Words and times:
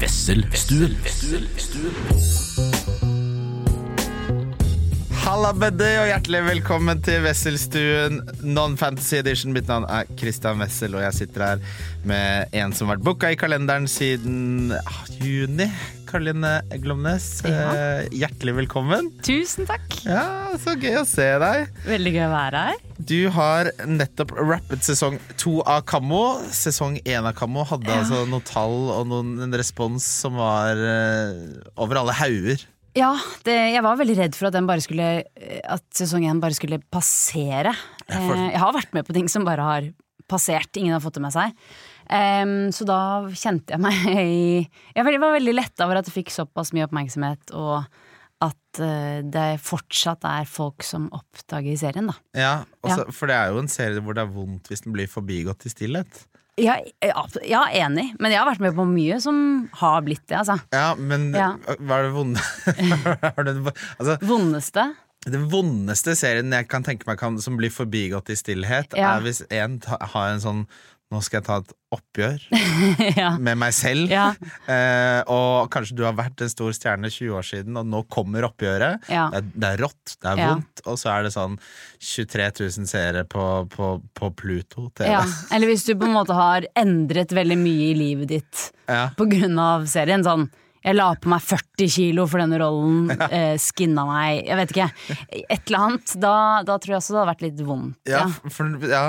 Wesselstuen. 0.00 0.94
Halla, 5.20 5.50
buddy, 5.52 5.90
og 6.00 6.06
hjertelig 6.08 6.40
velkommen 6.46 7.02
til 7.04 7.20
Wesselstuen 7.26 8.22
Non-Fantasy 8.40 9.18
Edition. 9.18 9.52
Mitt 9.52 9.68
navn 9.68 9.84
er 9.92 10.08
Christian 10.16 10.62
Wessel, 10.64 10.96
og 10.96 11.04
jeg 11.04 11.18
sitter 11.18 11.44
her 11.44 11.60
med 12.08 12.56
en 12.56 12.72
som 12.72 12.88
har 12.88 12.96
vært 12.96 13.04
booka 13.10 13.34
i 13.34 13.36
kalenderen 13.36 13.90
siden 13.92 14.72
ah, 14.80 15.02
juni. 15.20 15.68
Karoline 16.10 16.50
Glomnes, 16.82 17.26
ja. 17.46 17.70
hjertelig 18.10 18.56
velkommen. 18.64 19.10
Tusen 19.22 19.66
takk. 19.68 19.84
Ja, 20.02 20.24
Så 20.58 20.74
gøy 20.80 20.96
å 21.00 21.04
se 21.06 21.26
deg. 21.42 21.68
Veldig 21.86 22.12
gøy 22.16 22.24
å 22.26 22.32
være 22.32 22.62
her. 22.70 22.80
Du 23.10 23.18
har 23.34 23.70
nettopp 23.86 24.34
rappet 24.36 24.82
sesong 24.86 25.20
to 25.40 25.60
av 25.62 25.84
Kammo. 25.88 26.40
Sesong 26.54 26.98
én 27.04 27.22
av 27.30 27.36
Kammo 27.38 27.62
hadde 27.68 27.94
altså 27.94 28.24
noen 28.26 28.44
tall 28.48 28.90
og 28.96 29.06
noen, 29.12 29.36
en 29.46 29.54
respons 29.56 30.02
som 30.24 30.34
var 30.40 30.74
uh, 30.82 31.62
over 31.80 32.02
alle 32.02 32.16
hauger. 32.18 32.66
Ja, 32.98 33.12
det, 33.46 33.54
jeg 33.76 33.84
var 33.86 33.98
veldig 34.00 34.16
redd 34.18 34.34
for 34.34 34.48
at, 34.50 34.56
den 34.58 34.66
bare 34.66 34.82
skulle, 34.82 35.10
at 35.62 35.84
sesong 35.94 36.26
én 36.26 36.42
bare 36.42 36.58
skulle 36.58 36.82
passere. 36.90 37.70
Ja, 38.10 38.18
Eh, 38.18 38.48
Jeg 38.50 38.58
har 38.58 38.74
vært 38.74 38.90
med 38.96 39.06
på 39.06 39.14
ting 39.14 39.28
som 39.30 39.44
bare 39.46 39.62
har 39.62 39.84
passert, 40.30 40.74
ingen 40.74 40.96
har 40.96 41.02
fått 41.04 41.14
det 41.20 41.22
med 41.22 41.34
seg. 41.34 41.54
Em, 42.10 42.52
så 42.74 42.82
da 42.88 42.98
kjente 43.30 43.70
jeg 43.76 43.80
meg 43.84 43.98
i 44.18 44.68
Jeg 44.96 45.04
var- 45.06 45.18
veldig 45.38 45.54
letta 45.54 45.86
over 45.86 46.00
at 46.00 46.08
jeg 46.10 46.16
fikk 46.24 46.32
såpass 46.34 46.72
mye 46.74 46.88
oppmerksomhet, 46.88 47.52
og 47.54 47.84
at 48.42 48.80
uh, 48.80 49.20
det 49.28 49.60
fortsatt 49.60 50.24
er 50.24 50.46
folk 50.48 50.82
som 50.86 51.10
oppdager 51.12 51.76
serien, 51.76 52.06
da. 52.08 52.14
Ja, 52.34 52.52
også, 52.82 53.04
For 53.12 53.28
det 53.28 53.36
er 53.36 53.50
jo 53.52 53.60
en 53.60 53.68
serie 53.68 54.00
hvor 54.00 54.16
det 54.16 54.22
er 54.24 54.32
vondt 54.32 54.70
hvis 54.72 54.80
den 54.86 54.94
blir 54.96 55.10
forbigått 55.12 55.66
i 55.68 55.72
stillhet. 55.74 56.22
Ja, 56.60 56.74
ja, 57.04 57.22
ja, 57.46 57.60
enig, 57.84 58.08
men 58.20 58.32
jeg 58.34 58.40
har 58.40 58.48
vært 58.50 58.60
med 58.64 58.74
på 58.76 58.84
mye 58.88 59.20
som 59.22 59.68
har 59.80 60.00
blitt 60.04 60.24
det, 60.28 60.40
altså. 60.40 60.56
Ja, 60.74 60.94
men 60.98 61.30
Ja. 61.36 61.52
hva 61.78 62.00
er 62.00 62.08
det 62.08 62.14
vonde 62.16 62.42
altså, 64.00 64.16
Vondeste. 64.26 64.86
Den 65.30 65.46
vondeste 65.52 66.14
serien 66.16 66.52
jeg 66.52 66.68
kan 66.72 66.84
tenke 66.84 67.04
meg 67.08 67.18
kan, 67.20 67.36
som 67.44 67.56
blir 67.60 67.72
forbigått 67.72 68.32
i 68.32 68.36
stillhet, 68.40 68.96
Ja. 68.96 69.16
er 69.18 69.24
hvis 69.24 69.42
en 69.52 69.78
ta, 69.84 69.98
har 70.00 70.32
en 70.34 70.40
sånn 70.40 70.64
Nå 71.10 71.18
skal 71.26 71.40
jeg 71.40 71.46
ta 71.48 71.56
et 71.58 71.72
oppgjør 71.94 72.44
ja. 73.20 73.32
med 73.42 73.58
meg 73.58 73.74
selv. 73.74 74.10
Ja. 74.12 74.30
Eh, 74.70 75.20
og 75.30 75.70
kanskje 75.74 75.96
du 75.98 76.04
har 76.06 76.14
vært 76.18 76.42
en 76.44 76.52
stor 76.52 76.74
stjerne 76.76 77.10
20 77.10 77.36
år 77.38 77.46
siden, 77.46 77.78
og 77.80 77.88
nå 77.90 78.04
kommer 78.12 78.46
oppgjøret. 78.46 79.08
Ja. 79.10 79.26
Det, 79.32 79.40
er, 79.42 79.50
det 79.54 79.70
er 79.72 79.82
rått, 79.84 80.14
det 80.16 80.30
er 80.32 80.42
vondt, 80.44 80.84
og 80.86 81.00
så 81.00 81.12
er 81.16 81.26
det 81.26 81.34
sånn 81.34 81.58
23 81.98 82.48
000 82.62 82.90
seere 82.90 83.26
på, 83.28 83.46
på, 83.74 83.92
på 84.16 84.32
Pluto 84.38 84.88
TV. 84.94 85.18
Eller 85.50 85.72
hvis 85.72 85.86
du 85.88 85.94
på 85.96 86.08
en 86.08 86.16
måte 86.16 86.36
har 86.38 86.68
endret 86.78 87.34
veldig 87.36 87.58
mye 87.60 87.90
i 87.90 87.98
livet 87.98 88.34
ditt 88.36 88.66
på 89.16 89.26
grunn 89.30 89.58
av 89.62 89.86
serien. 89.90 90.24
Sånn, 90.26 90.48
jeg 90.84 90.96
la 90.96 91.10
på 91.20 91.28
meg 91.32 91.42
40 91.44 91.90
kilo 91.92 92.24
for 92.30 92.40
denne 92.42 92.58
rollen, 92.60 93.10
eh, 93.36 93.56
skinna 93.60 94.04
meg, 94.08 94.44
jeg 94.48 94.56
vet 94.60 94.74
ikke. 94.74 94.86
Et 95.42 95.66
eller 95.70 95.78
annet. 95.84 96.14
Da, 96.22 96.34
da 96.66 96.76
tror 96.80 96.94
jeg 96.94 97.00
også 97.02 97.12
det 97.14 97.20
hadde 97.20 97.32
vært 97.34 97.44
litt 97.46 97.60
vondt. 97.68 97.98
Ja, 98.08 98.20
Ja. 98.20 98.50
for, 98.52 98.70
ja, 98.88 99.04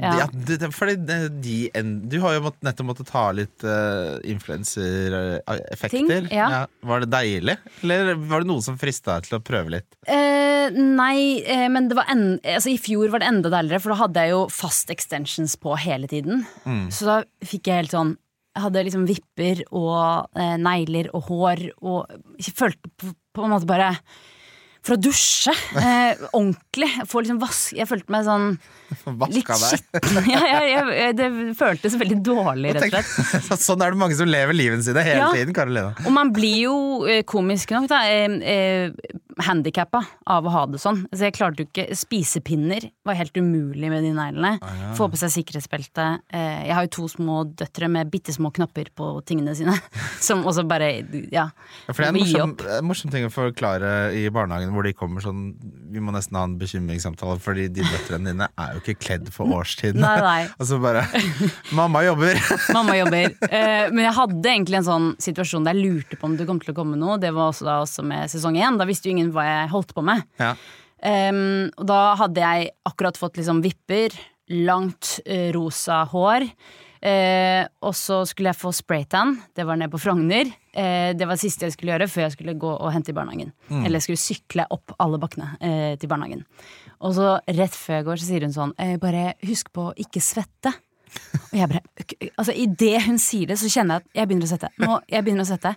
Ja. 0.00 0.26
fordi 0.72 0.96
de, 1.40 1.56
en, 1.76 1.94
Du 2.08 2.18
har 2.24 2.36
jo 2.36 2.52
nettopp 2.64 2.86
måttet 2.90 3.10
ta 3.10 3.26
litt 3.36 3.64
uh, 3.64 4.16
influensereffekter. 4.24 5.88
Ting, 5.90 6.08
ja. 6.32 6.66
Var 6.86 7.00
det 7.04 7.10
deilig, 7.12 7.56
eller 7.82 8.14
var 8.28 8.42
det 8.44 8.50
noe 8.50 8.64
som 8.64 8.78
frista 8.80 9.16
deg 9.18 9.28
til 9.30 9.38
å 9.38 9.42
prøve 9.44 9.74
litt? 9.76 9.88
Eh, 10.08 10.70
nei, 10.74 11.42
eh, 11.46 11.66
men 11.72 11.88
det 11.90 11.96
var 11.98 12.08
en, 12.12 12.38
altså, 12.42 12.72
i 12.72 12.78
fjor 12.80 13.10
var 13.12 13.22
det 13.22 13.30
enda 13.30 13.52
deiligere, 13.52 13.82
for 13.84 13.94
da 13.94 14.00
hadde 14.04 14.24
jeg 14.26 14.34
jo 14.34 14.44
fast 14.52 14.90
extensions 14.94 15.56
på 15.60 15.76
hele 15.80 16.08
tiden. 16.10 16.44
Så 16.92 17.06
da 17.08 17.16
fikk 17.46 17.70
jeg 17.70 17.84
helt 17.84 17.94
sånn 17.94 18.16
hadde 18.62 18.82
liksom 18.86 19.04
vipper 19.08 19.64
og 19.70 20.30
eh, 20.38 20.56
negler 20.62 21.10
og 21.14 21.28
hår 21.30 21.66
og 21.82 22.16
følte 22.56 22.90
på, 22.96 23.12
på 23.36 23.44
en 23.46 23.52
måte 23.52 23.68
bare 23.68 23.90
For 24.86 24.94
å 24.94 25.00
dusje 25.02 25.50
eh, 25.80 26.20
ordentlig. 26.38 26.88
Få 27.10 27.20
liksom 27.24 27.40
vask, 27.42 27.72
jeg 27.74 27.88
følte 27.90 28.12
meg 28.14 28.22
sånn 28.28 28.44
litt 29.34 29.50
skitten. 29.50 30.20
Ja, 30.30 30.42
jeg, 30.46 30.84
jeg, 30.94 31.16
det 31.18 31.28
føltes 31.58 31.96
veldig 31.98 32.20
dårlig, 32.22 32.76
rett 32.76 32.86
og 32.86 32.94
slett. 32.94 33.60
sånn 33.66 33.82
er 33.82 33.96
det 33.96 34.00
mange 34.04 34.14
som 34.18 34.30
lever 34.30 34.54
livet 34.54 34.84
sine 34.86 35.02
hele 35.02 35.24
Ja. 35.24 35.32
tiden, 35.34 35.56
Karolina. 35.56 35.90
Og 36.06 36.14
man 36.14 36.30
blir 36.36 36.60
jo 36.68 36.76
eh, 37.10 37.24
komisk 37.26 37.74
nok 37.74 37.88
da 37.90 38.04
eh, 38.06 38.38
eh, 38.46 39.16
handikappa 39.36 40.00
av 40.32 40.46
å 40.46 40.52
ha 40.52 40.62
det 40.70 40.80
sånn. 40.80 41.02
Så 41.12 41.26
jeg 41.26 41.34
klarte 41.36 41.62
jo 41.62 41.68
ikke 41.68 41.96
Spisepinner 41.96 42.88
var 43.06 43.18
helt 43.18 43.36
umulig 43.36 43.90
med 43.92 44.04
de 44.06 44.12
neglene. 44.16 44.56
Få 44.96 45.10
på 45.12 45.18
seg 45.20 45.32
sikkerhetsbelte. 45.34 46.06
Eh, 46.32 46.66
jeg 46.68 46.76
har 46.76 46.86
jo 46.86 46.92
to 46.96 47.08
små 47.12 47.42
døtre 47.58 47.90
med 47.92 48.10
bitte 48.12 48.32
små 48.34 48.50
knapper 48.56 48.88
på 48.96 49.10
tingene 49.28 49.54
sine. 49.58 49.74
Som 50.26 50.46
også 50.48 50.64
bare 50.68 50.90
ja, 51.32 51.46
Ja, 51.86 51.92
For 51.92 52.02
det 52.02 52.08
er 52.08 52.12
en 52.14 52.20
morsom, 52.20 52.54
morsom 52.88 53.12
ting 53.12 53.26
å 53.28 53.32
forklare 53.32 54.14
i 54.16 54.24
barnehagen, 54.32 54.72
hvor 54.74 54.86
de 54.86 54.94
kommer 54.96 55.22
sånn 55.24 55.50
Vi 55.92 56.00
må 56.02 56.14
nesten 56.14 56.38
ha 56.38 56.46
en 56.48 56.56
bekymringssamtale, 56.60 57.38
fordi 57.42 57.68
de 57.72 57.84
døtrene 57.84 58.32
dine 58.32 58.48
er 58.48 58.72
jo 58.74 58.82
ikke 58.82 58.96
kledd 59.04 59.30
for 59.34 59.52
årstiden. 59.58 60.00
Nei, 60.02 60.16
nei. 60.24 60.40
Og 60.60 60.70
så 60.70 60.80
bare 60.82 61.04
Mamma 61.76 62.02
jobber! 62.06 62.40
Mamma 62.76 62.96
jobber. 62.98 63.36
Eh, 63.50 63.92
men 63.92 64.02
jeg 64.06 64.16
hadde 64.16 64.52
egentlig 64.54 64.80
en 64.80 64.88
sånn 64.88 65.12
situasjon 65.22 65.66
der 65.66 65.76
jeg 65.76 65.84
lurte 65.92 66.18
på 66.18 66.28
om 66.30 66.36
det 66.38 66.46
kom 66.48 66.60
til 66.62 66.72
å 66.72 66.76
komme 66.76 66.98
noe. 66.98 67.18
Det 67.20 67.32
var 67.36 67.52
også 67.52 67.66
da 67.68 67.78
også 67.84 68.04
med 68.06 68.30
sesong 68.32 68.56
én. 68.58 68.78
Da 68.80 68.86
visste 68.88 69.10
jo 69.10 69.16
ingen 69.16 69.25
hva 69.34 69.46
jeg 69.46 69.70
holdt 69.74 69.94
på 69.96 70.04
med. 70.06 70.26
Ja. 70.40 70.54
Um, 71.06 71.68
og 71.76 71.84
da 71.90 72.00
hadde 72.22 72.42
jeg 72.42 72.72
akkurat 72.88 73.18
fått 73.20 73.38
liksom 73.40 73.62
vipper, 73.64 74.14
langt 74.66 75.18
uh, 75.26 75.50
rosa 75.56 76.02
hår. 76.10 76.48
Uh, 77.06 77.62
og 77.84 77.92
så 77.94 78.22
skulle 78.26 78.50
jeg 78.50 78.58
få 78.58 78.72
spraytan. 78.74 79.36
Det 79.54 79.66
var 79.68 79.78
nede 79.78 79.92
på 79.92 80.00
Frogner. 80.02 80.48
Uh, 80.72 81.12
det 81.14 81.26
var 81.26 81.36
det 81.36 81.44
siste 81.44 81.68
jeg 81.68 81.76
skulle 81.76 81.94
gjøre 81.94 82.08
før 82.10 82.26
jeg 82.26 82.36
skulle 82.38 82.56
gå 82.58 82.72
og 82.72 82.90
hente 82.94 83.12
i 83.12 83.16
barnehagen. 83.16 83.52
Eller 83.82 83.98
jeg 83.98 84.08
skulle 84.08 84.24
sykle 84.24 84.66
opp 84.74 84.96
alle 85.02 85.20
bakkene 85.22 85.96
til 86.00 86.10
barnehagen. 86.10 86.46
Og 87.04 87.14
så 87.18 87.36
rett 87.44 87.76
før 87.76 88.00
jeg 88.00 88.08
går, 88.08 88.20
så 88.20 88.28
sier 88.30 88.46
hun 88.46 88.54
sånn 88.54 88.72
Bare 89.02 89.34
husk 89.44 89.68
på 89.76 89.90
å 89.90 89.96
ikke 90.00 90.22
svette. 90.24 90.72
Og 91.46 91.56
jeg 91.56 91.68
bare, 91.70 91.82
altså 92.36 92.52
Idet 92.56 93.02
hun 93.06 93.18
sier 93.22 93.48
det, 93.52 93.56
så 93.60 93.70
kjenner 93.72 93.98
jeg 94.00 94.04
at 94.04 94.20
jeg 94.20 94.28
begynner 94.30 94.48
å 94.48 94.52
svette. 94.52 94.70
Nå, 94.82 95.00
jeg 95.12 95.26
begynner 95.26 95.46
å 95.46 95.48
svette. 95.48 95.74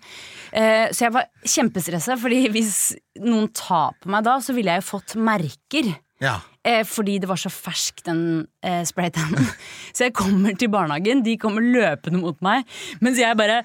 Eh, 0.52 0.86
så 0.92 1.06
jeg 1.08 1.16
var 1.16 1.30
kjempestressa, 1.46 2.18
Fordi 2.20 2.44
hvis 2.54 2.76
noen 3.24 3.50
tar 3.56 3.96
på 4.02 4.12
meg 4.12 4.26
da, 4.28 4.38
så 4.44 4.56
ville 4.58 4.74
jeg 4.76 4.84
jo 4.84 4.90
fått 4.94 5.16
merker. 5.20 5.94
ja. 6.24 6.40
Eh, 6.68 6.82
fordi 6.84 7.14
det 7.24 7.28
var 7.30 7.40
så 7.40 7.48
fersk, 7.50 8.02
den 8.04 8.20
eh, 8.68 8.82
spraytannen. 8.86 9.46
Så 9.96 10.04
jeg 10.10 10.14
kommer 10.14 10.52
til 10.60 10.68
barnehagen, 10.70 11.22
de 11.24 11.38
kommer 11.40 11.64
løpende 11.64 12.20
mot 12.20 12.36
meg, 12.44 12.68
mens 13.00 13.18
jeg 13.18 13.38
bare 13.40 13.62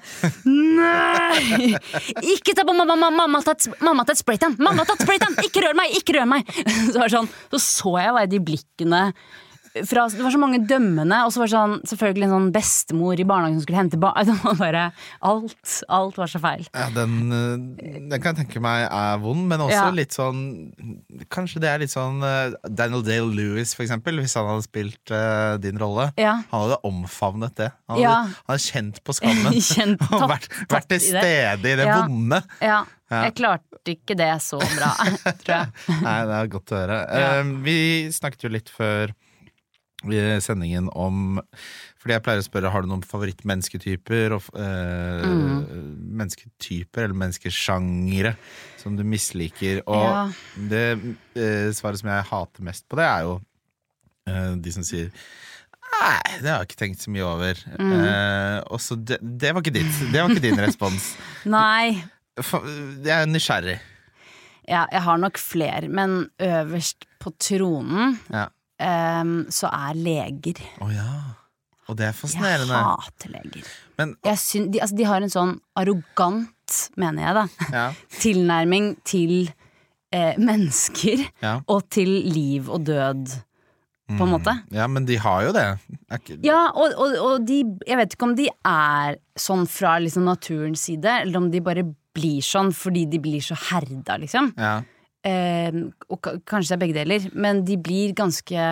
Nei! 0.47 1.75
Ikke 2.33 2.55
ta 2.55 2.63
på 2.65 2.73
mamma! 2.73 2.95
Mamma, 2.95 3.27
har 3.35 3.45
tatt, 3.49 3.67
mamma 3.83 4.05
tatt 4.07 4.21
spraytan! 4.23 4.55
Mamma 4.63 4.85
har 4.85 4.89
tatt 4.93 5.03
spraytan! 5.03 5.35
Ikke 5.43 5.65
rør 5.65 5.75
meg! 5.77 5.91
Ikke 5.99 6.15
rør 6.17 6.29
meg! 6.37 6.47
Så, 6.93 7.03
sånn, 7.11 7.27
så 7.51 7.61
så 7.61 7.93
jeg 7.99 8.15
bare 8.15 8.31
de 8.31 8.41
blikkene 8.47 9.01
fra, 9.83 10.05
Det 10.09 10.23
var 10.23 10.31
så 10.31 10.39
mange 10.39 10.61
dømmende, 10.69 11.17
og 11.25 11.33
så 11.35 11.41
var 11.41 11.49
det 11.49 11.53
sånn, 11.55 11.73
selvfølgelig 11.91 12.25
en 12.29 12.33
sånn 12.35 12.51
bestemor 12.55 13.19
i 13.19 13.25
barnehagen 13.27 13.57
som 13.59 13.65
skulle 13.65 13.81
hente 13.81 13.99
barn. 13.99 14.31
Bare 14.61 14.85
alt, 15.21 15.73
alt 15.91 16.15
var 16.21 16.31
så 16.31 16.39
feil. 16.39 16.63
Ja, 16.71 16.87
den, 16.95 17.17
eh, 17.35 17.99
den 18.09 18.15
kan 18.23 18.31
jeg 18.33 18.45
tenke 18.45 18.61
meg 18.63 18.85
er 18.87 19.19
vond, 19.23 19.43
men 19.51 19.59
også 19.65 19.75
Ja. 19.75 19.89
litt 19.91 20.15
sånn 20.15 20.39
Kanskje 21.31 21.59
det 21.63 21.69
er 21.69 21.79
litt 21.83 21.91
sånn 21.91 22.21
eh, 22.23 22.55
Daniel 22.69 23.03
Dale-Lewis, 23.03 23.73
for 23.75 23.83
eksempel, 23.85 24.19
hvis 24.23 24.35
han 24.39 24.47
hadde 24.47 24.63
spilt 24.65 25.11
uh, 25.11 25.57
din 25.61 25.77
rolle. 25.81 26.09
Ja. 26.19 26.37
Han 26.51 26.65
hadde 26.65 26.79
omfavnet 26.87 27.55
det. 27.59 27.71
Han 27.89 27.97
hadde, 27.97 28.03
Ja. 28.05 28.15
han 28.23 28.53
hadde 28.53 28.63
kjent 28.65 29.01
på 29.03 29.15
skammen. 29.17 29.53
Kjent- 29.73 30.03
og 30.11 30.29
vært, 30.31 30.47
vært 30.71 30.87
til 30.93 31.01
stede 31.03 31.71
i 31.73 31.75
det 31.81 31.87
vonde. 31.91 32.41
Ja, 32.61 32.83
Ja. 33.11 33.19
jeg 33.27 33.35
klarte 33.37 33.91
ikke 33.91 34.15
det 34.17 34.31
så 34.41 34.57
bra, 34.57 34.91
tror 35.43 35.51
jeg. 35.53 35.67
Nei, 36.01 36.15
det 36.25 36.37
er 36.39 36.47
godt 36.55 36.71
å 36.73 36.79
høre. 36.79 36.97
Ja. 37.05 37.43
Vi 37.67 37.77
snakket 38.15 38.47
jo 38.47 38.49
litt 38.55 38.71
før 38.73 39.13
sendingen 40.41 40.89
om 40.95 41.39
Fordi 41.99 42.13
jeg 42.13 42.23
pleier 42.23 42.41
å 42.41 42.45
spørre 42.45 42.71
Har 42.71 42.81
du 42.81 42.87
noen 42.91 43.01
favorittmennesketyper 43.05 44.35
og, 44.37 44.43
eh, 44.55 45.25
Mm. 45.25 45.65
Mennesketyper 46.19 47.03
eller 47.07 47.15
menneskesjangere 47.17 48.35
som 48.77 48.95
du 48.95 49.03
misliker. 49.03 49.81
Og 49.87 50.03
Ja. 50.03 50.29
det 50.69 51.15
eh, 51.35 51.71
svaret 51.73 51.99
som 51.99 52.09
jeg 52.09 52.23
hater 52.29 52.61
mest 52.63 52.85
på 52.89 52.95
det, 52.97 53.05
er 53.05 53.21
jo 53.23 53.41
eh, 54.27 54.55
de 54.55 54.71
som 54.71 54.83
sier 54.83 55.09
Nei, 55.95 56.39
det 56.41 56.49
har 56.49 56.59
jeg 56.59 56.67
ikke 56.69 56.79
tenkt 56.81 56.99
så 57.01 57.11
mye 57.13 57.23
over. 57.23 57.53
Mm. 57.79 57.91
Eh, 57.93 58.63
og 58.73 58.79
så 58.81 58.95
det, 58.97 59.19
det 59.21 59.53
var 59.53 59.61
ikke 59.61 59.73
ditt. 59.77 59.99
Det 60.11 60.19
var 60.21 60.29
ikke 60.33 60.41
din 60.43 60.57
respons. 60.59 61.15
Nei, 61.45 62.03
Jeg 62.35 63.13
er 63.15 63.25
nysgjerrig. 63.29 63.77
ja, 64.67 64.85
jeg 64.91 65.01
har 65.05 65.17
nok 65.21 65.37
flere, 65.39 65.87
men 65.87 66.29
øverst 66.41 67.05
på 67.21 67.31
tronen 67.39 68.17
Ja. 68.33 68.47
Ehm, 68.79 69.45
så 69.53 69.69
er 69.71 69.95
leger. 69.99 70.61
Å 70.83 70.89
ja. 70.93 71.09
Og 71.87 71.97
det 71.99 72.07
er 72.07 72.15
fascinerende. 72.17 72.73
Jeg 72.73 73.05
hater 73.05 73.29
leger. 73.35 73.67
Men 73.99 74.15
Jeg 74.25 74.37
syn- 74.41 74.71
de, 74.73 74.79
altså, 74.81 74.95
de 74.97 75.03
har 75.05 75.21
en 75.21 75.29
sånn 75.29 75.51
arrogant, 75.77 76.77
mener 76.97 77.21
jeg 77.27 77.35
da, 77.37 77.43
ja, 77.71 77.83
tilnærming 78.23 78.95
til 79.05 79.51
eh, 80.11 80.33
mennesker 80.41 81.21
ja. 81.43 81.59
og 81.69 81.85
til 81.93 82.09
liv 82.33 82.69
og 82.73 82.85
død. 82.89 83.35
på 84.05 84.21
en 84.21 84.29
måte. 84.35 84.51
Ja, 84.69 84.85
men 84.87 85.05
de 85.05 85.15
har 85.17 85.43
jo 85.47 85.51
det. 85.53 85.65
Ikke, 86.13 86.35
Ja, 86.45 86.67
og, 86.77 86.91
og, 86.93 87.15
og 87.25 87.45
de 87.47 87.63
Jeg 87.87 87.97
vet 87.97 88.13
ikke 88.13 88.27
om 88.27 88.35
de 88.37 88.45
er 88.69 89.15
sånn 89.35 89.63
fra 89.65 89.95
liksom 89.99 90.25
naturens 90.29 90.83
side, 90.85 91.09
eller 91.23 91.37
om 91.39 91.47
de 91.49 91.61
bare 91.65 91.81
blir 92.13 92.37
sånn 92.45 92.69
fordi 92.73 93.05
de 93.09 93.17
blir 93.19 93.41
så 93.41 93.57
herda, 93.57 94.17
liksom. 94.21 94.51
ja. 94.57 94.81
Eh, 95.25 95.79
og 96.13 96.27
kanskje 96.45 96.69
det 96.69 96.75
er 96.75 96.83
begge 96.83 96.97
deler, 96.99 97.29
men 97.33 97.63
de 97.65 97.77
blir 97.81 98.13
ganske 98.17 98.67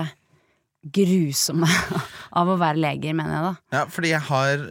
grusomme 0.94 1.68
av 2.40 2.50
å 2.52 2.58
være 2.60 2.82
leger, 2.84 3.16
mener 3.16 3.38
jeg 3.38 3.46
da. 3.46 3.52
Ja, 3.78 3.84
fordi 3.92 4.12
jeg 4.12 4.26
har 4.28 4.66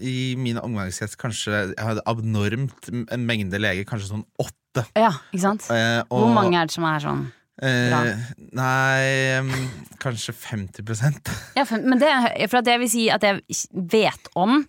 i 0.00 0.18
min 0.40 0.60
omgangskrets 0.60 1.18
kanskje 1.20 1.58
Jeg 1.74 1.84
har 1.84 2.00
abnormt 2.08 2.88
en 2.88 3.26
mengde 3.28 3.60
leger, 3.60 3.84
kanskje 3.88 4.14
sånn 4.14 4.24
åtte. 4.40 4.86
Ja, 4.96 5.12
ikke 5.32 5.44
sant? 5.44 5.68
Eh, 5.74 6.00
og, 6.08 6.22
Hvor 6.24 6.32
mange 6.36 6.56
er 6.60 6.70
det 6.70 6.74
som 6.76 6.86
er 6.88 7.04
sånn? 7.04 7.26
eh, 7.62 8.24
Nei, 8.54 9.38
um, 9.42 9.52
kanskje 10.00 10.34
50% 10.36 11.30
Ja, 11.58 11.64
men 11.82 11.98
det 12.00 12.12
for 12.48 12.60
at 12.60 12.70
jeg 12.70 12.82
vil 12.84 12.92
si 12.92 13.08
at 13.12 13.24
jeg 13.26 13.42
vet 13.74 14.30
om 14.38 14.62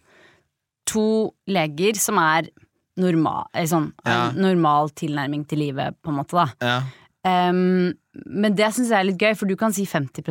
to 0.89 1.05
leger 1.47 1.99
som 2.01 2.17
er 2.21 2.49
normal, 2.99 3.47
eller 3.53 3.67
sånn, 3.71 3.91
Ja. 4.05 4.31
normal 4.35 4.89
tilnærming 4.99 5.47
til 5.47 5.59
livet, 5.63 5.95
på 6.03 6.11
en 6.13 6.19
måte, 6.19 6.35
da. 6.37 6.47
Ja. 6.61 6.79
Um, 7.49 7.93
men 8.25 8.55
det 8.55 8.69
syns 8.75 8.89
jeg 8.93 8.99
er 8.99 9.07
litt 9.09 9.19
gøy, 9.19 9.33
for 9.37 9.45
du 9.49 9.55
kan 9.59 9.73
si 9.75 9.85
50 9.85 10.23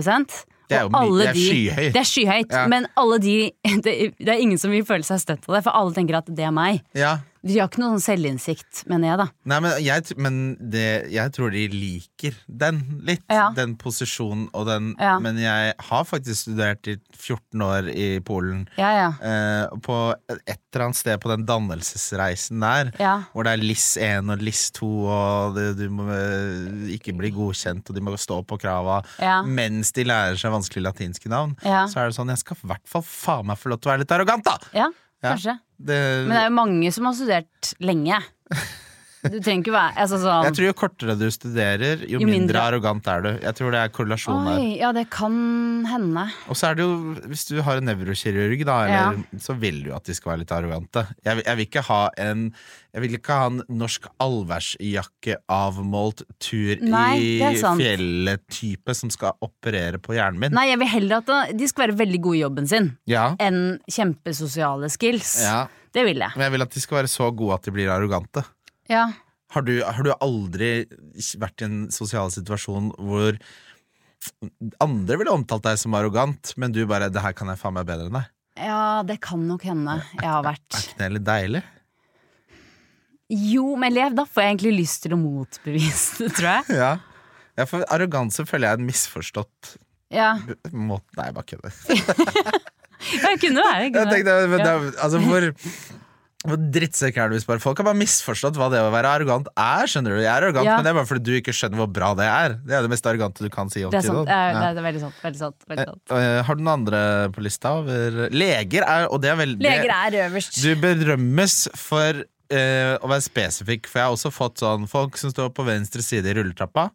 Det 0.68 0.76
er 0.76 0.82
jo 0.84 0.90
mye, 0.92 1.18
det 1.18 1.28
er 1.28 1.34
skyhøyt. 1.40 1.92
Det 1.94 2.00
er 2.00 2.08
skyhøyt, 2.08 2.52
Ja. 2.52 2.66
men 2.68 2.86
alle 2.96 3.18
de 3.18 3.52
det, 3.64 4.14
det 4.18 4.28
er 4.28 4.40
ingen 4.40 4.58
som 4.58 4.70
vil 4.70 4.84
føle 4.84 5.04
seg 5.04 5.20
støtt 5.20 5.48
av 5.48 5.54
det, 5.56 5.64
for 5.64 5.72
alle 5.76 5.92
tenker 5.96 6.16
at 6.20 6.26
det 6.28 6.44
er 6.44 6.50
meg. 6.52 6.82
ja. 6.94 7.18
De 7.48 7.56
har 7.58 7.70
ikke 7.70 7.80
noen 7.80 7.96
sånn 7.96 8.04
selvinnsikt, 8.12 8.82
mener 8.90 9.08
jeg, 9.08 9.18
da. 9.22 9.26
Nei, 9.48 9.58
men, 9.64 9.76
jeg, 9.82 10.16
men 10.20 10.38
det, 10.72 10.84
jeg 11.14 11.32
tror 11.36 11.52
de 11.54 11.64
liker 11.72 12.36
den 12.46 12.82
litt. 13.08 13.24
Ja. 13.32 13.48
Den 13.56 13.74
posisjonen 13.80 14.48
og 14.52 14.66
den 14.68 14.90
Ja. 14.98 15.14
Men 15.22 15.38
jeg 15.40 15.72
har 15.88 16.04
faktisk 16.08 16.44
studert 16.48 16.86
i 16.90 16.96
14 17.16 17.62
år 17.64 17.88
i 17.92 18.08
Polen. 18.24 18.66
Ja, 18.78 18.90
ja. 18.96 19.08
Eh, 19.22 19.78
på 19.84 19.96
et 20.28 20.58
eller 20.74 20.84
annet 20.88 20.98
sted 21.00 21.20
på 21.22 21.30
den 21.32 21.46
dannelsesreisen 21.48 22.60
der, 22.62 22.90
hvor 23.32 23.46
det 23.48 23.54
er 23.56 23.62
LIS 23.64 23.86
1 23.96 24.30
og 24.34 24.42
LIS 24.44 24.62
2, 24.78 24.88
og 25.08 25.56
det, 25.56 25.66
du 25.80 25.86
må 25.94 26.06
eh, 26.12 26.92
ikke 26.98 27.14
bli 27.18 27.32
godkjent, 27.34 27.88
og 27.88 27.96
de 27.96 28.04
må 28.04 28.14
stå 28.20 28.42
på 28.48 28.58
krava 28.60 29.00
mens 29.48 29.92
de 29.96 30.04
lærer 30.06 30.36
seg 30.40 30.52
vanskelige 30.54 30.84
latinske 30.86 31.30
navn, 31.32 31.56
så 31.62 32.02
er 32.02 32.10
det 32.10 32.16
sånn 32.18 32.30
Jeg 32.32 32.42
skal 32.42 32.58
i 32.60 32.68
hvert 32.74 32.88
fall 32.88 33.04
faen 33.06 33.48
meg 33.48 33.58
få 33.60 33.72
lov 33.72 33.80
til 33.80 33.90
å 33.90 33.94
være 33.94 34.04
litt 34.04 34.14
arrogant, 34.18 34.44
da! 34.46 34.58
ja, 34.76 34.88
Ja. 35.22 35.32
kanskje. 35.32 35.56
Det, 35.78 35.98
Men 36.26 36.34
det 36.34 36.40
er 36.42 36.48
jo 36.48 36.56
mange 36.58 36.92
som 36.94 37.06
har 37.06 37.14
studert 37.14 37.72
lenge. 37.78 38.18
Du 39.22 39.36
trenger 39.42 39.62
ikke 39.64 39.72
være 39.74 39.94
altså 40.04 40.18
sånn 40.22 40.44
jeg 40.46 40.54
tror 40.54 40.66
jo 40.68 40.74
kortere 40.78 41.14
du 41.18 41.24
studerer, 41.34 42.02
jo, 42.06 42.18
Jo 42.20 42.26
mindre, 42.26 42.34
mindre. 42.38 42.60
arrogant 42.68 43.08
er 43.10 43.24
du. 43.24 43.28
Jeg 43.42 43.54
tror 43.58 43.74
det 43.74 43.80
er 43.82 43.88
korrelasjon 43.96 44.44
der. 44.46 44.60
Ja, 44.78 44.92
det 44.94 45.06
kan 45.10 45.34
hende. 45.90 46.26
Og 46.48 46.56
så 46.60 46.68
er 46.70 46.78
det 46.78 46.84
jo, 46.86 46.92
hvis 47.26 47.46
du 47.50 47.56
har 47.66 47.80
en 47.80 47.88
nevrokirurg, 47.90 48.62
da, 48.68 48.76
eller, 48.86 49.22
så 49.42 49.56
vil 49.58 49.82
du 49.88 49.90
at 49.96 50.04
de 50.06 50.14
skal 50.14 50.32
være 50.34 50.44
litt 50.44 50.54
arrogante. 50.54 51.06
Jeg, 51.26 51.42
jeg 51.44 51.56
vil 51.58 51.66
ikke 51.66 51.82
ha 51.90 52.02
en 52.28 52.44
Jeg 52.94 53.02
vil 53.04 53.16
ikke 53.18 53.34
ha 53.36 53.46
en 53.50 53.58
norsk 53.68 54.06
allværsjakke 54.24 55.36
avmålt 55.52 56.22
tur 56.42 56.80
Nei, 56.82 57.18
i 57.20 57.52
fjellet-type 57.62 58.94
som 58.96 59.10
skal 59.12 59.36
operere 59.44 60.00
på 60.02 60.16
hjernen 60.16 60.40
min. 60.42 60.54
Nei, 60.56 60.68
jeg 60.70 60.80
vil 60.80 60.90
heller 60.94 61.22
at 61.22 61.54
de 61.58 61.68
skal 61.70 61.86
være 61.88 61.98
veldig 62.00 62.20
gode 62.24 62.38
i 62.38 62.42
jobben 62.44 62.68
sin 62.70 62.90
Ja, 63.10 63.30
enn 63.42 63.78
kjempesosiale 63.90 64.90
skills. 64.92 65.36
ja, 65.44 65.66
Det 65.94 66.04
vil 66.06 66.18
jeg. 66.24 66.32
men 66.36 66.46
jeg 66.48 66.52
vil 66.56 66.62
at 66.66 66.74
de 66.74 66.80
skal 66.84 67.00
være 67.02 67.12
så 67.12 67.30
gode 67.34 67.54
at 67.58 67.68
de 67.68 67.74
blir 67.74 67.90
arrogante. 67.92 68.44
Ja. 68.88 69.06
Har 69.54 69.64
du, 69.64 69.78
har 69.84 70.04
du 70.04 70.12
aldri 70.20 70.86
vært 71.40 71.62
i 71.64 71.68
en 71.68 71.78
sosial 71.94 72.32
situasjon 72.34 72.90
hvor 72.98 73.38
andre 74.82 75.16
ville 75.20 75.32
omtalt 75.32 75.64
deg 75.64 75.78
som 75.80 75.94
arrogant, 75.96 76.52
men 76.58 76.74
du 76.74 76.82
bare 76.90 77.08
'det 77.08 77.22
her 77.22 77.32
kan 77.32 77.48
jeg 77.48 77.60
faen 77.60 77.76
meg 77.76 77.86
bedre 77.86 78.08
enn 78.10 78.18
deg'? 78.18 78.34
ja, 78.58 79.02
det 79.06 79.20
kan 79.22 79.42
nok 79.46 79.62
hende 79.62 80.00
jeg 80.18 80.26
har 80.26 80.46
Er 80.46 80.56
ikke 80.58 80.98
det 80.98 81.10
litt 81.14 81.26
deilig? 81.26 81.62
Jo, 83.28 83.76
men 83.76 83.92
Lev, 83.92 84.14
da 84.16 84.24
får 84.24 84.42
jeg 84.42 84.54
egentlig 84.54 84.72
lyst 84.80 85.02
til 85.04 85.14
å 85.14 85.20
motbevise 85.20 86.24
det, 86.24 86.32
tror 86.38 86.48
jeg. 86.48 86.64
Ja. 86.82 86.92
ja, 87.60 87.66
for 87.68 87.84
arroganse 87.92 88.46
føler 88.48 88.68
jeg 88.68 88.78
er 88.78 88.80
en 88.80 88.88
misforstått 88.88 89.76
Ja, 90.14 90.30
måte 90.72 91.18
Nei, 91.18 91.28
jeg 91.28 91.36
bare 91.36 91.48
kødder. 91.52 91.72
det 93.22 93.34
kunne 93.42 93.64
være. 93.66 93.90
Jeg 93.92 94.10
tenkte, 94.10 94.36
men 94.48 94.64
det 94.64 94.74
altså, 94.96 95.20
hvor 95.22 95.50
drittsekk 96.46 97.16
er 97.18 97.28
du 97.30 97.34
hvis 97.34 97.46
bare 97.48 97.58
folk 97.58 97.80
har 97.80 97.86
bare 97.88 97.98
misforstått 97.98 98.54
hva 98.60 98.68
det 98.70 98.78
å 98.78 98.92
være 98.94 99.10
arrogant 99.10 99.48
er? 99.58 99.88
Skjønner 99.90 100.14
du? 100.14 100.20
Jeg 100.22 100.30
er 100.30 100.44
arrogant, 100.46 100.64
Ja. 100.68 100.76
men 100.76 100.84
det 100.86 100.90
er 100.92 100.94
bare 101.00 101.08
fordi 101.10 101.24
du 101.26 101.32
ikke 101.40 101.50
skjønner 101.56 101.80
hvor 101.82 101.90
bra 101.92 102.14
det 102.14 102.28
er. 102.30 102.54
Det 102.62 102.74
er 102.78 102.82
det 102.86 102.90
mest 102.92 103.04
arrogante 103.10 103.42
du 103.42 103.50
kan 103.50 103.68
si. 103.68 103.80
Det 103.82 103.94
er 103.98 104.06
sant. 104.06 104.26
Det 104.28 104.36
er, 104.36 104.52
Ja. 104.54 104.72
det 104.72 104.78
er 104.78 104.86
veldig 104.86 105.00
sant. 105.00 105.14
Veldig 105.22 105.38
sant, 105.38 105.56
veldig 105.68 105.86
sant. 105.88 106.02
Eh, 106.14 106.42
Har 106.46 106.54
du 106.54 106.62
noen 106.62 106.86
andre 106.86 107.28
på 107.34 107.42
lista 107.42 107.72
over 107.80 108.30
Leger 108.30 108.82
er, 108.86 109.08
og 109.10 109.20
det 109.20 109.30
er 109.30 109.36
veldig 109.36 109.62
Leger 109.66 109.90
er 109.90 110.30
øverst. 110.30 110.62
Du 110.62 110.74
berømmes 110.76 111.68
for 111.74 112.22
eh, 112.50 112.96
å 113.02 113.06
være 113.10 113.20
spesifikk, 113.26 113.86
for 113.86 113.98
jeg 113.98 114.06
har 114.06 114.14
også 114.14 114.30
fått 114.32 114.58
sånn 114.62 114.86
folk 114.88 115.16
som 115.18 115.30
står 115.30 115.50
på 115.52 115.66
venstre 115.66 116.00
side 116.00 116.24
i 116.24 116.32
rulletrappa. 116.38 116.90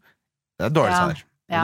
Det 0.58 0.66
er 0.66 0.70
dårlig 0.74 0.90
Ja. 0.96 1.04
svar. 1.04 1.24
Ja. 1.52 1.62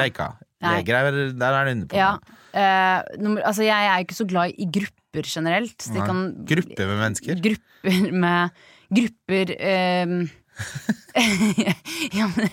Leger 0.76 0.94
er, 0.96 1.32
der 1.32 1.54
er 1.54 1.66
du 1.66 1.72
inne 1.72 1.88
på 1.88 1.96
Ja. 1.96 2.18
Eh, 2.54 3.02
nummer, 3.18 3.42
altså, 3.42 3.64
jeg 3.64 3.72
er 3.72 4.04
ikke 4.04 4.14
så 4.20 4.28
glad 4.28 4.52
i 4.60 4.66
grupper 5.10 5.24
generelt. 5.26 5.78
Det 5.94 6.06
kan, 6.06 6.46
Grupper 6.46 6.88
med 6.88 7.00
mennesker. 7.00 7.36
Grupper 7.42 8.12
med 8.12 8.50
Grupper 8.90 9.56
ehm, 9.60 10.30
ja, 12.12 12.26
men 12.36 12.50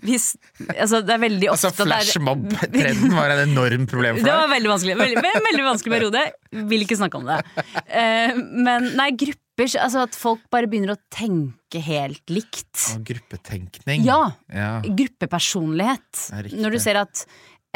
hvis, 0.00 0.30
altså, 0.78 1.02
det 1.04 1.12
er 1.12 1.20
veldig 1.20 1.50
ofte 1.52 1.68
Altså 1.68 1.84
det 1.84 1.92
er- 1.92 2.06
Flashmob-trenden 2.06 3.12
var 3.12 3.34
en 3.34 3.42
enorm 3.50 3.84
problem 3.86 4.16
for 4.16 4.24
Det 4.24 4.32
var 4.32 4.48
veldig 4.48 4.70
vanskelig. 4.70 4.96
Veldig, 4.96 5.24
veldig, 5.44 5.64
vanskelig 5.66 5.92
periode. 5.92 6.22
Vil 6.70 6.86
ikke 6.86 6.96
snakke 6.96 7.20
om 7.20 7.28
det. 7.28 7.38
Eh, 7.84 8.32
men 8.40 8.94
nei, 8.96 9.10
grupper 9.12 9.34
Altså 9.60 10.00
at 10.08 10.16
folk 10.18 10.40
bare 10.50 10.66
begynner 10.66 10.96
å 10.96 11.00
tenke 11.14 11.78
helt 11.84 12.32
likt. 12.32 12.88
Og 12.96 13.04
gruppetenkning. 13.06 14.02
Ja. 14.08 14.32
Ja. 14.50 14.80
Gruppepersonlighet. 14.82 16.24
Er. 16.34 16.48
Når 16.58 16.74
du 16.74 16.80
ser 16.82 16.98
at 17.04 17.26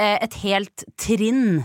eh, 0.00 0.16
et 0.16 0.40
helt 0.46 0.82
trinn 0.98 1.60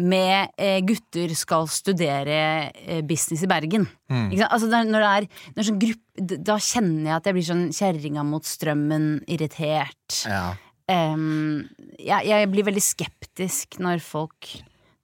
med 0.00 0.54
eh, 0.56 0.78
gutter 0.88 1.34
skal 1.36 1.66
studere 1.68 2.36
eh, 2.72 3.02
business 3.04 3.42
i 3.44 3.50
Bergen. 3.50 3.84
Mm. 4.08 4.30
Altså, 4.46 4.70
når 4.70 5.02
det 5.04 5.10
er, 5.10 5.26
når 5.56 5.68
sånn 5.68 5.80
gruppe, 5.82 6.38
da 6.48 6.56
kjenner 6.60 7.10
jeg 7.10 7.16
at 7.18 7.28
jeg 7.28 7.36
blir 7.36 7.48
sånn 7.48 7.66
kjerringa 7.76 8.24
mot 8.28 8.48
strømmen, 8.48 9.10
irritert. 9.32 10.22
Ja. 10.28 10.54
Um, 10.92 11.68
jeg, 12.00 12.26
jeg 12.28 12.48
blir 12.52 12.66
veldig 12.68 12.82
skeptisk 12.84 13.78
når 13.80 14.00
folk 14.04 14.48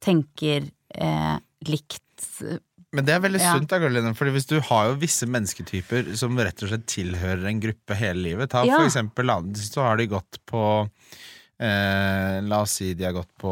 tenker 0.04 0.66
eh, 0.94 1.36
likt. 1.68 2.02
Men 2.96 3.04
det 3.04 3.14
er 3.14 3.22
veldig 3.24 3.40
Ja. 3.42 3.52
sunt, 3.54 3.68
da, 3.68 3.78
Karoline, 3.82 4.14
Fordi 4.16 4.32
hvis 4.32 4.48
du 4.48 4.56
har 4.64 4.88
jo 4.88 4.98
visse 5.00 5.28
mennesketyper 5.28 6.14
som 6.16 6.38
rett 6.40 6.62
og 6.64 6.72
slett 6.72 6.86
tilhører 6.88 7.44
en 7.50 7.60
gruppe 7.60 7.96
hele 7.98 8.22
livet. 8.24 8.50
Ta 8.50 8.64
Ja. 8.64 8.78
for 8.80 8.88
eksempel, 8.88 9.28
så 9.54 9.84
har 9.84 9.96
de 10.00 10.06
gått 10.06 10.40
på 10.48 10.88
eh, 11.60 12.38
La 12.48 12.60
oss 12.62 12.76
si 12.78 12.92
de 12.94 13.04
har 13.04 13.12
gått 13.16 13.30
på 13.40 13.50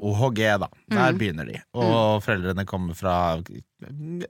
OHG, 0.00 0.40
da. 0.60 0.68
Der 0.90 1.12
Mm. 1.12 1.18
begynner 1.18 1.46
de. 1.46 1.60
Og 1.74 2.22
foreldrene 2.22 2.64
kommer 2.66 2.94
fra 2.94 3.40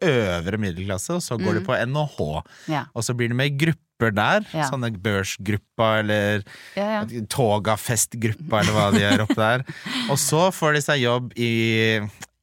øvre 0.03 0.59
middelklasse, 0.61 1.15
og 1.17 1.23
så 1.25 1.39
går 1.41 1.59
de 1.59 1.65
på 1.67 1.75
NHH. 1.87 2.43
Ja. 2.69 2.85
Og 2.95 3.03
så 3.05 3.15
blir 3.17 3.29
de 3.29 3.35
med 3.35 3.53
i 3.53 3.57
grupper 3.67 4.13
der. 4.15 4.45
Ja. 4.55 4.69
Sånne 4.71 4.91
børsgruppa 5.03 5.99
eller 6.01 6.43
ja. 6.77 7.05
Togafestgruppa, 7.29 8.61
eller 8.63 8.73
hva 8.77 8.91
de 8.95 9.01
gjør 9.03 9.25
oppe 9.27 9.39
der. 9.41 9.65
Og 10.13 10.19
så 10.21 10.49
får 10.55 10.75
de 10.79 10.83
seg 10.85 11.03
jobb 11.03 11.33
i 11.37 11.51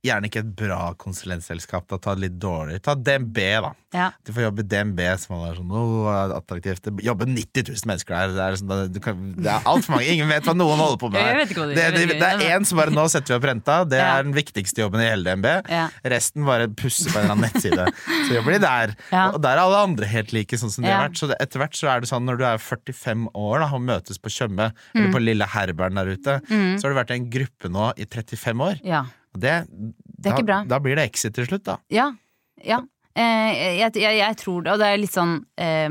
Gjerne 0.05 0.29
ikke 0.29 0.41
et 0.43 0.51
bra 0.59 0.93
konsulentselskap, 1.01 1.87
da, 1.89 1.97
ta 1.97 2.13
det 2.15 2.21
litt 2.27 2.35
dårlig. 2.41 2.77
Ta 2.85 2.93
DNB, 2.95 3.37
da. 3.65 3.71
ja. 3.95 4.07
Du 4.25 4.31
får 4.35 4.43
jobbe 4.45 4.61
i 4.61 4.67
DNB, 4.69 4.99
som 5.21 5.35
er 5.41 5.55
sånn 5.57 5.71
«Åh, 5.71 6.33
attraktivt. 6.35 6.83
Det 6.85 7.05
jobber 7.07 7.25
90 7.31 7.71
000 7.71 7.89
mennesker 7.89 8.13
der. 8.13 8.33
Det 8.35 8.43
er, 8.45 8.57
sånn, 8.61 8.99
kan, 9.01 9.23
det 9.39 9.49
er 9.55 9.65
altfor 9.71 9.95
mange. 9.95 10.07
Ingen 10.13 10.29
vet 10.29 10.45
hva 10.45 10.53
noen 10.57 10.77
holder 10.83 10.99
på 11.01 11.09
med. 11.09 11.21
Jeg 11.23 11.31
der. 11.31 11.39
vet 11.41 11.53
ikke 11.55 11.63
hva 11.63 11.69
de- 11.71 11.75
det, 11.79 11.87
det, 11.95 12.19
det 12.21 12.29
er 12.29 12.59
én 12.59 12.65
som 12.69 12.77
bare 12.77 12.93
'nå 12.93 13.05
setter 13.09 13.33
vi 13.33 13.37
opp 13.39 13.47
renta'. 13.49 13.79
Det 13.89 13.99
er 13.99 14.23
den 14.27 14.35
viktigste 14.37 14.83
jobben 14.85 15.01
i 15.01 15.09
hele 15.09 15.23
DNB. 15.25 15.47
Ja. 15.73 15.87
Resten 16.15 16.45
bare 16.45 16.67
pusser 16.69 17.09
på 17.11 17.17
en 17.19 17.25
eller 17.25 17.35
annen 17.35 17.49
nettside. 17.49 17.87
Så 18.27 18.37
jobber 18.37 18.51
de 18.57 18.59
der. 18.67 18.95
Ja. 19.11 19.25
Og 19.31 19.41
der 19.41 19.57
er 19.57 19.63
alle 19.65 19.81
andre 19.89 20.05
helt 20.05 20.31
like, 20.33 20.57
sånn 20.61 20.69
som 20.71 20.83
de 20.85 20.91
har 20.91 21.07
vært. 21.09 21.17
Så 21.17 21.31
etter 21.39 21.59
hvert 21.63 21.73
så 21.75 21.89
er 21.95 22.01
det 22.05 22.09
sånn 22.13 22.25
når 22.29 22.37
du 22.37 22.45
er 22.45 22.57
45 22.61 23.27
år 23.33 23.59
da, 23.65 23.71
og 23.73 23.81
møtes 23.81 24.17
på 24.21 24.29
Tjøme, 24.29 24.71
eller 24.93 25.11
på 25.11 25.21
lille 25.23 25.45
Herberen 25.49 25.95
der 25.95 26.13
ute, 26.13 26.39
så 26.45 26.81
har 26.85 26.93
du 26.93 26.99
vært 27.01 27.11
i 27.11 27.19
en 27.19 27.29
gruppe 27.31 27.69
nå 27.71 27.93
i 27.97 28.05
35 28.05 28.61
år. 28.61 28.81
ja. 28.85 29.05
Det, 29.39 29.53
Det 29.69 30.31
er 30.31 30.37
ikke 30.37 30.47
bra. 30.49 30.59
Da 30.69 30.79
blir 30.83 30.95
det 30.99 31.05
exit 31.11 31.35
til 31.37 31.47
slutt, 31.49 31.63
da. 31.67 31.77
Ja, 31.93 32.11
ja. 32.65 32.81
Eh, 33.15 33.77
jeg, 33.79 33.93
jeg, 33.95 34.17
jeg 34.19 34.35
tror 34.41 34.63
det, 34.65 34.73
og 34.73 34.81
det 34.81 34.87
er 34.91 34.97
litt 34.99 35.13
sånn 35.15 35.37
eh, 35.55 35.87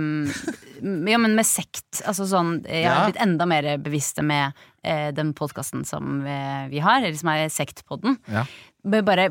Ja, 1.13 1.17
men 1.23 1.33
med 1.39 1.47
sekt. 1.49 2.03
Altså 2.05 2.27
sånn 2.29 2.59
Jeg 2.69 2.85
har 2.85 2.99
Ja. 2.99 3.07
blitt 3.09 3.21
enda 3.25 3.47
mer 3.49 3.69
bevisste 3.81 4.21
med 4.27 4.53
eh, 4.85 5.09
den 5.17 5.31
podkasten 5.33 5.87
som 5.89 6.19
vi, 6.27 6.35
vi 6.75 6.83
har, 6.85 7.01
eller 7.01 7.17
som 7.17 7.31
er 7.33 7.49
Sektpodden. 7.49 8.19
Ja. 8.29 8.45
Bare 8.85 9.31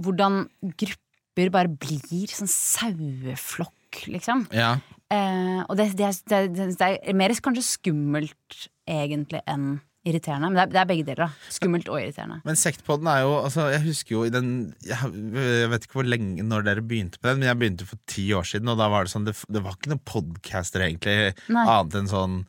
hvordan 0.00 0.46
grupper 0.80 1.50
bare 1.52 1.68
blir 1.68 2.32
sånn 2.32 2.48
saueflokk, 2.50 4.04
liksom. 4.10 4.46
Ja. 4.56 4.78
Eh, 5.12 5.60
og 5.66 5.76
det, 5.76 5.90
det, 5.98 6.10
det, 6.30 6.38
er, 6.38 6.48
det 6.54 6.88
er 7.10 7.16
mer 7.18 7.34
kanskje 7.42 7.66
skummelt 7.66 8.68
egentlig 8.88 9.40
enn 9.50 9.80
irriterende. 10.06 10.48
Men 10.48 10.56
det 10.56 10.62
er, 10.62 10.70
det 10.72 10.80
er 10.80 10.88
begge 10.88 11.04
deler. 11.10 11.26
da 11.28 11.52
Skummelt 11.52 11.88
og 11.92 11.98
irriterende. 12.00 12.38
Men 12.46 12.56
Sektpodden 12.56 13.10
er 13.12 13.20
jo 13.26 13.34
altså, 13.44 13.66
Jeg 13.74 13.82
husker 13.84 14.14
jo 14.16 14.22
i 14.24 14.32
den 14.32 14.48
jeg, 14.86 14.96
jeg 15.36 15.68
vet 15.74 15.84
ikke 15.84 15.98
hvor 16.00 16.08
lenge 16.08 16.42
når 16.46 16.64
dere 16.70 16.84
begynte 16.86 17.20
med 17.20 17.30
den, 17.34 17.42
men 17.42 17.48
jeg 17.50 17.58
begynte 17.60 17.88
for 17.90 18.00
ti 18.10 18.24
år 18.36 18.48
siden, 18.48 18.68
og 18.72 18.78
da 18.80 18.88
var 18.92 19.04
det 19.04 19.12
sånn 19.12 19.28
Det, 19.28 19.36
det 19.52 19.62
var 19.66 19.76
ikke 19.76 19.92
noen 19.92 20.04
podcaster, 20.08 20.86
egentlig, 20.88 21.34
Nei. 21.52 21.66
annet 21.68 21.98
enn 22.00 22.08
sånn 22.10 22.40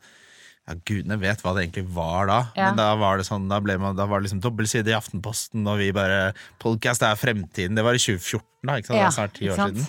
ja, 0.62 0.76
Gudene 0.86 1.18
vet 1.20 1.40
hva 1.42 1.52
det 1.56 1.66
egentlig 1.66 1.86
var 1.92 2.28
da, 2.30 2.40
Ja. 2.56 2.70
men 2.70 2.78
da 2.80 2.88
var 2.96 3.18
det 3.20 3.26
sånn 3.28 3.48
Da, 3.50 3.60
man, 3.60 3.96
da 3.98 4.06
var 4.08 4.20
det 4.22 4.28
liksom 4.30 4.40
dobbeltside 4.44 4.88
i 4.92 4.96
Aftenposten, 4.96 5.66
og 5.68 5.80
vi 5.82 5.90
bare 5.92 6.32
Podcast 6.62 7.02
er 7.04 7.18
fremtiden. 7.20 7.74
Det 7.76 7.84
var 7.84 7.98
i 7.98 8.00
2014, 8.00 8.46
da, 8.64 8.76
ikke 8.80 8.86
sant? 8.92 8.96
det 8.96 9.02
Ja, 9.02 9.08
er 9.10 9.16
snart 9.18 9.34
ti 9.38 9.48
år 9.52 9.58
siden. 9.60 9.88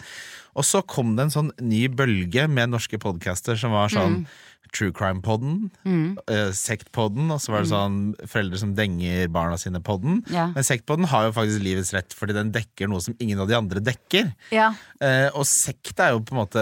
Og 0.54 0.66
så 0.70 0.84
kom 0.86 1.16
det 1.18 1.24
en 1.28 1.32
sånn 1.34 1.52
ny 1.66 1.88
bølge 1.90 2.44
med 2.50 2.70
norske 2.70 3.00
podcaster 3.02 3.56
som 3.58 3.72
var 3.74 3.90
sånn 3.94 4.20
Mm. 4.24 4.26
True 4.74 4.92
Crime-podden, 4.96 5.70
eh, 5.86 6.52
Sektpodden, 6.58 7.32
og 7.32 7.42
så 7.44 7.54
var 7.54 7.64
det 7.64 7.72
sånn 7.72 8.00
foreldre 8.26 8.58
som 8.58 8.76
denger 8.78 9.28
barna 9.34 9.58
sine-podden. 9.62 10.24
Ja. 10.34 10.48
Men 10.56 10.66
Sektpodden 10.66 11.06
har 11.12 11.28
jo 11.28 11.36
faktisk 11.36 11.62
livets 11.64 11.94
rett, 11.94 12.16
fordi 12.18 12.34
den 12.34 12.52
dekker 12.56 12.90
noe 12.90 13.04
som 13.06 13.16
ingen 13.20 13.40
av 13.40 13.48
de 13.52 13.60
andre 13.60 13.84
dekker. 13.84 14.34
Ja, 14.54 14.74
Uh, 15.04 15.28
og 15.36 15.44
sekt 15.50 16.00
er 16.00 16.14
jo 16.14 16.22
på 16.24 16.32
en 16.32 16.40
måte 16.40 16.62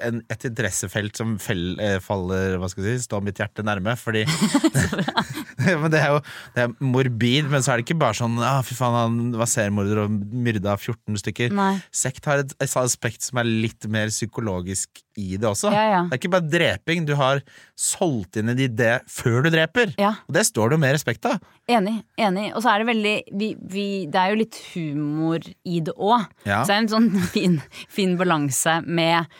en, 0.00 0.20
et 0.32 0.44
interessefelt 0.48 1.18
som 1.18 1.34
fell, 1.42 1.74
eh, 1.82 1.98
faller 2.00 2.56
Hva 2.60 2.70
skal 2.70 2.86
jeg 2.86 3.00
si, 3.00 3.06
står 3.08 3.24
mitt 3.26 3.40
hjerte 3.40 3.64
nærme. 3.66 3.96
Fordi 4.00 4.22
men 5.82 5.92
det 5.92 6.00
er 6.00 6.14
jo 6.14 6.20
det 6.54 6.64
er 6.64 6.74
morbid, 6.82 7.50
men 7.52 7.64
så 7.64 7.74
er 7.74 7.80
det 7.80 7.86
ikke 7.88 8.00
bare 8.00 8.18
sånn 8.18 8.38
ah, 8.44 8.60
Fy 8.66 8.76
faen, 8.78 8.96
han 8.96 9.36
var 9.38 9.50
seriemorder 9.50 10.04
og 10.04 10.16
myrda 10.16 10.76
14 10.78 11.20
stykker. 11.22 11.54
Nei. 11.56 11.74
Sekt 11.94 12.26
har 12.28 12.44
et, 12.44 12.54
et 12.60 12.76
aspekt 12.80 13.26
som 13.26 13.40
er 13.42 13.48
litt 13.48 13.86
mer 13.90 14.12
psykologisk 14.12 15.02
i 15.20 15.36
det 15.36 15.48
også. 15.48 15.70
Ja, 15.74 15.84
ja. 15.90 16.00
Det 16.08 16.16
er 16.16 16.22
ikke 16.22 16.32
bare 16.32 16.48
dreping, 16.50 17.06
du 17.08 17.14
har 17.18 17.42
solgt 17.78 18.38
inn 18.40 18.52
en 18.52 18.60
idé 18.60 18.92
før 19.10 19.44
du 19.46 19.50
dreper. 19.52 19.94
Ja. 20.00 20.14
Og 20.28 20.36
det 20.36 20.46
står 20.48 20.70
det 20.70 20.78
jo 20.78 20.82
med 20.84 20.94
respekt 20.96 21.28
av. 21.28 21.40
Enig. 21.70 22.00
enig 22.20 22.50
Og 22.54 22.64
så 22.64 22.72
er 22.72 22.82
det 22.82 22.90
veldig 22.90 23.14
vi, 23.38 23.52
vi, 23.60 23.86
Det 24.10 24.20
er 24.20 24.32
jo 24.32 24.40
litt 24.40 24.60
humor 24.72 25.44
i 25.44 25.80
det 25.86 25.94
òg. 25.96 26.28
Ja. 26.44 26.62
Så 26.62 26.72
det 26.72 26.76
er 26.76 26.84
en 26.84 26.92
sånn 26.94 27.10
fin, 27.34 27.58
fin 27.92 28.16
balanse 28.20 28.80
med 28.86 29.30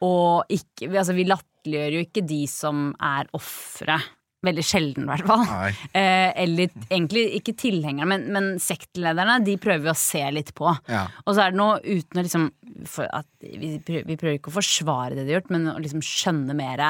å 0.00 0.14
ikke 0.48 0.88
Altså, 0.94 1.12
vi 1.16 1.28
latterliggjør 1.28 1.98
jo 1.98 2.06
ikke 2.06 2.24
de 2.24 2.40
som 2.48 2.90
er 3.04 3.28
ofre. 3.36 3.98
Veldig 4.46 4.62
sjelden, 4.64 5.04
i 5.04 5.10
hvert 5.10 5.26
fall. 5.28 5.42
Eh, 6.00 6.30
eller 6.44 6.70
egentlig 6.88 7.26
ikke 7.40 7.52
tilhengerne, 7.58 8.06
men, 8.08 8.26
men 8.32 8.46
sektlederne, 8.62 9.40
de 9.44 9.56
prøver 9.60 9.88
vi 9.88 9.92
å 9.92 9.98
se 9.98 10.22
litt 10.32 10.52
på. 10.56 10.70
Ja. 10.88 11.06
Og 11.26 11.34
så 11.34 11.44
er 11.44 11.52
det 11.52 11.60
noe 11.60 11.80
uten 11.82 12.20
å 12.20 12.24
liksom 12.24 12.46
vi, 12.80 13.72
prøver, 13.84 14.06
vi 14.08 14.16
prøver 14.16 14.38
ikke 14.38 14.52
å 14.52 14.56
forsvare 14.56 15.16
det 15.16 15.26
de 15.26 15.34
har 15.34 15.40
gjort, 15.40 15.52
men 15.52 15.68
å 15.74 15.76
liksom 15.82 16.04
skjønne 16.04 16.56
mer 16.56 16.84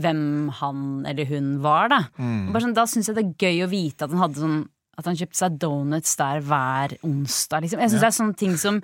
hvem 0.00 0.50
han 0.60 0.82
eller 1.10 1.28
hun 1.30 1.56
var, 1.64 1.90
da. 1.92 2.00
mm. 2.18 2.50
Sånn, 2.56 2.76
da 2.76 2.86
syns 2.88 3.10
jeg 3.10 3.18
det 3.18 3.24
er 3.26 3.48
gøy 3.48 3.64
å 3.66 3.70
vite 3.70 4.06
at 4.06 4.14
han 4.14 4.22
hadde 4.22 4.42
sånn 4.42 4.60
At 5.00 5.08
han 5.08 5.16
kjøpte 5.18 5.38
seg 5.38 5.56
donuts 5.62 6.16
der 6.20 6.42
hver 6.44 6.94
onsdag, 7.06 7.64
liksom. 7.64 7.80
Jeg 7.80 7.92
syns 7.92 8.02
det 8.02 8.08
er 8.10 8.16
sånne 8.18 8.36
ting 8.40 8.56
som 8.60 8.80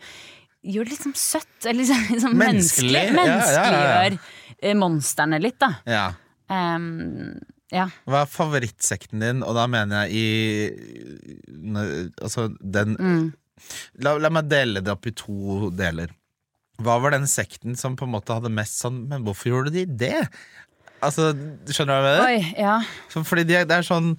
gjør 0.66 0.86
det 0.86 0.94
litt 0.94 1.02
sånn 1.04 1.18
søtt. 1.18 1.58
Eller 1.64 1.82
liksom, 1.82 2.06
liksom 2.14 2.38
Menneskelig. 2.40 3.02
Menneskeliggjør 3.18 3.66
Ja, 3.66 3.74
ja, 3.74 3.82
ja, 3.82 4.06
ja. 4.14 4.54
Eh, 4.56 4.78
monstrene 4.78 5.40
litt, 5.42 5.58
da. 5.60 5.74
Ja. 5.84 6.06
Ja. 7.74 7.88
Hva 8.06 8.20
er 8.22 8.30
favorittsekten 8.30 9.22
din? 9.24 9.40
Og 9.42 9.56
da 9.58 9.64
mener 9.66 10.06
jeg 10.06 10.14
i 10.14 10.26
Altså, 12.22 12.48
den 12.62 12.96
Mm. 13.00 13.32
la, 14.04 14.16
la 14.18 14.28
meg 14.30 14.48
dele 14.48 14.80
det 14.84 14.92
opp 14.92 15.06
i 15.06 15.14
to 15.16 15.70
deler. 15.74 16.12
Hva 16.82 16.98
var 17.00 17.10
den 17.16 17.26
sekten 17.26 17.76
som 17.76 17.96
på 17.96 18.04
en 18.04 18.12
måte 18.12 18.34
hadde 18.36 18.50
mest 18.52 18.76
sånn 18.82 19.06
Men 19.08 19.24
hvorfor 19.24 19.48
gjorde 19.48 19.72
de 19.72 19.86
det? 19.86 20.28
Altså, 21.02 21.30
Skjønner 21.66 21.86
du 21.86 21.92
hva 21.92 22.02
jeg 22.02 22.06
mener? 22.06 22.26
Oi, 22.26 22.54
ja. 22.60 22.74
Fordi 23.24 23.44
de, 23.48 23.64
det 23.64 23.76
er 23.78 23.82
sånn 23.86 24.18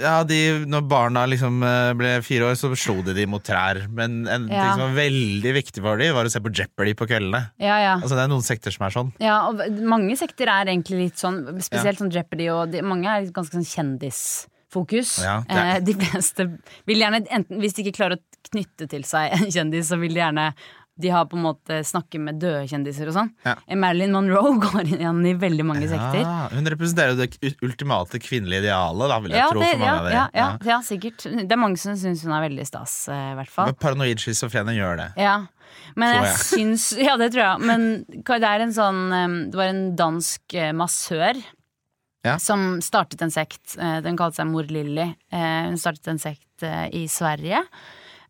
ja, 0.00 0.14
de, 0.28 0.38
Når 0.70 0.84
barna 0.88 1.24
liksom 1.30 1.62
eh, 1.66 1.90
ble 1.98 2.12
fire 2.24 2.50
år, 2.50 2.58
så 2.58 2.70
slo 2.78 3.00
de 3.06 3.14
de 3.16 3.26
mot 3.30 3.42
trær. 3.44 3.84
Men 3.90 4.22
en 4.30 4.48
ting 4.48 4.60
som 4.60 4.84
var 4.86 4.96
veldig 4.98 5.54
viktig 5.58 5.84
for 5.84 6.00
dem, 6.00 6.14
var 6.16 6.28
å 6.28 6.32
se 6.32 6.42
på 6.44 6.52
Jeopardy 6.54 6.94
på 6.98 7.08
kveldene. 7.10 7.42
Ja, 7.62 7.78
ja. 7.82 7.94
Altså 7.98 8.18
Det 8.18 8.24
er 8.24 8.32
noen 8.32 8.46
sekter 8.46 8.74
som 8.74 8.86
er 8.86 8.96
sånn. 8.96 9.12
Ja, 9.22 9.38
og 9.50 9.62
mange 9.84 10.16
sekter 10.20 10.50
er 10.52 10.70
egentlig 10.72 11.08
litt 11.08 11.20
sånn, 11.20 11.42
spesielt 11.64 12.00
sånn 12.02 12.12
Jeopardy, 12.14 12.50
og 12.54 12.74
de, 12.74 12.84
mange 12.86 13.10
er 13.10 13.28
ganske 13.34 13.58
sånn 13.58 13.68
kjendisfokus. 13.68 15.18
Ja, 15.24 15.40
eh, 15.48 15.76
de 15.84 15.96
fleste 16.00 16.48
vil 16.88 17.04
gjerne, 17.04 17.24
enten 17.34 17.62
hvis 17.62 17.76
de 17.76 17.86
ikke 17.86 17.98
klarer 18.00 18.20
å 18.20 18.50
knytte 18.50 18.88
til 18.90 19.06
seg 19.08 19.34
en 19.38 19.50
kjendis, 19.50 19.90
så 19.90 20.00
vil 20.00 20.14
de 20.14 20.22
gjerne 20.22 20.50
de 20.96 21.10
har 21.10 21.24
på 21.26 21.34
en 21.34 21.42
måte 21.42 21.80
snakket 21.82 22.22
med 22.22 22.36
døde 22.38 22.68
kjendiser 22.70 23.08
og 23.10 23.16
sånn. 23.16 23.30
Ja. 23.42 23.56
Eh, 23.66 23.74
Marilyn 23.80 24.12
Monroe 24.14 24.52
går 24.62 24.92
igjen 24.94 25.24
i 25.26 25.32
veldig 25.40 25.64
mange 25.66 25.88
sekter. 25.90 26.20
Ja, 26.22 26.34
hun 26.52 26.70
representerer 26.70 27.14
jo 27.16 27.24
det 27.24 27.54
ultimate 27.66 28.20
kvinnelige 28.22 28.66
idealet, 28.68 29.10
da, 29.10 29.16
vil 29.24 29.34
jeg 29.34 29.42
Ja, 29.42 29.48
tro. 29.50 29.64
det, 29.64 29.72
for 29.72 29.82
mange 29.82 30.12
ja, 30.14 30.28
av 30.28 30.60
det. 30.62 30.68
ja, 30.70 30.78
sikkert. 30.86 31.26
Det 31.48 31.50
er 31.56 31.60
mange 31.60 31.80
som 31.82 31.96
syns 31.98 32.22
hun 32.22 32.36
er 32.36 32.44
veldig 32.46 32.66
stas, 32.68 32.94
i 33.10 33.34
hvert 33.40 33.50
fall. 33.50 33.72
Men 33.72 33.80
paranoid 33.82 34.22
schizofrene 34.22 34.76
gjør 34.76 35.02
det. 35.02 35.08
Ja. 35.24 35.34
Men 35.98 36.14
jeg 36.14 36.22
jeg. 36.28 36.38
syns 36.46 36.86
Ja, 37.08 37.16
det 37.18 37.32
tror 37.34 37.42
jeg. 37.42 37.66
Men 37.66 37.84
det 38.06 38.46
er 38.46 38.62
en 38.62 38.72
sånn 38.76 39.00
um, 39.10 39.34
Det 39.50 39.58
var 39.58 39.72
en 39.72 39.82
dansk 39.98 40.54
uh, 40.54 40.70
massør 40.76 41.40
Ja. 42.24 42.36
som 42.38 42.78
startet 42.84 43.20
en 43.26 43.34
sekt. 43.34 43.74
Uh, 43.80 43.98
Den 44.04 44.16
kalte 44.16 44.38
seg 44.38 44.48
Mor 44.52 44.70
Lilly. 44.70 45.10
Hun 45.34 45.76
startet 45.80 46.08
en 46.14 46.22
sekt 46.22 46.62
i 46.94 47.02
Sverige. 47.10 47.58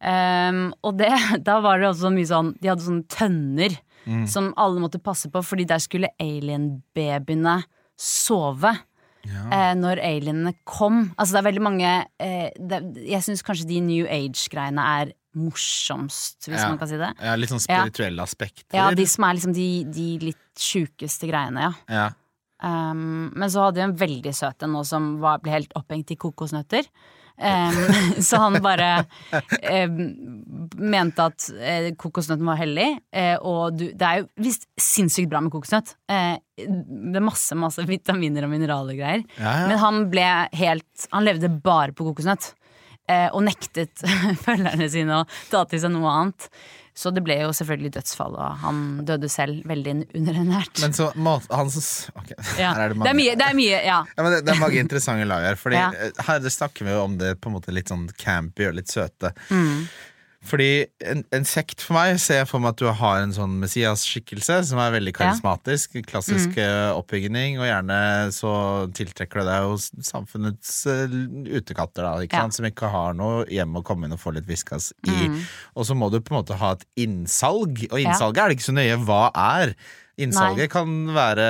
Um, 0.02 0.74
og 0.84 0.96
det, 0.98 1.08
da 1.46 1.60
var 1.64 1.78
det 1.80 1.88
også 1.92 2.10
mye 2.12 2.26
sånn 2.28 2.50
De 2.60 2.68
hadde 2.72 2.84
sånne 2.86 3.06
tønner 3.08 3.80
Mm. 4.04 4.26
som 4.28 4.50
alle 4.60 4.82
måtte 4.82 4.98
passe 5.00 5.30
på, 5.32 5.40
fordi 5.40 5.64
der 5.64 5.80
skulle 5.80 6.10
alien-babyene 6.20 7.54
sove. 7.96 8.74
Eh, 9.24 9.70
når 9.80 10.02
alienene 10.04 10.52
kom. 10.68 11.06
Altså 11.16 11.32
det 11.32 11.40
er 11.40 11.46
veldig 11.46 11.62
mange 11.64 11.92
eh, 12.20 12.50
det, 12.60 12.82
Jeg 13.08 13.24
syns 13.24 13.40
kanskje 13.46 13.64
de 13.70 13.78
New 13.80 14.04
Age-greiene 14.04 14.84
er 15.00 15.14
morsomst, 15.34 16.44
hvis 16.50 16.60
Ja. 16.60 16.68
man 16.68 16.76
kan 16.82 16.90
si 16.90 16.98
det. 17.00 17.08
Ja, 17.16 17.32
litt 17.40 17.48
sånn 17.48 17.64
spirituelle 17.64 18.20
aspekter. 18.22 18.76
Ja, 18.76 18.90
de 18.92 19.06
som 19.08 19.24
er 19.24 19.38
liksom 19.38 19.54
de, 19.56 19.68
de 19.88 20.06
litt 20.28 20.60
sjukeste 20.60 21.26
greiene, 21.32 21.70
ja. 21.70 21.72
Ja. 21.88 22.04
Um, 22.64 23.32
men 23.34 23.48
så 23.48 23.64
hadde 23.64 23.80
vi 23.80 23.86
en 23.88 23.96
veldig 24.04 24.34
søt 24.36 24.62
en 24.62 24.76
nå 24.76 24.84
som 24.84 25.14
var, 25.24 25.40
ble 25.40 25.50
helt 25.56 25.72
opphengt 25.80 26.12
i 26.12 26.16
kokosnøtter. 26.20 26.84
Um, 27.34 27.78
så 28.22 28.38
han 28.38 28.60
bare 28.62 28.90
um, 29.84 29.96
mente 30.78 31.26
at 31.26 31.48
uh, 31.50 31.88
kokosnøtten 31.98 32.46
var 32.46 32.60
hellig. 32.60 32.88
Uh, 33.14 33.36
og 33.42 33.78
du, 33.78 33.88
det 33.92 34.08
er 34.08 34.22
jo 34.22 34.28
visst 34.44 34.68
sinnssykt 34.80 35.30
bra 35.32 35.42
med 35.44 35.54
kokosnøtt. 35.54 35.96
Uh, 36.10 36.36
det 36.54 37.18
er 37.18 37.24
masse 37.24 37.56
masse 37.58 37.82
vitaminer 37.88 38.46
og 38.46 38.52
mineraler 38.54 38.94
og 38.94 39.00
greier. 39.00 39.24
Ja, 39.38 39.56
ja. 39.64 39.70
Men 39.70 39.80
han 39.82 40.04
ble 40.12 40.28
helt 40.54 41.08
Han 41.10 41.26
levde 41.26 41.50
bare 41.50 41.94
på 41.96 42.06
kokosnøtt. 42.06 42.52
Eh, 43.10 43.26
og 43.36 43.42
nektet 43.44 44.00
følgerne 44.46 44.88
sine 44.88 45.20
å 45.22 45.28
ta 45.50 45.64
til 45.68 45.82
seg 45.82 45.92
noe 45.92 46.08
annet. 46.08 46.48
Så 46.94 47.10
det 47.10 47.24
ble 47.26 47.34
jo 47.40 47.48
selvfølgelig 47.50 47.90
dødsfall, 47.96 48.36
og 48.38 48.60
han 48.62 48.76
døde 49.06 49.26
selv 49.28 49.64
veldig 49.66 49.94
underernært. 50.14 50.78
Men 50.84 50.94
så 50.94 51.08
mat, 51.18 51.48
hans, 51.50 51.74
som 51.82 52.20
ok, 52.22 52.30
Ja. 52.62 52.70
Her 52.76 52.84
er 52.84 52.94
det 52.94 53.00
det, 53.02 53.10
er 53.10 53.18
mye, 53.18 53.34
det 53.40 53.48
er 53.50 53.56
mye, 53.58 53.80
ja. 53.82 53.98
Ja, 54.14 54.22
men 54.22 54.30
det, 54.36 54.40
det 54.46 54.54
er 54.54 54.60
mange 54.62 54.78
interessante 54.84 55.26
lag 55.26 55.42
her. 55.48 55.58
Fordi 55.58 55.80
Ja. 55.82 55.88
eh, 55.90 56.22
Her 56.28 56.46
snakker 56.54 56.86
vi 56.86 56.94
jo 56.94 57.02
om 57.02 57.18
det 57.18 57.34
på 57.42 57.50
en 57.50 57.56
måte 57.58 57.74
litt 57.74 57.90
sånn 57.90 58.06
campy 58.20 58.68
og 58.70 58.78
litt 58.78 58.94
søte. 58.94 59.34
Mm. 59.50 59.88
Fordi 60.44 60.84
en, 61.08 61.22
en 61.32 61.44
sekt 61.48 61.80
for 61.80 61.96
meg 61.96 62.18
ser 62.20 62.42
jeg 62.42 62.48
for 62.50 62.60
meg 62.60 62.74
at 62.74 62.80
du 62.82 62.88
har 62.92 63.22
en 63.22 63.32
sånn 63.32 63.54
Messias-skikkelse 63.62 64.58
som 64.68 64.78
er 64.82 64.92
veldig 64.92 65.14
karismatisk. 65.16 65.96
Klassisk 66.06 66.52
Mm. 66.54 66.58
eh, 66.60 66.90
oppbygning, 66.98 67.56
og 67.58 67.64
gjerne 67.64 67.98
så 68.36 68.52
tiltrekker 68.92 69.40
det 69.40 69.46
deg 69.48 69.64
jo 69.64 69.78
samfunnets 70.04 70.74
uh, 70.86 71.16
utekatter, 71.56 72.04
da, 72.04 72.12
ikke 72.26 72.36
Ja. 72.36 72.42
sant? 72.44 72.54
som 72.58 72.68
ikke 72.68 72.90
har 72.92 73.14
noe 73.16 73.46
hjem 73.48 73.74
å 73.80 73.82
komme 73.82 74.04
inn 74.04 74.12
og 74.12 74.20
få 74.20 74.34
litt 74.36 74.46
viskas 74.46 74.92
i. 75.08 75.28
Mm. 75.32 75.40
Og 75.76 75.88
så 75.88 75.96
må 75.96 76.10
du 76.12 76.20
på 76.20 76.34
en 76.36 76.42
måte 76.42 76.58
ha 76.60 76.72
et 76.76 76.84
innsalg, 77.00 77.86
og 77.90 77.98
innsalget 78.04 78.38
er 78.44 78.48
det 78.52 78.58
ikke 78.58 78.70
så 78.72 78.76
nøye 78.76 79.00
hva 79.04 79.30
er. 79.34 79.74
Innsalget 80.20 80.70
kan 80.70 80.86
være 81.10 81.46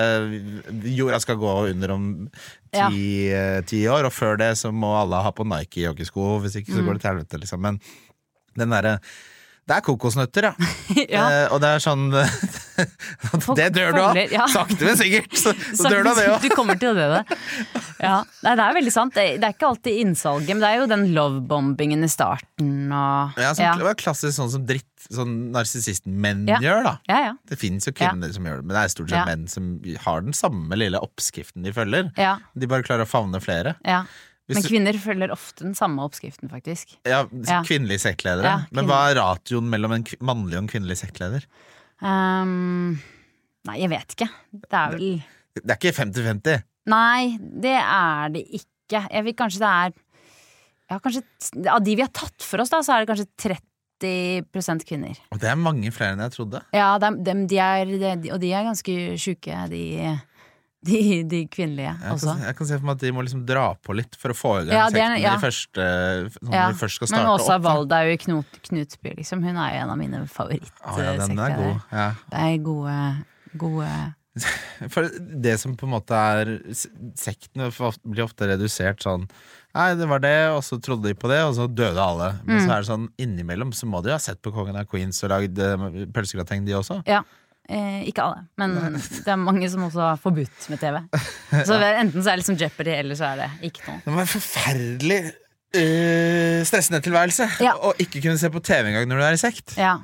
jorda 0.96 1.18
skal 1.20 1.36
gå 1.36 1.50
under 1.70 1.90
om 1.92 2.30
Ja. 2.72 2.88
ti, 2.88 3.28
eh, 3.30 3.60
ti 3.62 3.84
år, 3.86 4.06
og 4.06 4.12
før 4.12 4.38
det 4.38 4.56
så 4.56 4.72
må 4.72 4.88
alle 4.98 5.20
ha 5.22 5.30
på 5.30 5.44
Nike 5.46 5.84
joggesko, 5.84 6.40
hvis 6.42 6.56
ikke 6.56 6.72
så 6.74 6.82
går 6.84 6.94
det 6.96 7.02
til 7.02 7.10
helvete, 7.12 7.40
liksom. 7.40 7.60
Men 7.60 7.80
den 8.60 8.74
derre 8.74 8.98
det 9.64 9.78
er 9.78 9.80
kokosnøtter, 9.80 10.44
ja. 10.50 10.66
ja. 11.16 11.20
Eh, 11.24 11.52
og 11.54 11.60
det 11.64 11.68
er 11.72 11.80
sånn 11.80 12.10
Det 13.56 13.68
dør 13.72 13.94
du 13.96 14.00
av! 14.02 14.18
ja. 14.28 14.44
Sakte, 14.52 14.76
men 14.84 14.98
sikkert! 15.00 15.32
Så, 15.40 15.54
så 15.72 15.88
dør 15.92 16.04
du 16.04 16.10
av 16.10 16.18
det 16.20 16.26
òg. 16.34 16.42
Du 16.44 16.52
kommer 16.52 16.76
til 16.80 16.90
å 16.90 16.96
dø 16.98 17.06
det. 17.14 17.38
Ja. 18.02 18.18
Nei, 18.44 18.52
det 18.60 18.66
er 18.66 18.76
veldig 18.76 18.92
sant. 18.92 19.16
Det, 19.16 19.24
er 19.40 19.54
ikke 19.54 19.70
alltid 19.70 20.02
innsalget, 20.02 20.50
men 20.52 20.60
det 20.66 20.68
er 20.68 20.82
jo 20.82 20.90
den 20.90 21.06
lovebombingen 21.16 22.04
i 22.04 22.10
starten 22.12 22.92
og 22.92 23.40
Ja, 23.40 23.54
sånn, 23.56 23.64
ja. 23.64 23.72
det 23.80 23.88
var 23.88 23.96
klassisk 24.04 24.36
sånn 24.36 24.52
som 24.52 24.68
dritt 24.68 24.90
Sånn 25.04 25.32
narsissistmenn 25.52 26.46
Ja. 26.48 26.56
gjør, 26.64 26.78
da. 26.86 26.92
ja, 27.10 27.16
ja. 27.26 27.32
Det 27.48 27.58
fins 27.60 27.84
jo 27.84 27.92
kvinner 27.92 28.30
som 28.32 28.46
gjør 28.48 28.62
det, 28.62 28.64
men 28.64 28.72
det 28.72 28.84
er 28.86 28.92
stort 28.92 29.10
sett 29.12 29.28
menn 29.28 29.42
som 29.52 29.66
har 30.00 30.24
den 30.24 30.36
samme 30.36 30.78
lille 30.80 30.96
oppskriften 31.04 31.64
de 31.66 31.74
følger. 31.76 32.08
ja, 32.16 32.38
De 32.56 32.68
bare 32.72 32.86
klarer 32.86 33.04
å 33.04 33.10
favne 33.10 33.40
flere. 33.44 33.76
ja. 33.84 34.04
Hvis 34.44 34.58
Men 34.58 34.66
kvinner 34.68 34.96
følger 35.00 35.32
ofte 35.32 35.64
den 35.64 35.76
samme 35.76 36.04
oppskriften, 36.04 36.50
faktisk. 36.52 36.98
Ja. 37.08 37.22
Kvinnelige 37.64 38.02
sektledere. 38.02 38.44
Ja, 38.44 38.56
Men 38.76 38.90
hva 38.90 39.06
er 39.08 39.16
ratioen 39.16 39.70
mellom 39.72 39.96
en 39.96 40.04
mannlig 40.20 40.58
og 40.58 40.66
en 40.66 40.68
kvinnelig 40.68 40.98
sektleder? 41.00 41.46
Um, 42.04 42.98
nei, 43.64 43.78
jeg 43.80 43.92
vet 43.94 44.16
ikke. 44.16 44.28
Det 44.52 44.76
er 44.76 44.96
vel 44.98 45.06
Det 45.56 45.64
er 45.64 45.78
ikke 45.78 45.94
50-50. 45.96 46.66
Nei, 46.92 47.36
det 47.40 47.78
er 47.80 48.34
det 48.34 48.44
ikke. 48.60 49.00
Jeg 49.08 49.24
vil 49.24 49.36
kanskje 49.38 49.62
det 49.62 49.70
er 49.70 49.94
ja, 50.90 50.98
kanskje, 51.00 51.22
Av 51.72 51.80
de 51.80 51.94
vi 51.96 52.04
har 52.04 52.12
tatt 52.12 52.44
for 52.44 52.60
oss, 52.60 52.72
da, 52.74 52.82
så 52.84 52.98
er 52.98 53.04
det 53.04 53.14
kanskje 53.14 53.56
30 54.04 54.84
kvinner. 54.84 55.16
Og 55.32 55.40
det 55.40 55.48
er 55.48 55.56
mange 55.56 55.88
flere 55.94 56.12
enn 56.12 56.24
jeg 56.26 56.34
trodde. 56.34 56.60
Ja, 56.76 56.90
de, 57.00 57.14
de, 57.24 57.36
de 57.48 57.60
er, 57.64 57.88
de, 57.88 58.32
og 58.34 58.42
de 58.42 58.52
er 58.52 58.66
ganske 58.68 58.96
sjuke, 59.16 59.62
de, 59.72 59.84
de, 60.84 61.00
de 61.30 61.40
kvinnelige 61.48 61.92
Jeg 61.94 62.12
også. 62.12 62.32
kan, 62.34 62.42
jeg 62.48 62.56
kan 62.58 62.66
se 62.70 62.78
for 62.78 62.86
meg 62.88 62.96
at 62.98 63.04
de 63.06 63.12
må 63.16 63.24
liksom 63.26 63.44
dra 63.48 63.66
på 63.84 63.96
litt 63.96 64.18
for 64.20 64.34
å 64.34 64.36
få 64.38 64.52
i 64.60 64.64
gang 64.68 64.74
Ja, 64.76 64.86
sekten 64.92 65.16
ja. 65.22 65.34
de 65.36 65.44
første, 65.46 65.86
når 66.44 66.56
Ja, 66.58 66.66
de 66.72 66.80
først 66.82 66.98
skal 67.00 67.08
Men 67.10 67.20
starte 67.22 67.36
Åsa 67.44 67.56
opp. 67.60 67.92
er 67.98 68.10
jo 68.10 68.16
i 68.16 68.20
Knut, 68.24 68.58
Knutby, 68.68 69.14
liksom. 69.22 69.42
Hun 69.46 69.56
er 69.56 69.70
jo 69.76 69.80
en 69.86 69.94
av 69.94 69.98
mine 70.00 70.20
favorittsekter. 70.28 70.84
Ah, 70.84 71.00
ja, 71.00 71.16
den 71.26 71.38
er 71.38 71.56
god. 71.56 71.80
Ja. 71.92 72.08
Det 72.34 72.44
er 72.44 72.58
gode, 72.68 72.98
gode 73.64 73.88
For 74.90 75.06
det 75.46 75.52
som 75.62 75.76
på 75.78 75.86
en 75.86 75.92
måte 75.94 76.10
er 76.18 76.48
Sekten 77.14 77.68
blir 78.02 78.24
ofte 78.26 78.48
redusert 78.50 79.04
sånn 79.06 79.28
Nei, 79.74 79.88
det 79.98 80.06
var 80.06 80.20
det, 80.22 80.32
og 80.54 80.60
så 80.62 80.76
trodde 80.78 81.08
de 81.10 81.16
på 81.18 81.26
det, 81.26 81.40
og 81.42 81.56
så 81.56 81.64
døde 81.66 81.98
alle. 81.98 82.28
Men 82.46 82.60
Mm. 82.60 82.62
så 82.62 82.70
er 82.76 82.82
det 82.84 82.86
sånn 82.86 83.06
innimellom 83.18 83.72
så 83.74 83.88
må 83.90 83.98
de 84.04 84.12
jo 84.12 84.14
ha 84.14 84.20
sett 84.22 84.38
på 84.40 84.52
Kongen 84.54 84.76
av 84.78 84.86
Queens 84.86 85.18
og 85.26 85.32
lagd 85.32 85.58
eh, 85.58 86.04
pølsegrateng, 86.14 86.62
de 86.64 86.76
også. 86.78 87.00
Ja. 87.10 87.24
Eh, 87.64 88.02
ikke 88.10 88.20
alle, 88.20 88.42
men 88.60 88.74
det 89.00 89.30
er 89.32 89.38
mange 89.40 89.68
som 89.72 89.86
også 89.86 90.02
har 90.04 90.18
forbudt 90.20 90.66
med 90.68 90.80
TV. 90.82 90.98
Så 91.68 91.78
enten 91.80 92.20
så 92.20 92.28
er 92.28 92.36
det 92.36 92.42
liksom 92.42 92.58
Jeopardy, 92.60 92.92
eller 92.98 93.16
så 93.16 93.30
er 93.32 93.40
det 93.40 93.46
ikke 93.70 93.86
noe. 93.88 94.02
Det 94.04 94.12
var 94.12 94.20
en 94.26 94.32
forferdelig 94.34 95.20
eh, 95.74 96.58
stressende 96.68 97.00
tilværelse 97.04 97.46
Ja. 97.64 97.72
å 97.80 97.94
ikke 97.96 98.20
kunne 98.20 98.36
se 98.38 98.50
på 98.52 98.60
TV 98.64 98.90
engang 98.92 99.08
når 99.08 99.16
du 99.22 99.24
er 99.30 99.38
i 99.38 99.40
sekt. 99.40 99.78
Ja. 99.80 99.96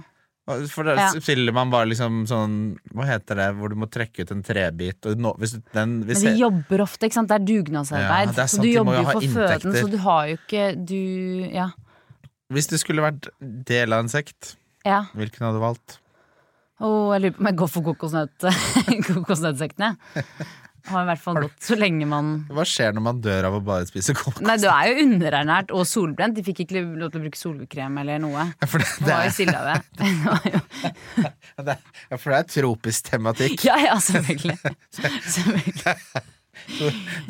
For 0.73 0.83
da 0.88 0.97
Ja. 0.97 1.11
spiller 1.14 1.52
man 1.55 1.71
bare 1.71 1.87
liksom 1.87 2.25
sånn 2.26 2.55
Hva 2.97 3.05
heter 3.07 3.37
det, 3.38 3.45
hvor 3.55 3.69
du 3.71 3.76
må 3.79 3.87
trekke 3.87 4.25
ut 4.25 4.33
en 4.35 4.43
trebit 4.43 5.07
nå, 5.21 5.37
hvis 5.38 5.52
den, 5.76 6.02
hvis 6.09 6.25
Men 6.25 6.33
de 6.35 6.40
jobber 6.40 6.83
ofte, 6.83 7.07
ikke 7.07 7.19
sant. 7.21 7.29
Det 7.31 7.37
er 7.38 7.45
dugnadsarbeid. 7.52 8.33
Ja, 8.33 8.33
det 8.33 8.38
er 8.43 8.50
så 8.50 8.57
sant, 8.57 8.62
du 8.64 8.73
jobber 8.73 8.97
jo 8.99 9.05
for 9.05 9.21
føden, 9.37 9.76
så 9.76 9.90
du 9.93 9.99
har 9.99 10.26
jo 10.33 10.38
ikke 10.40 10.64
du 10.87 11.50
Ja. 11.55 11.69
Hvis 12.50 12.67
du 12.67 12.79
skulle 12.79 13.05
vært 13.05 13.29
del 13.38 13.93
av 13.93 14.00
en 14.00 14.09
sekt, 14.11 14.57
ja. 14.85 15.05
hvilken 15.14 15.45
hadde 15.45 15.61
du 15.61 15.62
valgt? 15.62 16.00
Og 16.80 17.12
jeg 17.14 17.22
lurer 17.26 17.37
på 17.37 17.42
om 17.44 17.49
jeg 17.50 17.58
går 17.60 17.70
for 17.75 17.87
kokosnøtt 17.90 18.49
kokosnøttsektene. 19.10 19.94
Har 20.88 21.02
i 21.04 21.08
hvert 21.10 21.20
fall 21.20 21.37
gått 21.44 21.60
så 21.60 21.76
lenge 21.76 22.06
man 22.08 22.30
Hva 22.49 22.64
skjer 22.64 22.94
når 22.96 23.02
man 23.04 23.18
dør 23.20 23.50
av 23.50 23.58
å 23.58 23.60
bare 23.64 23.84
spise 23.84 24.14
kokos? 24.16 24.40
Nei, 24.40 24.56
du 24.62 24.64
er 24.72 24.88
jo 24.88 25.02
underernært 25.04 25.75
og 25.76 25.84
solbrent. 25.87 26.38
De 26.38 26.44
fikk 26.46 26.62
ikke 26.64 26.80
lov 26.96 27.12
til 27.12 27.20
å 27.20 27.25
bruke 27.26 27.37
solkrem 27.38 27.99
eller 28.00 28.22
noe. 28.25 28.46
Ja, 28.62 28.68
for 28.70 28.80
det, 28.80 28.88
Det 28.96 29.12
var 29.12 29.28
jo 29.28 29.30
er- 31.68 31.84
ja, 32.10 32.16
for 32.16 32.32
det 32.32 32.38
er 32.40 32.49
tropisk 32.56 33.10
tematikk. 33.12 33.64
Ja, 33.68 33.76
ja, 33.90 33.99
selvfølgelig. 34.00 34.56
selvfølgelig. 35.37 35.96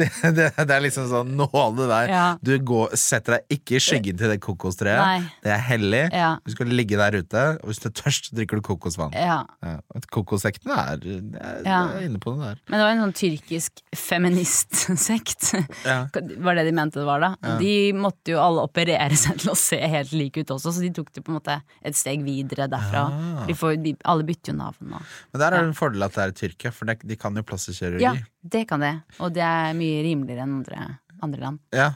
Det, 0.01 0.07
det, 0.37 0.47
det 0.57 0.75
er 0.75 0.83
liksom 0.85 1.07
sånn 1.11 1.33
nåle 1.37 1.87
der. 1.91 2.11
Ja. 2.13 2.25
Du 2.45 2.53
går, 2.65 2.95
setter 2.99 3.39
deg 3.39 3.59
ikke 3.59 3.77
i 3.77 3.81
skyggen 3.83 4.19
til 4.21 4.31
det 4.33 4.39
kokostreet. 4.45 5.01
Nei. 5.01 5.41
Det 5.45 5.53
er 5.55 5.63
hellig. 5.67 6.03
Ja. 6.15 6.31
Du 6.45 6.55
skal 6.55 6.71
ligge 6.73 6.99
der 7.01 7.17
ute, 7.21 7.45
og 7.61 7.71
hvis 7.71 7.83
du 7.83 7.89
er 7.91 7.95
tørst, 8.01 8.31
drikker 8.37 8.61
du 8.61 8.65
kokosvann. 8.71 9.15
Ja. 9.17 9.43
Ja. 9.65 9.77
Kokossekten 10.15 10.73
er, 10.75 11.05
er, 11.41 11.61
er 11.67 12.07
inne 12.07 12.21
på 12.23 12.35
det 12.37 12.47
der. 12.47 12.63
Men 12.71 12.81
det 12.81 12.87
var 12.87 12.95
en 12.95 13.05
sånn 13.05 13.17
tyrkisk 13.21 13.83
feministsekt. 13.97 15.51
Ja. 15.85 15.99
Var 16.47 16.57
det 16.59 16.67
de 16.69 16.75
mente 16.77 17.01
det 17.01 17.07
var, 17.07 17.23
da? 17.23 17.57
De 17.61 17.75
måtte 17.97 18.35
jo 18.35 18.41
alle 18.43 18.65
operere 18.67 19.17
seg 19.19 19.41
til 19.43 19.53
å 19.53 19.59
se 19.59 19.79
helt 19.81 20.13
like 20.17 20.43
ut 20.43 20.53
også, 20.55 20.73
så 20.77 20.85
de 20.85 20.93
tok 20.97 21.11
det 21.15 21.25
på 21.27 21.33
en 21.33 21.39
måte 21.39 21.57
et 21.87 21.97
steg 21.99 22.25
videre 22.27 22.69
derfra. 22.71 23.07
Ah. 23.11 23.43
De 23.49 23.57
får, 23.57 23.77
de, 23.85 23.95
alle 24.09 24.27
bytter 24.29 24.55
jo 24.55 24.59
navn 24.61 24.95
nå. 24.95 25.01
Men 25.33 25.43
der 25.43 25.49
er 25.49 25.59
det 25.59 25.71
en 25.71 25.79
fordel 25.79 26.07
at 26.07 26.17
det 26.17 26.25
er 26.25 26.35
i 26.35 26.39
Tyrkia, 26.43 26.73
for 26.75 26.91
de, 26.91 26.97
de 27.11 27.19
kan 27.21 27.37
jo 27.37 27.45
plastikkirurgi. 27.47 28.25
Det 28.43 28.65
kan 28.69 28.81
det. 28.81 28.95
Og 29.21 29.33
det 29.37 29.43
er 29.45 29.75
mye 29.77 30.03
rimeligere 30.07 30.47
enn 30.47 30.57
andre, 30.61 30.87
andre 31.23 31.41
land. 31.45 31.61
Ja. 31.77 31.91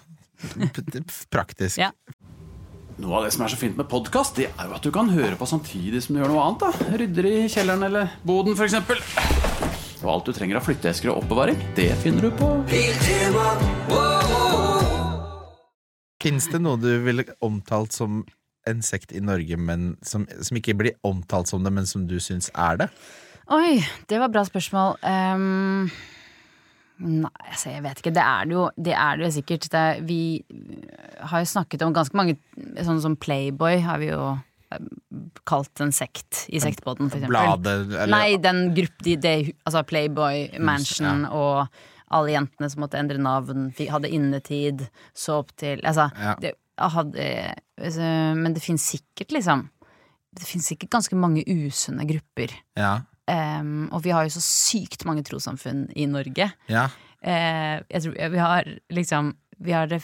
P- 0.45 1.05
Praktisk. 1.33 1.79
Ja. 1.81 1.91
Noe 3.01 3.17
av 3.19 3.25
det 3.27 3.33
som 3.35 3.43
er 3.43 3.51
så 3.51 3.59
fint 3.59 3.75
med 3.79 3.89
podkast, 3.91 4.37
det 4.39 4.51
er 4.53 4.69
jo 4.69 4.75
at 4.77 4.85
du 4.87 4.91
kan 4.95 5.09
høre 5.11 5.35
på 5.41 5.49
samtidig 5.51 6.03
som 6.05 6.15
du 6.15 6.21
gjør 6.23 6.31
noe 6.31 6.45
annet. 6.45 6.61
da 6.63 6.99
Rydder 7.01 7.27
i 7.31 7.35
kjelleren 7.51 7.83
eller 7.89 8.13
boden, 8.29 8.55
f.eks. 8.55 8.77
Og 10.05 10.11
alt 10.13 10.29
du 10.29 10.33
trenger 10.37 10.61
av 10.61 10.67
flytteesker 10.69 11.11
og 11.11 11.23
oppbevaring, 11.25 11.57
det 11.79 11.89
finner 12.05 12.29
du 12.29 12.35
på 12.39 12.51
Fins 16.25 16.47
det 16.53 16.61
noe 16.63 16.79
du 16.81 16.89
ville 17.05 17.25
omtalt 17.45 17.93
som 17.93 18.23
en 18.69 18.81
sekt 18.85 19.11
i 19.13 19.21
Norge, 19.21 19.59
men 19.61 19.91
som, 20.07 20.25
som 20.41 20.57
ikke 20.57 20.73
blir 20.79 20.95
omtalt 21.05 21.51
som 21.51 21.65
det, 21.67 21.73
men 21.77 21.85
som 21.89 22.07
du 22.09 22.17
syns 22.23 22.49
er 22.57 22.79
det? 22.81 22.87
Oi, 23.53 23.83
det 24.09 24.17
var 24.23 24.31
et 24.31 24.37
bra 24.39 24.45
spørsmål. 24.49 24.95
Ehm, 25.05 25.91
nei, 27.03 27.31
altså, 27.51 27.71
jeg 27.73 27.83
vet 27.85 28.01
ikke. 28.01 28.13
Det 28.15 28.23
er 28.25 28.49
det 28.49 28.55
jo, 28.57 28.65
det 28.89 28.95
er 28.95 29.19
det 29.19 29.27
jo 29.27 29.31
sikkert. 29.37 29.69
Det 29.73 29.81
er, 29.81 30.03
vi 30.07 30.19
har 31.31 31.43
jo 31.43 31.51
snakket 31.51 31.83
om 31.87 31.95
ganske 31.97 32.19
mange 32.19 32.37
Sånn 32.85 33.01
som 33.03 33.17
Playboy 33.21 33.81
har 33.85 33.99
vi 34.03 34.11
jo 34.13 34.21
eh, 34.73 34.85
kalt 35.49 35.83
en 35.83 35.93
sekt 35.95 36.45
i 36.55 36.61
sektpodden, 36.63 37.11
for 37.11 37.19
eksempel. 37.19 37.35
Bladet 37.35 37.75
eller 37.89 38.13
Nei, 38.15 38.37
den 38.43 38.69
gruppe 38.77 39.07
de, 39.07 39.17
de, 39.21 39.35
Altså 39.67 39.83
Playboy, 39.89 40.47
Mansion 40.63 41.27
og 41.31 41.67
alle 42.15 42.35
jentene 42.37 42.69
som 42.71 42.85
måtte 42.85 43.01
endre 43.01 43.19
navn, 43.19 43.71
hadde 43.91 44.11
innetid, 44.13 44.85
så 45.17 45.41
opp 45.43 45.55
til 45.59 45.81
Altså, 45.83 46.11
Ja. 46.21 46.37
det, 46.41 46.55
hadde, 46.79 47.55
altså, 47.81 48.11
Men 48.39 48.55
det 48.55 48.63
fins 48.63 48.87
sikkert, 48.93 49.33
liksom 49.35 49.69
Det 50.35 50.47
fins 50.47 50.69
sikkert 50.71 50.91
ganske 50.91 51.17
mange 51.19 51.43
usunne 51.47 52.07
grupper. 52.07 52.55
Ja. 52.79 53.01
Em, 53.31 53.89
og 53.95 54.03
vi 54.05 54.13
har 54.13 54.27
jo 54.27 54.35
så 54.35 54.43
sykt 54.45 55.07
mange 55.09 55.25
trossamfunn 55.25 55.87
i 55.97 56.07
Norge. 56.11 56.51
ja. 56.69 56.89
Uh, 57.25 57.81
jeg 57.89 58.03
tror 58.05 58.17
vi 58.35 58.41
har 58.43 58.67
liksom 58.93 59.31
Vi 59.65 59.73
har 59.73 59.87
det 59.89 60.03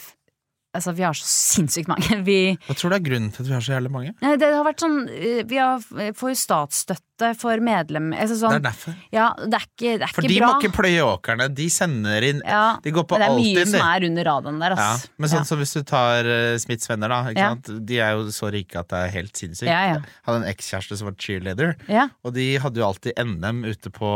Altså, 0.71 0.93
vi 0.95 1.03
har 1.03 1.17
så 1.19 1.27
sinnssykt 1.27 1.89
mange. 1.91 2.21
Vi, 2.29 2.55
Hva 2.69 2.75
tror 2.79 2.93
du 2.93 2.97
er 3.01 3.03
grunnen 3.03 3.31
til 3.35 3.43
at 3.43 3.49
vi 3.49 3.55
har 3.57 3.63
så 3.65 3.73
jævlig 3.75 3.91
mange? 3.91 4.13
Det 4.21 4.51
har 4.55 4.63
vært 4.67 4.83
sånn 4.85 4.99
eh, 5.11 5.41
Vi 5.49 5.59
har, 5.59 5.81
får 6.17 6.31
jo 6.31 6.37
statsstøtte 6.39 7.31
for 7.37 7.61
medlem 7.61 8.15
altså 8.15 8.33
Det 8.37 8.41
sånn, 8.41 8.55
er 8.57 8.63
derfor. 8.65 8.95
Ja, 9.13 9.27
det 9.41 9.59
er 9.59 9.65
ikke, 9.67 9.91
det 10.01 10.07
er 10.07 10.13
For 10.15 10.25
ikke 10.25 10.31
de 10.33 10.39
bra. 10.39 10.47
må 10.47 10.61
ikke 10.61 10.73
pløye 10.79 11.03
åkrene. 11.05 11.49
De 11.53 11.67
sender 11.73 12.27
inn 12.29 12.39
ja, 12.47 12.63
De 12.85 12.93
går 12.97 13.05
på 13.11 13.19
men 13.19 13.25
det 13.25 13.29
er 13.29 13.41
mye 13.41 13.65
som 13.69 13.89
er 13.89 14.07
under 14.09 14.29
radaren 14.31 14.63
der, 14.63 14.77
Ja, 14.79 14.87
men 15.21 15.33
sånn 15.33 15.49
som 15.49 15.61
hvis 15.61 15.75
du 15.77 15.83
tar 15.91 16.29
uh, 16.31 16.55
Smiths 16.63 16.89
venner, 16.89 17.13
da. 17.13 17.21
Ikke 17.35 17.49
sant? 17.51 17.73
De 17.91 17.99
er 18.01 18.15
jo 18.17 18.31
så 18.33 18.53
rike 18.55 18.81
at 18.81 18.89
det 18.93 19.03
er 19.09 19.13
helt 19.19 19.43
sinnssykt. 19.43 19.69
Ja, 19.69 19.81
ja. 19.91 19.99
Jeg 20.01 20.29
hadde 20.29 20.41
en 20.41 20.49
ekskjæreste 20.53 21.01
som 21.01 21.11
var 21.11 21.19
cheerleader, 21.21 21.75
ja. 21.91 22.07
og 22.25 22.33
de 22.39 22.47
hadde 22.63 22.81
jo 22.81 22.87
alltid 22.87 23.21
NM 23.21 23.67
ute 23.69 23.93
på 23.93 24.15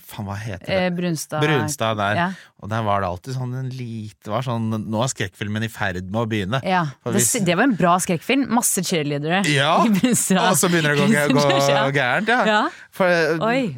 Faen, 0.00 0.28
hva 0.28 0.38
heter 0.40 0.70
det? 0.70 0.80
Eh, 0.86 0.88
Brunstad. 0.96 1.44
Brunstad 1.44 2.00
der. 2.00 2.38
Og 2.60 2.72
der 2.72 2.84
var 2.86 3.02
det 3.02 3.10
alltid 3.10 3.36
sånn 3.36 3.52
en 3.56 3.70
lite 3.74 4.32
var 4.32 4.44
sånn, 4.46 4.68
Nå 4.70 5.04
er 5.04 5.12
skrekkfilmen 5.12 5.64
i 5.64 5.70
ferd 5.72 5.79
med 5.80 6.20
å 6.20 6.26
begynne. 6.30 6.60
Ja. 6.66 6.84
hvis... 7.06 7.32
Det, 7.36 7.44
det 7.48 7.56
var 7.58 7.68
en 7.68 7.76
bra 7.78 7.96
skrekkfilm. 8.02 8.46
Masse 8.54 8.84
cheerleadere 8.86 9.42
Ja. 9.48 9.78
Og 10.50 10.56
så 10.60 10.70
begynner 10.70 10.94
det 10.96 11.06
å 11.06 11.32
gå, 11.34 11.90
gærent, 11.98 12.30
ja. 12.30 12.40
Ja. 12.46 12.60
For, 12.90 13.06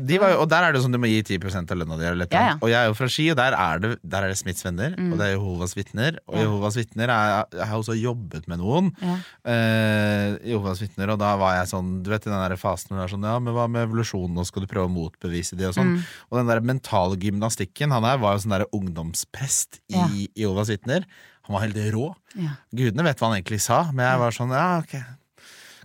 de 0.08 0.18
var 0.18 0.34
og 0.40 0.46
der 0.50 0.64
er 0.66 0.74
det 0.74 0.80
sånn 0.82 0.94
du 0.94 0.98
må 1.00 1.08
gi 1.10 1.20
10 1.36 1.60
av 1.62 1.76
lønna 1.78 1.98
di. 2.00 2.08
Og 2.32 2.70
jeg 2.70 2.78
er 2.78 2.88
jo 2.88 2.94
fra 2.96 3.08
Ski, 3.12 3.26
og 3.32 3.36
der 3.38 3.56
er 3.58 3.82
det, 3.82 3.90
der 4.02 4.24
er 4.26 4.32
det 4.32 4.38
Smiths 4.40 4.64
venner, 4.64 4.94
og 4.96 5.18
det 5.20 5.26
er 5.28 5.34
Jehovas 5.36 5.76
vitner. 5.78 6.18
Og 6.26 6.32
Mm. 6.32 6.46
Jehovas 6.46 6.76
vitner 6.78 7.10
er, 7.12 7.44
Jeg 7.52 7.66
har 7.68 7.78
også 7.78 7.94
jobbet 7.98 8.46
med 8.48 8.58
noen. 8.62 8.88
Ja. 9.04 9.16
Eh, 9.52 10.38
Jehovas 10.52 10.80
vitner, 10.82 11.12
og 11.12 11.20
da 11.20 11.34
var 11.40 11.58
jeg 11.58 11.68
sånn 11.72 11.90
Du 12.02 12.10
vet 12.12 12.26
i 12.26 12.30
den 12.30 12.40
der 12.40 12.56
fasen 12.60 12.92
hvor 12.92 13.00
du 13.00 13.04
er 13.04 13.12
sånn 13.12 13.26
Ja, 13.26 13.36
men 13.42 13.54
hva 13.56 13.66
med 13.70 13.86
evolusjonen, 13.88 14.34
nå 14.36 14.46
skal 14.48 14.64
du 14.64 14.70
prøve 14.70 14.88
å 14.88 14.92
motbevise 14.92 15.58
de 15.58 15.68
og 15.68 15.76
sånn. 15.76 15.96
Mm. 15.98 16.06
Og 16.30 16.40
den 16.40 16.50
der 16.52 16.64
mentale 16.72 17.18
gymnastikken 17.20 17.92
Han 17.94 18.06
her 18.08 18.20
var 18.22 18.36
jo 18.36 18.44
sånn 18.46 18.56
der 18.56 18.66
ungdomsprest 18.72 19.80
i. 19.92 20.28
Jehovas 20.38 20.72
vitner. 20.72 21.06
Han 21.48 21.54
var 21.56 21.64
helt 21.66 21.80
rå. 21.94 22.14
Ja. 22.38 22.54
Gudene 22.74 23.02
vet 23.04 23.18
hva 23.18 23.28
han 23.32 23.40
egentlig 23.40 23.60
sa, 23.60 23.82
men 23.92 24.06
jeg 24.06 24.18
var 24.22 24.30
sånn 24.36 24.54
Ja, 24.54 24.78
ok. 24.78 24.94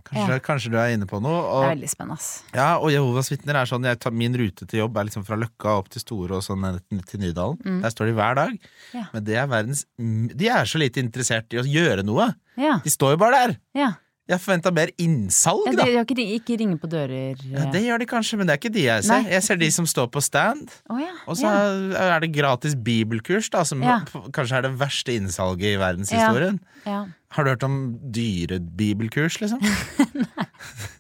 Kanskje, 0.08 0.30
Ja. 0.30 0.40
kanskje 0.40 0.70
du 0.72 0.78
er 0.80 0.94
inne 0.96 1.06
på 1.06 1.20
noe. 1.20 1.42
Det 1.44 1.66
er 1.68 1.76
veldig 1.76 1.90
spennende, 1.92 2.56
ja, 2.56 2.78
og 2.80 2.92
Jehovas 2.94 3.28
vitner 3.30 3.56
er 3.60 3.66
sånn 3.66 3.84
tar, 4.00 4.12
Min 4.12 4.34
rute 4.40 4.66
til 4.66 4.80
jobb 4.80 4.96
er 4.96 5.04
liksom 5.10 5.26
fra 5.26 5.36
Løkka 5.36 5.74
opp 5.82 5.90
til 5.90 6.00
Store 6.00 6.38
og 6.38 6.44
sånn 6.44 6.80
til 7.06 7.20
Nydalen. 7.20 7.82
Der 7.82 7.90
står 7.90 8.06
de 8.08 8.14
hver 8.14 8.36
dag. 8.36 8.52
Mm. 8.52 8.60
Ja. 8.94 9.04
Men 9.14 9.24
det 9.26 9.36
er 9.36 9.48
verdens 9.48 9.86
De 9.98 10.48
er 10.48 10.64
så 10.64 10.80
lite 10.80 11.02
interessert 11.04 11.52
i 11.52 11.58
å 11.60 11.66
gjøre 11.68 12.06
noe. 12.06 12.34
Ja. 12.56 12.80
De 12.80 12.90
står 12.90 13.18
jo 13.18 13.18
bare 13.18 13.48
der. 13.76 13.98
Ja. 14.28 14.34
Jeg 14.36 14.44
forventa 14.44 14.74
mer 14.76 14.92
innsalg, 15.00 15.70
ja 15.70 15.76
da. 15.80 15.86
de, 15.88 16.16
de 16.20 16.26
ikke, 16.36 16.58
ringe 16.60 16.76
på 16.82 16.90
dører 16.92 17.40
Ja, 17.48 17.68
det 17.72 17.84
gjør 17.86 18.04
de 18.04 18.08
kanskje, 18.10 18.40
men 18.40 18.50
det 18.50 18.58
er 18.58 18.62
ikke 18.62 18.74
de 18.76 18.84
jeg 18.84 19.06
ser. 19.08 19.24
Nei. 19.24 19.32
Jeg 19.38 19.46
ser 19.48 19.62
de 19.62 19.70
som 19.72 19.88
står 19.88 20.10
på 20.12 20.24
stand. 20.24 20.68
Oh, 20.92 21.00
ja. 21.00 21.14
Og 21.28 21.40
så 21.40 21.48
ja. 21.48 22.10
er 22.18 22.26
det 22.26 22.34
gratis 22.36 22.76
bibelkurs, 22.76 23.48
da, 23.54 23.64
som 23.68 23.84
Ja. 23.86 24.02
kanskje 24.36 24.60
er 24.60 24.68
det 24.68 24.74
verste 24.82 25.16
innsalget 25.16 25.78
i 25.78 25.80
verdenshistorien. 25.80 26.60
ja. 26.86 27.06
Har 27.36 27.44
du 27.44 27.50
hørt 27.52 27.64
om 27.68 27.98
dyrebibelkurs, 28.16 29.42
liksom? 29.42 29.60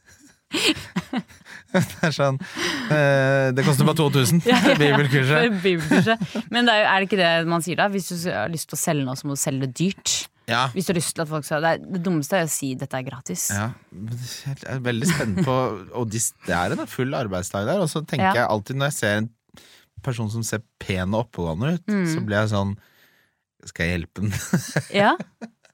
det 1.74 2.08
er 2.08 2.14
sånn 2.16 2.38
eh, 2.40 3.50
Det 3.56 3.66
koster 3.68 3.88
bare 3.88 4.00
2000, 4.00 4.42
bibelkurset. 4.82 5.58
Bibelkurset. 5.64 6.24
Men 6.54 6.68
det 6.68 6.76
er, 6.76 6.82
jo, 6.84 6.88
er 6.88 6.96
det 7.04 7.10
ikke 7.10 7.20
det 7.20 7.32
man 7.52 7.66
sier 7.66 7.80
da? 7.80 7.90
Hvis 7.92 8.10
du 8.12 8.30
har 8.32 8.52
lyst 8.52 8.72
til 8.72 8.80
å 8.80 8.82
selge 8.82 9.08
noe, 9.08 9.18
så 9.20 9.28
må 9.28 9.36
du 9.38 9.42
selge 9.42 9.68
det 9.68 9.74
dyrt. 9.80 10.16
Ja. 10.48 10.68
Hvis 10.72 10.86
du 10.88 10.94
har 10.94 10.98
lyst 11.02 11.14
til 11.16 11.22
at 11.26 11.28
folk 11.28 11.44
skal 11.44 11.62
Det, 11.62 11.72
er, 11.76 11.82
det 11.98 12.00
dummeste 12.06 12.38
er 12.40 12.46
å 12.48 12.52
si 12.52 12.70
dette 12.80 12.96
er 12.96 13.04
gratis. 13.04 13.50
Ja, 13.52 13.72
jeg 14.46 14.62
er 14.72 14.80
veldig 14.86 15.10
spent 15.10 15.42
på 15.44 15.56
Og 16.00 16.08
de, 16.14 16.22
det 16.48 16.56
er 16.56 16.72
en 16.78 16.88
full 16.88 17.12
arbeidsdag 17.18 17.66
der. 17.68 17.82
Og 17.84 17.90
så 17.92 18.00
tenker 18.08 18.30
Ja. 18.30 18.34
jeg 18.44 18.48
alltid 18.48 18.76
når 18.80 18.86
jeg 18.92 18.98
ser 19.02 19.18
en 19.18 19.30
person 20.06 20.30
som 20.32 20.44
ser 20.48 20.62
pen 20.80 21.14
og 21.14 21.26
oppegående 21.28 21.74
ut, 21.76 21.86
Mm. 21.92 22.06
så 22.14 22.24
blir 22.24 22.38
jeg 22.46 22.50
sånn 22.56 22.78
Skal 23.66 23.86
jeg 23.90 24.00
hjelpe 24.00 24.22
den? 24.22 24.34
Ja, 25.04 25.18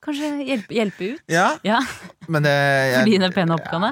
kanskje 0.03 0.29
hjelpe, 0.47 0.73
hjelpe 0.73 1.09
ut? 1.13 1.21
ja, 1.29 1.57
Ja, 1.63 1.79
men 2.27 2.41
det 2.47 2.53
jeg, 2.55 2.95
Fordi 3.03 3.17
den 3.19 3.23
er 3.29 3.35
pen 3.35 3.51
og 3.53 3.59
oppegående? 3.59 3.91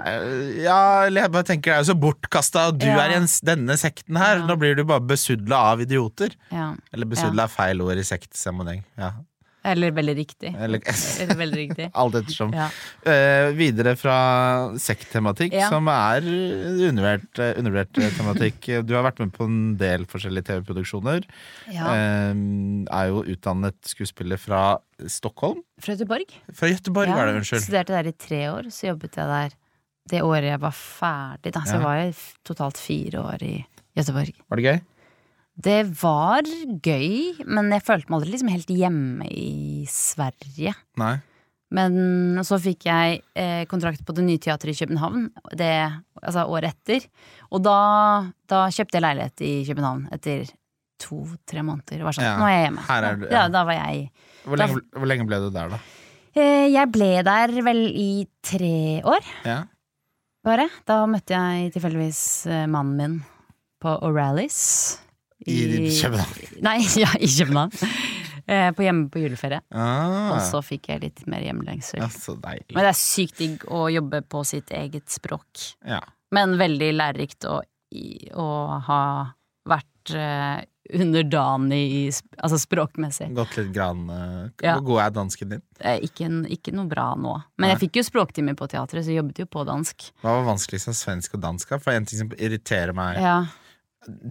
Ja, 0.63 0.79
eller 1.05 1.21
jeg 1.27 1.31
bare 1.35 1.43
tenker 1.51 1.71
det 1.71 1.75
er 1.77 1.83
jo 1.85 1.89
så 1.93 1.99
bortkasta, 1.99 2.67
og 2.71 2.79
du 2.81 2.87
Ja. 2.87 2.97
er 3.05 3.11
i 3.13 3.19
en, 3.21 3.27
denne 3.45 3.77
sekten 3.77 4.17
her. 4.17 4.41
Nå 4.47 4.57
blir 4.57 4.75
du 4.75 4.83
bare 4.83 4.99
besudla 5.05 5.61
av 5.75 5.81
idioter. 5.85 6.33
ja. 6.51 6.73
Eller 6.91 7.05
besudla 7.05 7.43
er 7.45 7.53
feil 7.53 7.81
ord 7.85 7.97
i 8.01 8.07
sektsammenheng. 8.07 8.81
Ja. 8.97 9.11
Eller 9.63 9.93
veldig 9.93 10.15
riktig. 10.17 10.49
Eller 10.57 10.81
Eller 11.21 11.37
veldig 11.37 11.57
riktig. 11.59 11.87
alt 12.01 12.15
ettersom. 12.17 12.53
Ja. 12.57 12.67
Uh, 13.05 13.51
videre 13.57 13.93
fra 13.99 14.15
sekktematikk, 14.81 15.53
Ja. 15.53 15.69
som 15.69 15.89
er 15.91 16.25
undervurdert, 16.25 17.29
eh, 17.37 17.53
undervurdert 17.59 18.01
eh, 18.01 18.15
tematikk. 18.17 18.69
Du 18.91 18.95
har 18.97 19.05
vært 19.05 19.21
med 19.21 19.33
på 19.35 19.45
en 19.45 19.59
del 19.77 20.07
forskjellige 20.09 20.49
TV-produksjoner. 20.49 21.27
Ja. 21.69 21.93
Uh, 21.93 22.87
er 22.89 23.11
jo 23.11 23.21
utdannet 23.35 23.77
skuespiller 23.85 24.41
fra 24.41 24.79
Stockholm. 25.05 25.61
Fra 25.81 25.93
Göteborg. 25.93 26.33
Fra 26.57 26.69
Göteborg, 26.71 27.13
Ja, 27.13 27.19
var 27.19 27.29
det, 27.29 27.41
unnskyld. 27.41 27.65
Studerte 27.67 27.97
der 27.99 28.09
i 28.09 28.17
tre 28.17 28.41
år, 28.49 28.71
så 28.73 28.91
jobbet 28.91 29.17
jeg 29.21 29.29
der 29.29 29.57
det 30.09 30.23
året 30.25 30.49
jeg 30.49 30.61
var 30.61 30.73
ferdig. 30.73 31.53
Da. 31.53 31.61
Så 31.67 31.77
jeg 31.77 31.85
var 31.85 32.01
i 32.01 32.13
totalt 32.47 32.81
fire 32.81 33.21
år 33.21 33.43
i 33.45 33.53
Göteborg. 33.97 34.33
Var 34.49 34.57
det 34.57 34.65
gøy? 34.65 34.79
Det 35.57 35.81
var 36.01 36.41
gøy, 36.81 37.41
men 37.45 37.71
jeg 37.75 37.83
følte 37.83 38.09
meg 38.09 38.21
aldri 38.21 38.31
liksom 38.35 38.49
helt 38.53 38.71
hjemme 38.71 39.27
i 39.29 39.85
Sverige. 39.91 40.73
Nei. 40.97 41.17
Men 41.71 42.39
så 42.43 42.57
fikk 42.59 42.83
jeg 42.89 43.21
eh, 43.39 43.63
kontrakt 43.71 44.01
på 44.07 44.15
det 44.15 44.23
nye 44.27 44.39
teatret 44.43 44.73
i 44.73 44.79
København 44.85 45.29
det, 45.55 45.69
altså 46.19 46.43
året 46.51 46.73
etter. 46.73 47.05
Og 47.51 47.61
da, 47.63 47.75
da 48.51 48.65
kjøpte 48.73 48.97
jeg 48.99 49.05
leilighet 49.05 49.43
i 49.47 49.51
København 49.69 50.07
etter 50.11 50.49
to-tre 51.01 51.63
måneder. 51.63 52.03
Var 52.03 52.17
sånn, 52.17 52.27
Ja, 52.27 52.33
nå 52.39 52.47
er 52.49 52.55
jeg 52.57 52.65
hjemme. 52.67 52.83
her 52.89 53.03
er 53.07 53.15
du- 53.21 53.25
ja. 53.27 53.31
da, 53.31 53.47
da 53.55 53.63
var 53.69 53.73
jeg 53.79 54.09
Hvor 54.45 54.57
lenge, 54.59 54.81
hvor 54.97 55.07
lenge 55.07 55.27
ble 55.29 55.39
du 55.45 55.49
der, 55.55 55.69
da? 55.69 55.79
eh, 56.35 56.67
Jeg 56.73 56.91
ble 56.91 57.11
der 57.23 57.47
vel 57.61 57.81
i 57.95 58.27
tre 58.43 59.01
år, 59.03 59.23
Ja. 59.45 59.63
bare. 60.43 60.67
Da 60.85 61.05
møtte 61.05 61.31
jeg 61.39 61.71
tilfeldigvis 61.73 62.47
eh, 62.51 62.65
mannen 62.67 62.97
min 62.97 63.23
på 63.81 63.95
O'Reillys. 64.01 64.99
I 65.47 65.89
København? 66.01 66.49
Nei, 66.67 66.77
ja, 67.01 67.09
i 67.19 67.27
København. 67.27 67.71
Eh, 68.51 68.71
på 68.75 68.83
hjemme 68.83 69.07
på 69.13 69.21
juleferie. 69.21 69.61
Ah, 69.71 70.31
Og 70.35 70.39
så 70.47 70.59
fikk 70.65 70.89
jeg 70.91 71.01
litt 71.03 71.21
mer 71.29 71.41
hjemlengsel. 71.45 72.01
ja. 72.01 72.09
Men 72.73 72.81
det 72.83 72.89
er 72.89 72.97
sykt 72.97 73.37
digg 73.37 73.65
å 73.69 73.85
jobbe 73.93 74.21
på 74.27 74.41
sitt 74.45 74.71
eget 74.75 75.07
språk. 75.13 75.75
Ja. 75.87 76.01
Men 76.33 76.57
veldig 76.59 76.89
lærerikt 76.97 77.45
å, 77.47 77.61
i- 77.93 78.29
å 78.33 78.79
ha 78.87 79.01
vært 79.69 80.13
eh, 80.17 80.65
underdanig 80.91 81.81
i 81.93 82.01
altså 82.41 82.57
språkmessig. 82.59 83.29
Gått 83.37 83.53
litt 83.59 83.69
grann 83.75 84.01
Ja. 84.61 84.73
Hvor 84.79 84.83
god 84.89 85.01
er 85.05 85.13
dansken 85.15 85.49
din? 85.53 85.61
Er 85.79 86.01
ikke, 86.03 86.27
ikke 86.51 86.73
noe 86.75 86.89
bra 86.91 87.11
nå. 87.15 87.35
Men 87.57 87.67
Nei. 87.69 87.71
jeg 87.75 87.83
fikk 87.85 87.99
jo 88.01 88.03
språktimer 88.09 88.57
på 88.59 88.67
teatret, 88.71 89.05
så 89.05 89.13
jeg 89.13 89.21
jobbet 89.21 89.39
jo 89.43 89.45
på 89.53 89.63
dansk. 89.69 90.09
Hva 90.23 90.33
var 90.39 90.49
vanskeligst 90.49 90.89
av 90.91 90.97
svensk 90.97 91.37
og 91.37 91.43
dansk? 91.45 91.75
For 91.79 91.93
en 91.93 92.05
ting 92.09 92.19
som 92.23 92.33
irriterer 92.37 92.93
meg 92.97 93.21
Ja, 93.21 93.37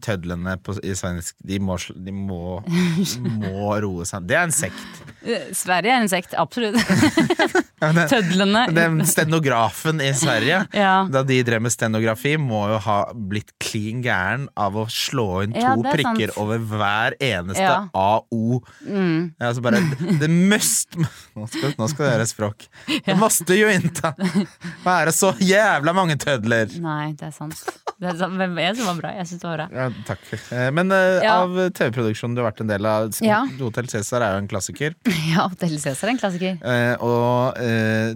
Tødlene 0.03 0.57
på, 0.59 0.75
i 0.83 0.95
svensk, 0.99 1.37
de 1.47 1.61
må, 1.63 1.77
de 1.95 2.13
må, 2.15 2.59
må 3.43 3.69
roe 3.85 4.07
seg 4.09 4.27
Det 4.27 4.35
er 4.35 4.49
en 4.49 4.55
sekt. 4.55 5.03
Eh, 5.23 5.53
Sverige 5.55 5.95
er 5.95 6.03
en 6.03 6.11
sekt, 6.11 6.35
absolutt. 6.35 6.81
Ja, 7.81 7.93
det- 7.97 8.09
Tødlene. 8.11 8.67
Den 8.77 9.01
stenografen 9.09 10.01
i 10.05 10.11
Sverige, 10.15 10.67
Ja. 10.77 11.07
da 11.11 11.23
de 11.23 11.43
drev 11.47 11.63
med 11.63 11.73
stenografi, 11.73 12.37
må 12.37 12.67
jo 12.75 12.79
ha 12.85 12.99
blitt 13.15 13.53
klin 13.61 14.03
gæren 14.05 14.49
av 14.57 14.75
å 14.77 14.87
slå 14.91 15.43
inn 15.45 15.53
to 15.55 15.61
Ja, 15.61 15.75
det 15.77 15.87
er 15.95 16.03
sant. 16.03 16.19
prikker 16.19 16.35
over 16.43 16.59
hver 16.59 17.17
eneste. 17.21 17.91
AO. 17.95 18.61
Mm. 18.87 19.33
Altså 19.41 19.63
bare, 19.65 19.81
det 20.21 20.29
must 20.31 20.97
Nå 21.37 21.47
skal, 21.49 21.73
nå 21.79 21.89
skal 21.89 22.05
det 22.07 22.13
gjøre 22.15 22.29
språk. 22.29 22.67
Det 23.07 23.17
måste 23.17 23.57
jo 23.57 23.69
inte 23.73 24.13
være 24.85 25.13
så 25.15 25.33
jævla 25.41 25.95
mange 25.97 26.17
tødler. 26.21 26.69
Nei, 26.83 27.13
det 27.17 27.29
er 27.31 27.35
sant. 27.37 27.57
Det 28.01 28.09
er 28.13 28.17
sant. 28.17 28.35
Men 28.37 28.57
Jeg 28.57 28.77
synes 28.77 28.85
det 28.85 28.89
var 28.91 29.01
bra. 29.01 29.11
Jeg 29.17 29.27
synes 29.31 29.41
det 29.43 29.49
var 29.49 29.57
bra. 29.57 29.69
Ja, 29.77 29.89
takk. 30.09 30.27
Eh, 30.53 30.71
Men 30.77 30.93
eh, 30.93 31.25
av 31.31 31.57
TV-produksjonen 31.77 32.35
du 32.37 32.43
har 32.43 32.51
vært 32.51 32.61
en 32.65 32.71
del 32.73 32.87
av. 32.89 33.11
Hotell 33.61 33.89
Cæsar 33.93 34.25
er 34.27 34.37
jo 34.37 34.43
en 34.45 34.49
klassiker. 34.53 34.95
Ja, 35.31 35.47
Hotell 35.49 35.77
Cæsar 35.81 36.09
er 36.09 36.15
en 36.15 36.21
klassiker. 36.21 36.57
Eh, 36.61 36.95
og 37.05 37.57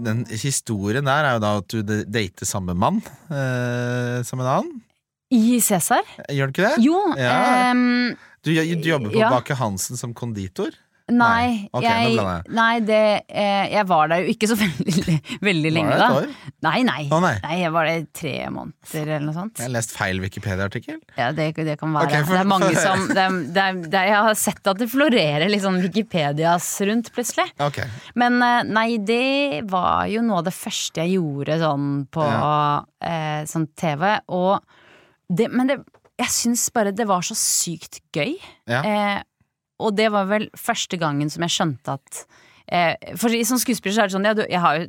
den 0.04 0.24
historien 0.30 1.04
der 1.06 1.28
er 1.28 1.36
jo 1.38 1.42
da 1.44 1.52
at 1.60 1.68
du 1.74 1.82
dater 1.86 2.48
samme 2.48 2.74
mann 2.78 3.00
eh, 3.30 4.22
som 4.26 4.40
en 4.42 4.50
annen. 4.58 4.80
I 5.34 5.58
Cæsar? 5.64 6.04
Gjør 6.30 6.50
du 6.50 6.54
ikke 6.54 6.68
det? 6.68 6.84
Jo. 6.84 6.98
Ja. 7.18 7.70
Um, 7.72 8.14
Du, 8.44 8.50
du 8.52 8.84
jobber 8.84 9.08
på 9.08 9.18
Ja. 9.18 9.30
Baker 9.32 9.56
Hansen 9.56 9.96
som 9.96 10.12
konditor? 10.14 10.74
Nei, 11.04 11.18
Nei. 11.20 11.56
Ok, 11.76 11.84
jeg, 11.84 12.44
nei 12.56 12.78
det, 12.80 12.98
eh, 13.28 13.66
jeg 13.74 13.84
var 13.90 14.08
der 14.08 14.22
jo 14.24 14.30
ikke 14.32 14.48
så 14.48 14.56
veldig, 14.62 15.16
veldig 15.44 15.72
lenge, 15.76 15.90
Var 15.90 15.98
det 16.00 16.06
et 16.06 16.14
år? 16.16 16.52
Nei, 16.64 16.78
nei. 16.88 17.02
Oh, 17.12 17.18
nei. 17.20 17.34
jeg 17.60 17.72
var 17.74 17.88
der 17.90 17.98
i 18.00 18.06
tre 18.16 18.32
måneder 18.54 19.02
eller 19.10 19.26
noe 19.26 19.34
sånt. 19.36 19.60
Jeg 19.60 19.66
har 19.68 19.74
lest 19.74 19.92
feil 19.92 20.22
Wikipedia-artikkel. 20.24 21.02
Ja, 21.20 21.26
det, 21.36 21.50
det 21.60 21.74
kan 21.82 21.92
være. 21.92 22.08
Okay, 22.08 22.22
for- 22.24 22.38
det 22.38 22.40
er 22.40 22.48
mange 22.54 22.70
for- 22.72 22.80
som 22.80 23.04
det 23.10 23.20
er, 23.20 23.36
er, 23.66 23.82
er, 23.84 24.08
Jeg 24.14 24.22
har 24.30 24.38
sett 24.40 24.70
at 24.72 24.80
det 24.80 24.88
florerer 24.94 25.44
litt 25.52 25.64
sånn 25.66 25.76
Wikipedias 25.84 26.70
rundt, 26.88 27.12
plutselig. 27.12 27.50
Okay. 27.68 27.84
Men 28.16 28.40
eh, 28.40 28.62
nei, 28.72 28.86
det 29.04 29.60
var 29.68 30.08
jo 30.08 30.24
noe 30.24 30.40
av 30.40 30.48
det 30.48 30.56
første 30.56 31.04
jeg 31.04 31.18
gjorde 31.18 31.60
sånn 31.60 31.92
på 32.16 32.24
eh, 33.04 33.44
sånn 33.52 33.68
TV. 33.76 34.08
Og 34.32 34.56
det, 35.28 35.50
men 35.52 35.68
det, 35.68 35.78
jeg 36.24 36.32
syns 36.32 36.64
bare 36.72 36.96
det 36.96 37.04
var 37.12 37.20
så 37.28 37.36
sykt 37.36 38.00
gøy. 38.16 38.38
Ja. 38.72 38.80
Eh, 38.80 39.20
og 39.82 39.94
det 39.98 40.10
var 40.14 40.28
vel 40.30 40.48
første 40.58 40.98
gangen 41.00 41.30
som 41.32 41.44
jeg 41.46 41.54
skjønte 41.56 41.96
at 41.96 42.20
eh, 42.66 42.94
For 43.20 43.34
som 43.46 43.60
skuespiller 43.60 43.96
så 43.96 44.04
er 44.04 44.10
det 44.10 44.16
sånn 44.16 44.28
ja, 44.28 44.36
du, 44.38 44.44
Jeg 44.46 44.62
har 44.62 44.78
jo 44.78 44.86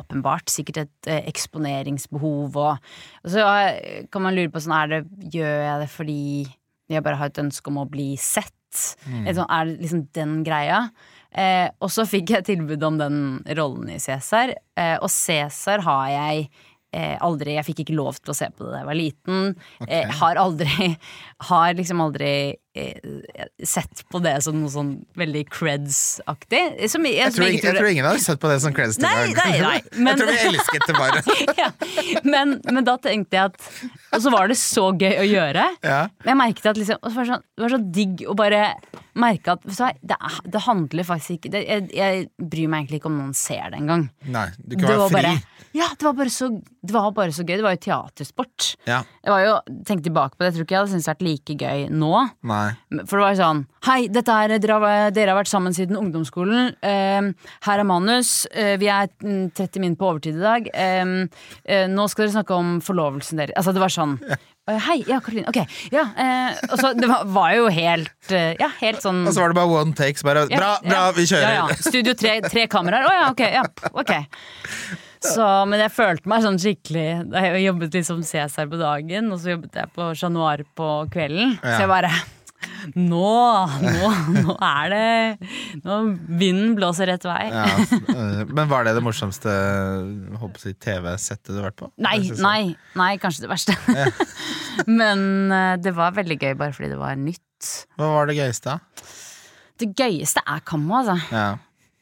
åpenbart 0.00 0.52
sikkert 0.52 0.84
et 0.84 1.10
eh, 1.10 1.22
eksponeringsbehov, 1.30 2.56
og, 2.56 2.90
og 3.22 3.34
så 3.34 3.46
eh, 3.68 4.02
kan 4.12 4.24
man 4.24 4.36
lure 4.36 4.52
på 4.52 4.62
sånn 4.64 4.76
er 4.78 4.96
det, 4.96 5.04
Gjør 5.36 5.62
jeg 5.66 5.84
det 5.84 5.92
fordi 5.92 6.24
jeg 6.92 7.04
bare 7.04 7.20
har 7.20 7.30
et 7.30 7.40
ønske 7.40 7.70
om 7.70 7.78
å 7.80 7.88
bli 7.88 8.10
sett? 8.20 8.52
Eller 9.08 9.36
sånn, 9.36 9.48
er 9.52 9.68
det 9.68 9.84
liksom 9.84 10.02
den 10.16 10.34
greia? 10.44 10.82
Eh, 11.32 11.68
og 11.80 11.88
så 11.92 12.04
fikk 12.08 12.34
jeg 12.34 12.44
tilbud 12.50 12.82
om 12.84 12.98
den 13.00 13.16
rollen 13.56 13.88
i 13.94 14.00
Cæsar, 14.02 14.52
eh, 14.76 14.98
og 14.98 15.08
Cæsar 15.12 15.80
har 15.86 16.10
jeg 16.12 16.50
eh, 16.92 17.16
aldri 17.24 17.56
Jeg 17.56 17.66
fikk 17.70 17.82
ikke 17.84 17.96
lov 17.96 18.18
til 18.20 18.34
å 18.34 18.36
se 18.36 18.50
på 18.52 18.66
det 18.66 18.74
da 18.74 18.82
jeg 18.82 18.88
var 18.90 18.98
liten. 18.98 19.54
Eh, 19.86 20.12
har 20.20 20.40
aldri 20.40 20.90
Har 21.48 21.74
liksom 21.74 22.00
aldri 22.04 22.32
eh, 22.78 22.98
sett 23.66 24.04
på 24.12 24.20
det 24.22 24.36
som 24.44 24.56
noe 24.60 24.70
sånn 24.72 24.92
veldig 25.18 25.42
creds-aktig. 25.52 26.60
Jeg, 26.78 26.90
jeg, 26.92 27.14
jeg 27.18 27.34
tror 27.76 27.88
ingen 27.90 28.06
har 28.06 28.20
sett 28.22 28.40
på 28.42 28.50
det 28.50 28.60
som 28.62 28.74
creds 28.76 28.98
til 29.00 29.06
Nei, 29.06 29.32
nei, 29.36 29.58
nei, 29.62 29.80
men- 29.98 30.12
Jeg 30.12 30.20
tror 30.22 30.32
vi 30.32 30.40
elsket 30.52 30.86
det 30.88 30.96
bare. 30.98 31.22
ja. 31.62 31.70
men, 32.24 32.58
men 32.70 32.86
da 32.86 32.94
tenkte 33.02 33.36
jeg 33.38 33.50
at 33.50 34.16
Og 34.16 34.22
så 34.24 34.32
var 34.34 34.48
det 34.52 34.58
så 34.60 34.88
gøy 34.94 35.18
å 35.22 35.26
gjøre. 35.28 35.66
Ja. 35.84 36.00
Men 36.22 36.34
jeg 36.34 36.40
merket 36.44 36.70
at 36.72 36.78
liksom, 36.80 37.00
det, 37.02 37.14
var 37.16 37.24
det, 37.26 37.30
sånn, 37.34 37.46
det 37.56 37.66
var 37.66 37.74
så 37.76 37.82
digg 37.98 38.24
å 38.28 38.36
bare 38.38 38.62
merke 39.12 39.52
at 39.58 39.64
så, 39.76 39.90
det, 40.00 40.16
det 40.48 40.60
handler 40.64 41.04
faktisk 41.04 41.34
ikke 41.36 41.50
det, 41.52 41.60
jeg, 41.68 41.88
jeg 41.92 42.22
bryr 42.40 42.70
meg 42.72 42.84
egentlig 42.86 43.02
ikke 43.02 43.10
om 43.10 43.18
noen 43.20 43.34
ser 43.36 43.66
det 43.74 43.80
engang. 43.82 44.06
Nei, 44.32 44.46
du 44.56 44.76
kan 44.80 44.88
være 44.88 45.08
fri. 45.10 45.16
bare, 45.18 45.32
ja, 45.76 45.88
det 45.98 46.06
var, 46.06 46.14
bare 46.16 46.32
så, 46.32 46.48
det 46.80 46.94
var 46.96 47.10
bare 47.16 47.32
så 47.36 47.44
gøy. 47.44 47.56
Det 47.58 47.64
var 47.66 47.74
jo 47.76 47.82
teatersport. 47.84 48.70
Ja. 48.88 49.02
Jeg 49.24 49.32
var 49.34 49.44
jo, 49.44 49.52
tenk 49.88 50.02
tilbake 50.06 50.36
på 50.38 50.44
det, 50.44 50.50
jeg 50.52 50.56
tror 50.56 50.64
ikke 50.68 50.76
jeg 50.76 50.80
hadde 50.82 50.92
syntes 50.94 51.08
det 51.08 51.12
vært 51.12 51.22
like 51.28 51.31
gøy 51.40 51.88
nå. 51.90 52.12
Nei. 52.48 52.66
For 53.06 53.18
det 53.18 53.24
var 53.24 53.34
jo 53.34 53.40
sånn 53.42 53.62
Hei, 53.82 54.06
dette 54.12 54.30
er, 54.30 54.52
dere, 54.62 54.76
har, 54.78 55.34
vært 55.34 55.50
sammen 55.50 55.74
siden 55.74 55.98
ungdomsskolen. 55.98 56.76
Eh, 56.86 57.32
her 57.66 57.82
er 57.82 57.88
manus. 57.88 58.44
Eh, 58.54 58.76
vi 58.78 58.86
er 58.86 59.10
mm, 59.18 59.50
30 59.58 59.82
min 59.82 59.96
på 59.98 60.06
overtid 60.06 60.38
i 60.38 60.44
dag. 60.44 60.68
Eh, 60.70 61.10
eh, 61.66 61.88
nå 61.90 62.06
skal 62.06 62.28
dere 62.28 62.36
snakke 62.36 62.54
om 62.54 62.76
forlovelsen 62.84 63.42
deres. 63.42 63.56
Altså, 63.58 63.74
det 63.74 63.82
var 63.82 63.90
sånn. 63.90 64.20
Ja. 64.22 64.38
Hei, 64.70 65.00
ja, 65.08 65.18
Karoline. 65.18 65.50
Ok. 65.50 65.58
Ja. 65.90 66.04
Eh, 66.14 66.60
og 66.70 66.76
så, 66.78 66.92
det 66.94 67.08
var, 67.10 67.26
var 67.34 67.54
jo 67.56 67.64
helt 67.74 68.30
eh, 68.30 68.52
Ja, 68.60 68.68
helt 68.78 69.02
sånn 69.02 69.24
Og 69.26 69.34
så 69.34 69.42
var 69.42 69.50
det 69.50 69.58
bare 69.58 69.80
one 69.82 69.96
take. 69.98 70.20
Så 70.20 70.28
bare, 70.28 70.46
bra, 70.52 70.76
bra, 70.86 71.08
vi 71.16 71.26
kjører! 71.26 71.48
Ja, 71.48 71.64
ja. 71.66 71.78
Studio 71.82 72.14
tre, 72.14 72.36
tre 72.46 72.68
kameraer. 72.70 73.08
Å 73.10 73.16
ja, 73.16 73.24
ok. 73.34 73.42
Ja, 73.50 73.64
ok. 73.90 74.14
Så, 75.22 75.46
men 75.70 75.82
jeg 75.84 75.94
følte 75.94 76.30
meg 76.30 76.44
sånn 76.44 76.60
skikkelig 76.60 77.06
da 77.30 77.42
Jeg 77.46 77.64
jobbet 77.66 77.96
litt 77.96 78.08
som 78.08 78.22
Cæsar 78.26 78.70
på 78.70 78.78
dagen, 78.80 79.32
og 79.32 79.40
så 79.42 79.54
jobbet 79.54 79.78
jeg 79.78 79.92
på 79.94 80.12
Chat 80.18 80.34
Noir 80.34 80.64
på 80.78 80.92
kvelden. 81.12 81.58
Ja. 81.60 81.74
Så 81.76 81.84
jeg 81.84 81.92
bare 81.92 82.12
nå, 82.94 83.30
nå, 83.82 84.10
nå 84.36 84.54
er 84.62 84.92
det 84.92 85.48
Nå 85.82 85.96
Vinden 86.38 86.74
blåser 86.78 87.08
rett 87.10 87.24
vei. 87.26 87.46
Ja, 87.50 87.64
øh, 88.14 88.42
men 88.50 88.70
var 88.70 88.86
det 88.86 88.94
det 88.96 89.02
morsomste 89.04 89.52
si, 90.62 90.74
TV-settet 90.82 91.52
du 91.52 91.58
har 91.60 91.70
vært 91.70 91.80
på? 91.80 91.90
Nei, 92.02 92.16
synes 92.22 92.38
det. 92.38 92.46
nei, 92.46 92.62
nei, 92.98 93.10
kanskje 93.22 93.46
det 93.46 93.52
verste. 93.52 93.76
men 95.00 95.26
eh, 95.54 95.74
det 95.82 95.94
var 95.96 96.14
veldig 96.18 96.38
gøy 96.38 96.54
bare 96.58 96.74
fordi 96.76 96.92
det 96.94 97.00
var 97.00 97.18
nytt. 97.18 97.74
Hva 97.98 98.14
var 98.16 98.30
det 98.30 98.38
gøyeste? 98.40 98.76
da? 98.76 99.10
Det 99.82 99.92
gøyeste 99.98 100.42
er 100.46 100.64
Kammo, 100.66 101.00
altså. 101.00 101.18
Ja, 101.34 101.46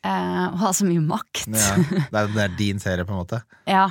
Eh, 0.06 0.44
å 0.48 0.60
ha 0.62 0.70
så 0.76 0.86
mye 0.88 1.02
makt. 1.04 1.46
ja. 1.50 1.74
Det, 1.76 2.22
er, 2.22 2.30
det 2.32 2.44
er 2.46 2.54
din 2.58 2.80
serie, 2.82 3.04
på 3.06 3.16
en 3.16 3.24
måte. 3.24 3.42
Ja. 3.70 3.88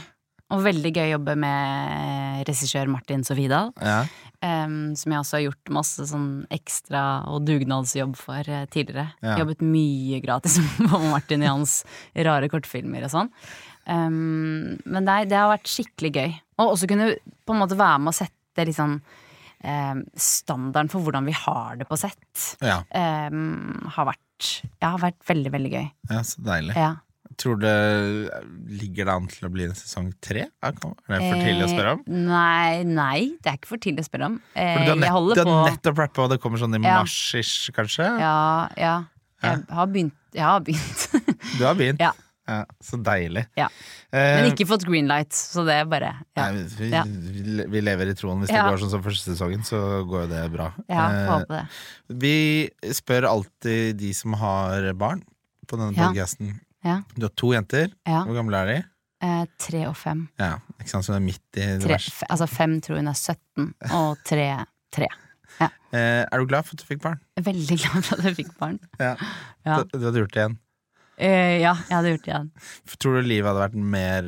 Og 0.50 0.63
veldig 0.65 0.89
gøy 0.89 1.04
å 1.04 1.12
jobbe 1.12 1.36
med 1.38 2.39
regissør 2.48 2.89
Martin 2.89 3.22
Sofidal. 3.22 3.69
Ja. 3.86 4.00
Um, 4.41 4.95
som 4.98 5.13
jeg 5.13 5.22
også 5.22 5.36
har 5.36 5.43
gjort 5.43 5.72
masse 5.76 6.08
sånn 6.10 6.30
ekstra 6.50 7.04
og 7.30 7.43
dugnadsjobb 7.45 8.15
for 8.17 8.50
uh, 8.50 8.63
tidligere. 8.74 9.12
Ja. 9.22 9.36
Jobbet 9.43 9.62
mye 9.62 10.17
gratis 10.24 10.58
på 10.80 11.02
Martin 11.06 11.45
i 11.45 11.52
hans 11.52 11.84
rare 12.17 12.50
kortfilmer 12.50 13.06
og 13.06 13.13
sånn. 13.13 13.30
Um, 13.86 14.80
men 14.89 15.06
det, 15.06 15.19
det 15.30 15.38
har 15.38 15.54
vært 15.54 15.69
skikkelig 15.69 16.13
gøy. 16.17 16.34
Og 16.63 16.74
også 16.74 16.89
kunne 16.89 17.12
på 17.45 17.54
en 17.54 17.62
måte 17.62 17.78
være 17.78 18.02
med 18.02 18.15
å 18.15 18.19
sette 18.24 18.65
litt 18.65 18.80
sånn 18.80 18.98
em, 19.63 20.06
standarden 20.15 20.89
for 20.91 21.02
hvordan 21.06 21.26
vi 21.28 21.34
har 21.36 21.76
det 21.80 21.88
på 21.89 21.98
sett. 22.00 22.56
Ja. 22.62 22.82
eh, 22.91 23.30
har 23.98 24.06
vært, 24.13 24.50
ja, 24.82 24.89
har 24.95 25.00
vært 25.04 25.19
veldig, 25.28 25.52
veldig 25.52 25.72
gøy. 25.76 25.88
ja, 26.12 26.22
så 26.24 26.41
deilig. 26.45 26.76
Ja. 26.76 26.95
Tror 27.39 27.56
det 27.62 27.72
Ligger 28.67 29.06
det 29.08 29.13
an 29.13 29.28
til 29.32 29.45
å 29.48 29.52
bli 29.54 29.63
en 29.63 29.76
sesong 29.78 30.10
tre? 30.19 30.48
Er 30.65 30.74
det 30.74 30.82
for 30.82 31.39
tidlig 31.39 31.67
å 31.67 31.69
spørre 31.72 31.91
om? 31.95 32.02
Eh, 32.08 32.24
nei, 32.28 32.84
nei, 32.84 33.19
det 33.39 33.52
er 33.54 33.60
ikke 33.60 33.69
for 33.72 33.78
tidlig 33.84 34.04
å 34.04 34.08
spørre 34.10 34.26
om. 34.32 34.39
Eh, 34.56 34.80
du 34.84 34.89
har, 34.89 34.98
nett, 35.00 35.08
du 35.08 35.41
har 35.43 35.48
på 35.48 35.60
nettopp 35.69 36.02
rappa, 36.04 36.26
og 36.26 36.34
det 36.34 36.39
kommer 36.43 36.60
sånn 36.60 36.76
i 36.76 36.82
Ja. 36.84 36.98
mars-ish, 37.00 37.69
kanskje? 37.76 38.08
Ja, 38.19 38.67
ja. 38.76 38.95
Jeg 39.43 39.63
har 39.72 39.88
begynt. 39.88 40.15
Jeg 40.36 40.43
har 40.43 40.60
begynt. 40.60 41.06
Du 41.58 41.63
har 41.65 41.76
begynt? 41.80 42.00
Ja. 42.10 42.12
Ja, 42.49 42.63
så 42.81 42.97
deilig. 43.05 43.43
Ja. 43.59 43.67
Eh, 44.09 44.39
Men 44.39 44.47
ikke 44.49 44.65
fått 44.69 44.85
green 44.88 45.09
light, 45.09 45.35
så 45.38 45.62
det 45.67 45.75
er 45.83 45.89
bare 45.89 46.12
ja. 46.17 46.47
Nei, 46.49 46.63
vi, 46.79 46.89
Ja. 46.89 47.03
vi, 47.05 47.81
lever 47.85 48.09
i 48.09 48.15
troen. 48.17 48.41
Hvis 48.41 48.49
det 48.49 48.63
går 48.65 48.81
sånn 48.81 48.93
som 48.95 49.03
første 49.05 49.35
sesongen, 49.35 49.62
så 49.67 50.01
går 50.09 50.25
jo 50.25 50.31
det 50.31 50.41
bra. 50.55 50.71
Eh, 50.89 51.43
det. 51.49 51.62
vi 52.23 52.35
spør 52.95 53.29
alltid 53.29 53.99
de 54.01 54.13
som 54.17 54.33
har 54.41 54.89
barn 54.97 55.21
på 55.69 55.77
denne 55.77 55.93
podcasten. 55.93 56.57
Ja. 56.83 57.01
Du 57.15 57.27
har 57.27 57.35
to 57.38 57.53
jenter. 57.53 57.93
Ja. 58.07 58.23
Hvor 58.25 58.39
gamle 58.39 58.63
er 58.63 58.73
de? 58.73 58.79
Eh, 59.21 59.45
tre 59.59 59.85
og 59.85 59.97
fem. 59.99 60.25
Ja, 60.39 60.57
ikke 60.79 60.93
sant, 60.93 61.05
så 61.05 61.13
det 61.13 61.19
er 61.19 61.25
midt 61.27 61.59
i 61.59 61.71
Tre, 61.83 61.97
altså 62.31 62.47
fem 62.47 62.79
tror 62.81 63.01
hun 63.01 63.12
er 63.12 63.17
17, 63.19 63.73
og 63.91 64.21
tre 64.25 64.47
tre. 64.95 65.09
Eh, 65.59 66.21
er 66.21 66.38
du 66.38 66.45
glad 66.45 66.67
for 66.67 66.77
at 66.77 66.83
du 66.83 66.85
fikk 66.85 67.01
barn? 67.01 67.19
Veldig 67.41 67.77
glad 67.81 68.05
for 68.05 68.19
at 68.21 68.29
jeg 68.29 68.38
fikk 68.43 68.51
barn. 68.62 68.77
Ja. 69.01 69.15
Ja. 69.65 69.79
Du, 69.81 69.97
du 69.97 70.05
hadde 70.05 70.21
gjort 70.21 70.35
det 70.35 70.43
igjen. 70.43 70.57
Eh, 71.19 71.58
ja, 71.60 71.73
jeg 71.89 71.95
hadde 71.97 72.12
gjort 72.13 72.23
det 72.25 72.32
igjen. 72.32 72.49
Tror 73.03 73.17
du 73.19 73.27
livet 73.27 73.49
hadde 73.49 73.63
vært 73.65 73.75
mer 73.75 74.27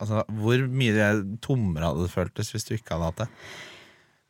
Altså, 0.00 0.24
Hvor 0.40 0.64
mye 0.74 1.10
tommere 1.44 1.92
hadde 1.92 2.02
det 2.08 2.14
føltes 2.16 2.50
hvis 2.50 2.66
du 2.66 2.74
ikke 2.74 2.96
hadde 2.96 3.10
hatt 3.12 3.20
det? 3.22 3.28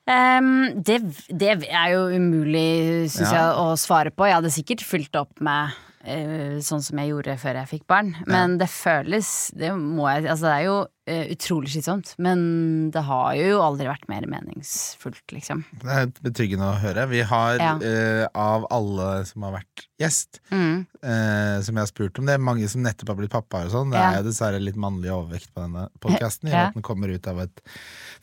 Um, 0.07 0.83
det, 0.87 1.01
det 1.35 1.49
er 1.67 1.89
jo 1.97 2.05
umulig, 2.15 3.09
syns 3.11 3.33
Ja. 3.33 3.41
jeg, 3.41 3.57
å 3.59 3.73
svare 3.81 4.13
på. 4.15 4.29
Jeg 4.29 4.37
hadde 4.39 4.53
sikkert 4.55 4.85
fylt 4.87 5.17
opp 5.19 5.41
med 5.43 5.73
uh, 6.07 6.61
sånn 6.63 6.85
som 6.85 7.01
jeg 7.03 7.11
gjorde 7.11 7.35
før 7.43 7.59
jeg 7.63 7.73
fikk 7.73 7.87
barn. 7.91 8.13
Men 8.31 8.59
det 8.61 8.69
føles 8.71 9.33
Det 9.57 9.73
må 9.75 10.07
jeg 10.13 10.29
Altså, 10.31 10.47
det 10.47 10.55
er 10.61 10.69
jo 10.69 10.77
utrolig 11.07 11.71
slitsomt. 11.71 12.15
Men 12.19 12.91
det 12.91 13.03
har 13.07 13.35
jo 13.39 13.61
aldri 13.63 13.87
vært 13.87 14.09
mer 14.11 14.27
meningsfullt, 14.27 15.23
liksom. 15.33 15.65
Det 15.83 15.93
er 16.01 16.07
betryggende 16.27 16.67
å 16.73 16.79
høre. 16.83 17.05
Vi 17.09 17.21
har, 17.23 17.57
Ja. 17.63 17.75
uh, 17.79 18.27
av 18.35 18.67
alle 18.75 19.25
som 19.25 19.43
har 19.47 19.53
vært 19.61 19.87
gjest, 20.01 20.41
Mm. 20.51 20.87
uh, 21.05 21.63
som 21.63 21.75
jeg 21.75 21.83
har 21.83 21.87
spurt 21.87 22.19
om, 22.19 22.27
det 22.27 22.35
er 22.35 22.39
mange 22.43 22.69
som 22.69 22.83
nettopp 22.83 23.09
har 23.09 23.17
blitt 23.21 23.31
pappaer 23.31 23.67
og 23.67 23.73
sånn. 23.73 23.91
Det 23.93 23.99
Ja. 23.99 24.11
er 24.11 24.23
jo 24.23 24.31
dessverre 24.31 24.61
litt 24.61 24.77
mannlig 24.77 25.11
overvekt 25.15 25.49
på 25.55 25.63
denne 25.63 25.89
podkasten, 26.01 26.49
i 26.49 26.53
og 26.53 26.57
med 26.59 26.67
at 26.69 26.75
den 26.75 26.83
kommer 26.83 27.09
ut 27.15 27.27
av 27.29 27.39
et 27.41 27.61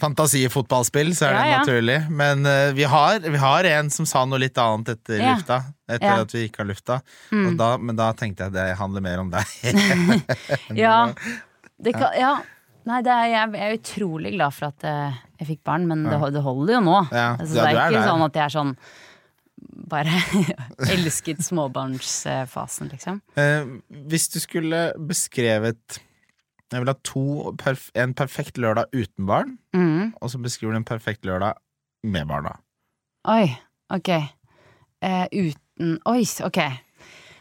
fantasifotballspill, 0.03 1.13
så 1.15 1.27
er 1.29 1.33
det 1.33 1.39
Ja, 1.39 1.51
ja. 1.51 1.59
naturlig. 1.63 2.09
Men 2.11 2.45
uh, 2.45 2.71
vi, 2.73 2.83
har, 2.83 3.19
vi 3.19 3.37
har 3.37 3.63
en 3.63 3.89
som 3.89 4.05
sa 4.05 4.25
noe 4.25 4.39
litt 4.39 4.57
annet 4.57 4.89
etter 4.97 5.19
Ja. 5.19 5.35
lufta. 5.35 5.63
Etter 5.89 6.03
Ja. 6.05 6.21
at 6.21 6.31
vi 6.31 6.47
ikke 6.49 6.57
har 6.63 6.65
lufta. 6.65 7.01
Mm. 7.31 7.57
Da, 7.57 7.77
men 7.77 7.95
da 7.95 8.11
tenkte 8.13 8.43
jeg 8.45 8.53
det 8.53 8.77
handler 8.77 9.01
mer 9.01 9.19
om 9.19 9.29
deg. 9.31 9.45
Ja. 10.75 11.13
Det 11.83 11.91
kan, 11.93 12.13
ja. 12.15 12.37
Nei, 12.85 12.99
det 13.05 13.11
er, 13.13 13.25
jeg 13.31 13.55
er 13.63 13.77
utrolig 13.77 14.33
glad 14.35 14.53
for 14.55 14.67
at 14.71 14.83
eh, 14.89 15.19
jeg 15.39 15.47
fikk 15.53 15.61
barn, 15.69 15.85
men 15.87 16.03
det, 16.03 16.17
det 16.35 16.41
holder 16.43 16.73
jo 16.77 16.81
nå. 16.83 16.97
Ja, 17.15 17.29
Altså, 17.39 17.53
det 17.55 17.63
er 17.63 17.77
ikke 17.79 17.99
der. 17.99 18.07
sånn 18.09 18.25
at 18.27 18.39
jeg 18.39 18.43
er 18.49 18.55
sånn 18.57 18.73
bare 19.93 20.15
elsket 20.93 21.43
småbarnsfasen, 21.45 22.89
liksom. 22.91 23.21
Eh, 23.39 23.69
hvis 24.11 24.27
du 24.33 24.39
skulle 24.43 24.89
beskrevet 24.99 25.99
Jeg 26.73 26.81
vil 26.81 26.89
ha 26.89 26.95
to 27.05 27.53
perf 27.61 27.89
En 27.95 28.15
perfekt 28.17 28.57
lørdag 28.57 28.89
uten 28.97 29.27
barn, 29.29 29.57
Mm. 29.73 30.13
og 30.21 30.29
så 30.29 30.37
beskriver 30.41 30.73
du 30.73 30.77
en 30.81 30.85
perfekt 30.85 31.23
lørdag 31.25 31.53
med 32.03 32.27
barna. 32.27 32.57
Oi, 33.29 33.47
ok. 33.89 34.09
Eh, 35.01 35.25
uten 35.31 35.95
Oi, 36.05 36.23
ok. 36.45 36.59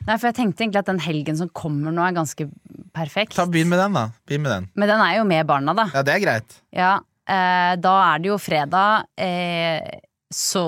Nei, 0.07 0.17
for 0.19 0.29
jeg 0.31 0.37
tenkte 0.39 0.65
egentlig 0.65 0.83
at 0.83 0.91
den 0.91 1.03
helgen 1.03 1.39
som 1.39 1.51
kommer 1.55 1.95
nå, 1.95 2.03
er 2.05 2.17
ganske 2.17 2.49
perfekt. 2.97 3.37
Ta 3.37 3.47
Begynn 3.51 3.71
med 3.71 3.79
den, 3.81 3.97
da. 3.97 4.09
Begynn 4.29 4.45
med 4.45 4.55
den. 4.57 4.71
Men 4.75 4.91
den 4.91 5.03
er 5.05 5.19
jo 5.21 5.27
med 5.29 5.47
barna, 5.49 5.75
da. 5.79 5.89
Ja, 5.95 6.03
det 6.07 6.17
er 6.17 6.25
greit. 6.25 6.57
Ja, 6.75 6.95
eh, 7.31 7.75
da 7.83 7.93
er 8.09 8.23
det 8.23 8.33
jo 8.33 8.39
fredag, 8.43 9.07
eh, 9.21 10.01
så 10.33 10.65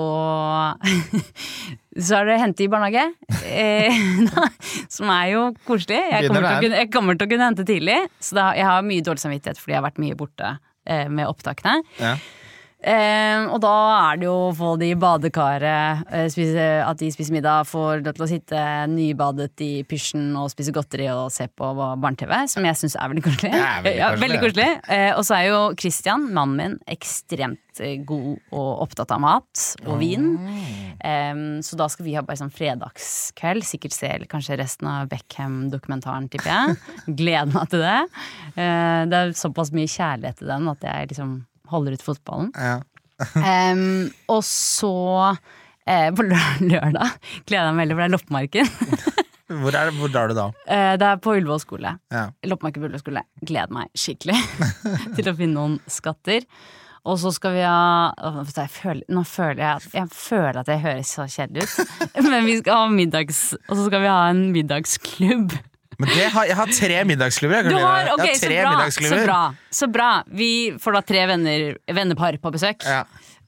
Så 1.95 2.17
er 2.17 2.27
det 2.27 2.39
hente 2.41 2.65
i 2.65 2.67
barnehage, 2.67 3.05
eh, 3.47 3.99
som 4.95 5.11
er 5.13 5.29
jo 5.31 5.43
koselig. 5.67 6.01
Jeg 6.11 6.27
kommer, 6.27 6.43
til 6.43 6.49
å 6.49 6.63
kunne, 6.65 6.79
jeg 6.81 6.89
kommer 6.91 7.15
til 7.15 7.27
å 7.27 7.31
kunne 7.31 7.47
hente 7.47 7.67
tidlig, 7.67 7.99
så 8.19 8.35
da, 8.35 8.47
jeg 8.59 8.67
har 8.67 8.83
mye 8.83 9.05
dårlig 9.05 9.23
samvittighet 9.23 9.61
fordi 9.61 9.77
jeg 9.77 9.79
har 9.79 9.85
vært 9.87 10.01
mye 10.03 10.17
borte 10.19 10.49
eh, 10.83 11.05
med 11.07 11.29
opptakene. 11.31 11.77
Ja. 12.01 12.17
Eh, 12.85 13.47
og 13.49 13.57
da 13.63 13.73
er 14.11 14.19
det 14.21 14.27
jo 14.27 14.35
å 14.51 14.53
få 14.53 14.75
de 14.77 14.91
i 14.93 14.97
badekaret, 14.99 16.05
eh, 16.13 16.27
spise, 16.29 16.65
at 16.85 16.99
de 16.99 17.09
spiser 17.09 17.33
middag, 17.33 17.65
får 17.65 18.03
lov 18.05 18.13
til 18.13 18.25
å 18.25 18.29
sitte 18.29 18.61
nybadet 18.91 19.63
i 19.65 19.71
pysjen 19.89 20.27
og 20.37 20.51
spise 20.53 20.73
godteri 20.75 21.07
og 21.09 21.31
se 21.33 21.47
på 21.49 21.71
barne-TV, 21.73 22.35
som 22.51 22.67
jeg 22.67 22.77
syns 22.77 22.97
er 22.99 23.09
veldig 23.09 23.23
koselig. 23.25 23.53
Det 23.55 23.61
er 23.63 23.85
veldig 23.87 23.95
ja, 24.03 24.09
veldig 24.21 24.41
koselig. 24.43 24.67
Eh, 24.85 25.11
og 25.15 25.23
så 25.25 25.37
er 25.39 25.47
jo 25.49 25.61
Christian, 25.81 26.27
mannen 26.35 26.59
min, 26.59 26.75
ekstremt 26.93 27.81
eh, 27.81 27.97
god 28.05 28.53
og 28.53 28.69
opptatt 28.85 29.15
av 29.17 29.23
mat 29.23 29.65
og 29.87 29.97
vin. 30.03 30.29
Eh, 31.01 31.33
så 31.65 31.81
da 31.81 31.89
skal 31.89 32.05
vi 32.05 32.13
ha 32.19 32.25
bare 32.27 32.43
sånn 32.43 32.53
fredagskveld, 32.53 33.65
sikkert 33.65 33.97
se 33.97 34.13
kanskje 34.29 34.59
resten 34.61 34.91
av 34.91 35.09
Beckham-dokumentaren, 35.09 36.29
tipper 36.29 36.53
jeg. 36.53 36.77
Gleder 37.17 37.49
meg 37.49 37.73
til 37.73 37.81
det. 37.81 37.97
Eh, 38.53 39.01
det 39.09 39.23
er 39.23 39.35
såpass 39.41 39.73
mye 39.73 39.89
kjærlighet 39.89 40.43
til 40.43 40.53
den 40.53 40.69
at 40.69 40.85
jeg 40.85 41.13
liksom 41.15 41.35
holder 41.71 41.97
ut 41.97 42.05
fotballen. 42.05 42.51
Ja. 42.55 42.79
um, 43.71 44.09
og 44.31 44.41
så 44.43 44.95
eh, 45.87 46.09
på 46.15 46.25
lørdag 46.71 47.15
gleder 47.47 47.69
jeg 47.69 47.75
meg 47.77 47.83
veldig, 47.83 47.95
for 47.95 48.01
det 48.01 48.07
er 48.07 48.15
loppemarked. 48.17 49.21
Hvor, 49.45 49.75
er, 49.77 49.91
hvor 49.93 50.09
drar 50.09 50.31
du 50.31 50.33
da? 50.33 50.47
Eh, 50.65 50.95
det 50.97 51.05
er 51.05 51.19
på 51.21 51.35
Ullevål 51.37 51.59
skole. 51.61 51.91
Ja. 52.09 52.23
Loppemarked 52.49 52.81
på 52.81 52.87
Ullevål 52.87 53.03
skole. 53.03 53.21
Gleder 53.45 53.75
meg 53.75 53.91
skikkelig 53.93 54.39
til 55.13 55.29
å 55.29 55.35
finne 55.37 55.53
noen 55.53 55.75
skatter. 55.85 56.47
Og 57.05 57.19
så 57.21 57.29
skal 57.35 57.53
vi 57.53 57.61
ha 57.61 58.65
føler, 58.73 59.03
Nå 59.13 59.21
føler 59.29 59.61
jeg 59.61 59.69
at 59.75 59.97
jeg 59.99 60.09
føler 60.17 60.59
at 60.63 60.71
jeg 60.73 60.81
høres 60.81 61.13
så 61.13 61.27
kjedelig 61.29 61.67
ut. 61.69 61.93
Men 62.25 62.49
vi 62.49 62.57
skal 62.63 62.81
ha 62.81 62.89
middags 62.89 63.43
Og 63.59 63.75
så 63.75 63.85
skal 63.85 64.01
vi 64.01 64.09
ha 64.09 64.23
en 64.31 64.41
middagsklubb. 64.55 65.53
Men 65.99 66.09
det 66.11 66.25
har, 66.33 66.45
jeg 66.49 66.55
har 66.59 66.71
tre 66.79 67.03
middagsklubber. 67.07 67.63
Jeg, 67.63 67.71
Du 67.71 67.77
har, 67.79 68.09
ok, 68.13 68.25
jeg 68.25 68.33
har 68.33 68.41
så 68.41 68.49
bra, 68.49 68.73
bra, 68.75 68.89
så 68.89 69.21
bra. 69.25 69.39
Så 69.81 69.87
bra. 69.91 70.09
Vi 70.41 70.49
får 70.81 70.97
da 70.97 71.01
tre 71.13 71.25
venner, 71.31 71.77
vennepar 71.87 72.37
på 72.43 72.51
besøk. 72.55 72.83
Ja. 72.87 73.03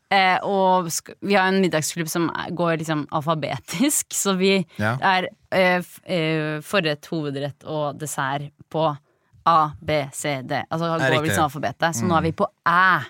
Eh, 0.10 0.38
og 0.48 0.88
vi 1.20 1.36
har 1.36 1.50
en 1.52 1.60
middagsklubb 1.60 2.08
som 2.08 2.30
går 2.56 2.78
liksom 2.80 3.06
alfabetisk, 3.12 4.14
så 4.24 4.38
vi 4.40 4.54
Ja. 4.80 4.94
er 5.04 5.28
eh, 5.52 5.82
eh, 6.08 6.62
forrett, 6.64 7.06
hovedrett 7.12 7.66
og 7.68 8.00
dessert 8.00 8.48
på 8.72 8.88
A, 9.48 9.58
B, 9.80 10.02
C, 10.14 10.42
D. 10.44 10.62
Altså 10.72 10.94
går 11.00 11.22
vi 11.22 11.30
liksom 11.30 11.48
alfabetet. 11.50 11.96
Så 11.96 12.08
nå 12.08 12.16
er 12.18 12.22
vi 12.30 12.32
på 12.36 12.48
æ. 12.68 13.04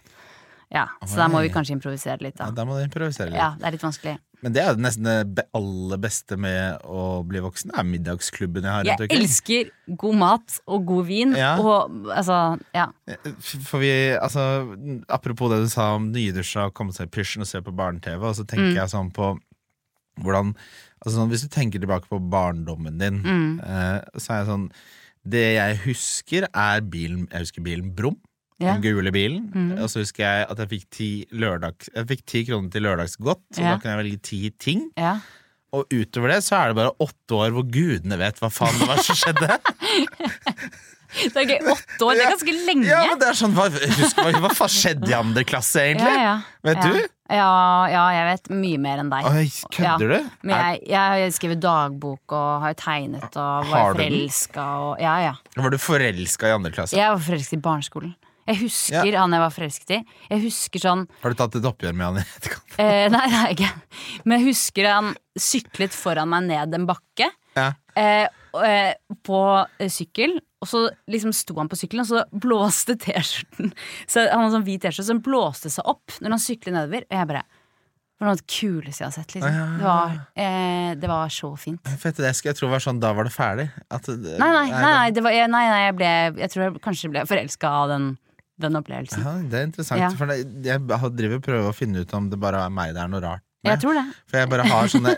Ja, 0.73 0.83
så 1.07 1.15
der 1.21 1.29
må 1.31 1.39
vi 1.45 1.49
kanskje 1.53 1.77
improvisere 1.77 2.19
litt, 2.21 2.35
Ja, 2.41 2.49
da. 2.49 2.51
da 2.59 2.65
må 2.67 2.75
du 2.77 2.83
improvisere 2.83 3.29
litt. 3.31 3.39
Ja, 3.39 3.53
det 3.57 3.65
er 3.69 3.71
litt 3.77 3.85
vanskelig. 3.85 4.17
Men 4.43 4.53
det 4.53 4.61
er 4.61 4.67
jo 4.75 4.81
nesten 4.85 5.07
det 5.33 5.47
aller 5.57 5.97
beste 5.97 6.37
med 6.37 6.83
å 6.85 7.23
bli 7.25 7.39
voksen. 7.41 7.71
Det 7.71 7.79
er 7.81 7.87
middagsklubben 7.89 8.67
jeg 8.67 8.71
har 8.71 8.83
Jeg 8.85 9.09
elsker 9.17 9.71
god 9.97 10.15
mat 10.15 10.59
og 10.67 10.85
god 10.85 11.05
vin, 11.07 11.33
Ja. 11.35 11.55
og 11.57 11.89
altså, 12.13 12.59
ja. 12.75 12.85
For 13.41 13.79
vi, 13.81 13.89
altså, 14.13 14.43
apropos 15.09 15.49
det 15.49 15.63
du 15.65 15.69
sa 15.73 15.95
om 15.95 16.11
nydusja 16.13 16.71
komme 16.71 16.93
seg 16.93 17.07
i 17.09 17.15
pysjen 17.17 17.41
og 17.41 17.47
se 17.49 17.61
på 17.65 17.73
barne-TV, 17.75 18.21
og 18.21 18.35
så 18.37 18.45
tenker 18.45 18.73
Mm. 18.73 18.75
jeg 18.75 18.89
sånn 18.93 19.11
på 19.13 19.39
hvordan 20.21 20.55
altså 21.05 21.17
sånn, 21.17 21.29
Hvis 21.29 21.43
du 21.45 21.49
tenker 21.49 21.79
tilbake 21.79 22.07
på 22.09 22.19
barndommen 22.29 22.97
din, 22.97 23.21
Mm. 23.23 23.59
eh, 23.63 24.01
så 24.17 24.31
er 24.33 24.37
jeg 24.43 24.47
sånn 24.47 24.71
Det 25.27 25.55
jeg 25.57 25.77
husker, 25.83 26.47
er 26.53 26.81
bilen 26.81 27.27
Jeg 27.31 27.39
husker 27.41 27.61
bilen 27.61 27.93
Brum. 27.93 28.15
Ja. 28.59 28.73
Den 28.73 28.81
gule 28.81 29.11
bilen. 29.13 29.51
Mm. 29.53 29.73
Og 29.83 29.89
så 29.93 29.99
husker 30.01 30.23
jeg 30.25 30.47
at 30.49 30.57
jeg 30.63 30.69
fikk 30.71 30.85
ti, 30.89 31.09
lørdags, 31.31 31.89
jeg 31.93 32.07
fikk 32.09 32.23
ti 32.25 32.45
kroner 32.47 32.71
til 32.73 32.81
lørdagsgodt, 32.87 33.43
så 33.53 33.61
Ja. 33.61 33.75
da 33.75 33.77
kan 33.83 33.91
jeg 33.93 33.99
velge 34.05 34.21
ti 34.21 34.49
ting. 34.57 34.89
ja. 34.97 35.19
Og 35.75 35.83
utover 35.91 36.31
det 36.31 36.37
så 36.45 36.55
er 36.55 36.67
det 36.71 36.77
bare 36.77 36.93
åtte 37.03 37.35
år 37.35 37.51
hvor 37.51 37.65
gudene 37.69 38.17
vet 38.17 38.37
hva 38.39 38.47
faen 38.49 38.77
det 38.79 38.87
var 38.87 39.01
som 39.03 39.15
skjedde. 39.19 39.57
Det 41.33 41.39
er 41.39 41.45
gøy. 41.47 41.59
Åtte 41.71 42.03
år, 42.05 42.17
det 42.17 42.23
er 42.25 42.31
ganske 42.33 42.53
lenge. 42.67 42.85
Ja, 42.89 43.01
men 43.09 43.19
det 43.21 43.27
er 43.31 43.37
sånn, 43.39 43.53
hva, 43.55 43.67
husk, 43.71 44.17
hva, 44.19 44.49
faen 44.55 44.73
skjedde 44.73 45.07
i 45.11 45.15
andre 45.15 45.43
klasse, 45.47 45.79
egentlig? 45.87 46.33
Vet 46.67 46.81
du? 46.83 46.97
Ja, 47.31 47.47
ja, 47.91 48.03
jeg 48.15 48.25
vet 48.27 48.49
mye 48.59 48.81
mer 48.83 49.01
enn 49.03 49.09
deg. 49.11 49.25
Oi, 49.27 49.45
kødder 49.75 50.13
Ja. 50.13 50.19
du? 50.23 50.29
Men 50.47 50.55
jeg, 50.59 50.81
jeg 50.91 51.33
skriver 51.37 51.59
dagbok 51.63 52.35
og 52.37 52.61
har 52.63 52.75
tegnet 52.79 53.35
og 53.39 53.67
var 53.71 53.95
forelska 53.95 54.67
og 54.83 55.01
Ja, 55.03 55.15
ja. 55.25 55.33
Var 55.55 55.69
du 55.73 55.77
forelska 55.81 56.47
i 56.51 56.55
andre 56.55 56.71
klasse? 56.75 56.95
Jeg 56.99 57.11
var 57.11 57.19
forelsket 57.23 57.57
i 57.59 57.63
barneskolen. 57.63 58.15
Jeg 58.47 58.61
husker 58.61 59.17
han 59.19 59.35
jeg 59.35 59.43
var 59.43 59.53
forelsket 59.53 59.93
i. 59.97 59.99
Jeg 60.31 60.43
husker 60.45 60.83
sånn 60.83 61.05
Har 61.23 61.33
du 61.33 61.39
tatt 61.39 61.57
et 61.59 61.67
oppgjør 61.67 61.97
med 61.97 62.05
han 62.07 62.21
i 62.21 62.25
etterkant? 62.25 62.77
eh, 62.83 63.05
Nei, 63.11 63.23
det 63.27 63.35
har 63.35 63.51
jeg 63.51 63.57
ikke. 63.59 63.71
Men 64.23 64.39
jeg 64.39 64.47
husker 64.53 64.89
han 64.91 65.13
syklet 65.37 65.95
foran 65.95 66.31
meg 66.31 66.47
ned 66.47 66.77
en 66.77 66.87
bakke. 66.89 67.29
Ja. 67.57 67.71
Eh, 67.97 68.27
eh, 68.63 68.93
på 69.25 69.41
eh, 69.79 69.91
sykkel. 69.91 70.37
Og 70.57 70.69
så 70.69 70.87
liksom 71.11 71.35
sto 71.37 71.53
han 71.59 71.69
på 71.69 71.77
sykkelen, 71.77 72.01
og 72.01 72.09
så 72.09 72.23
blåste 72.33 72.95
T-skjorten 72.97 73.67
Så 74.09 74.23
Han 74.23 74.41
hadde 74.41 74.55
sånn 74.55 74.65
hvit 74.65 74.81
T-skjorte 74.81 75.11
som 75.11 75.19
blåste 75.21 75.69
seg 75.69 75.85
opp 75.85 76.15
når 76.17 76.33
han 76.33 76.41
syklet 76.41 76.73
nedover. 76.73 77.05
Og 77.05 77.13
jeg 77.13 77.29
bare 77.29 77.43
Det 77.45 78.23
var 78.23 78.25
noe 78.25 78.33
av 78.33 78.39
det 78.39 78.47
kuleste 78.49 79.03
jeg 79.03 79.05
har 79.05 79.13
sett. 79.13 79.35
Liksom. 79.35 79.75
Det, 79.77 79.85
var, 79.85 80.15
eh, 80.33 80.91
det 80.97 81.11
var 81.11 81.33
så 81.35 81.51
fint. 81.61 81.91
For 81.91 82.09
jeg, 82.09 82.17
det 82.17 82.31
jeg 82.47 82.57
tro 82.57 82.71
var 82.71 82.81
sånn, 82.81 83.03
da 83.03 83.11
var 83.13 83.29
det 83.29 83.35
ferdig. 83.35 83.67
At, 83.93 84.09
Nei, 84.09 84.33
nei, 84.39 84.63
nei, 84.71 84.81
nei, 84.81 85.09
det 85.13 85.25
var, 85.27 85.35
jeg, 85.37 85.51
nei, 85.53 85.65
nei 85.69 85.83
jeg, 85.83 85.97
ble, 85.99 86.13
jeg 86.41 86.53
tror 86.53 86.65
jeg 86.65 86.81
kanskje 86.87 87.11
ble 87.13 87.25
forelska 87.29 87.75
av 87.83 87.93
den, 87.93 88.07
den 88.61 88.79
opplevelsen. 88.79 89.21
Ja, 89.25 89.33
det 89.51 89.59
er 89.59 89.67
interessant. 89.67 90.01
Ja. 90.01 90.09
For 90.17 90.31
jeg 90.33 90.81
driver 90.87 91.37
og 91.37 91.45
prøver 91.45 91.69
å 91.69 91.75
finne 91.75 92.01
ut 92.01 92.15
om 92.17 92.29
det 92.31 92.39
bare 92.41 92.63
er 92.65 92.73
meg 92.73 92.95
det 92.95 93.03
er 93.03 93.11
noe 93.11 93.21
rart 93.23 93.43
med. 93.43 93.71
Jeg 93.71 93.81
tror 93.83 93.97
det. 93.97 94.05
For 94.29 94.39
jeg 94.39 94.49
bare 94.53 94.65
har 94.69 94.89
sånne 94.93 95.13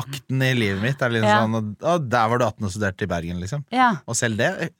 Akten 0.00 0.42
i 0.42 0.52
livet 0.56 0.82
mitt 0.82 1.02
er 1.04 1.12
liksom 1.12 1.28
Ja. 1.30 1.40
sånn 1.44 1.56
og, 1.60 2.06
der 2.10 2.30
var 2.32 2.40
du 2.40 2.46
18 2.46 2.64
og 2.68 2.72
studerte 2.74 3.06
i 3.06 3.10
Bergen, 3.10 3.40
liksom. 3.42 3.64
Ja. 3.70 3.90
Og 4.06 4.16
selv 4.16 4.40
det 4.40 4.70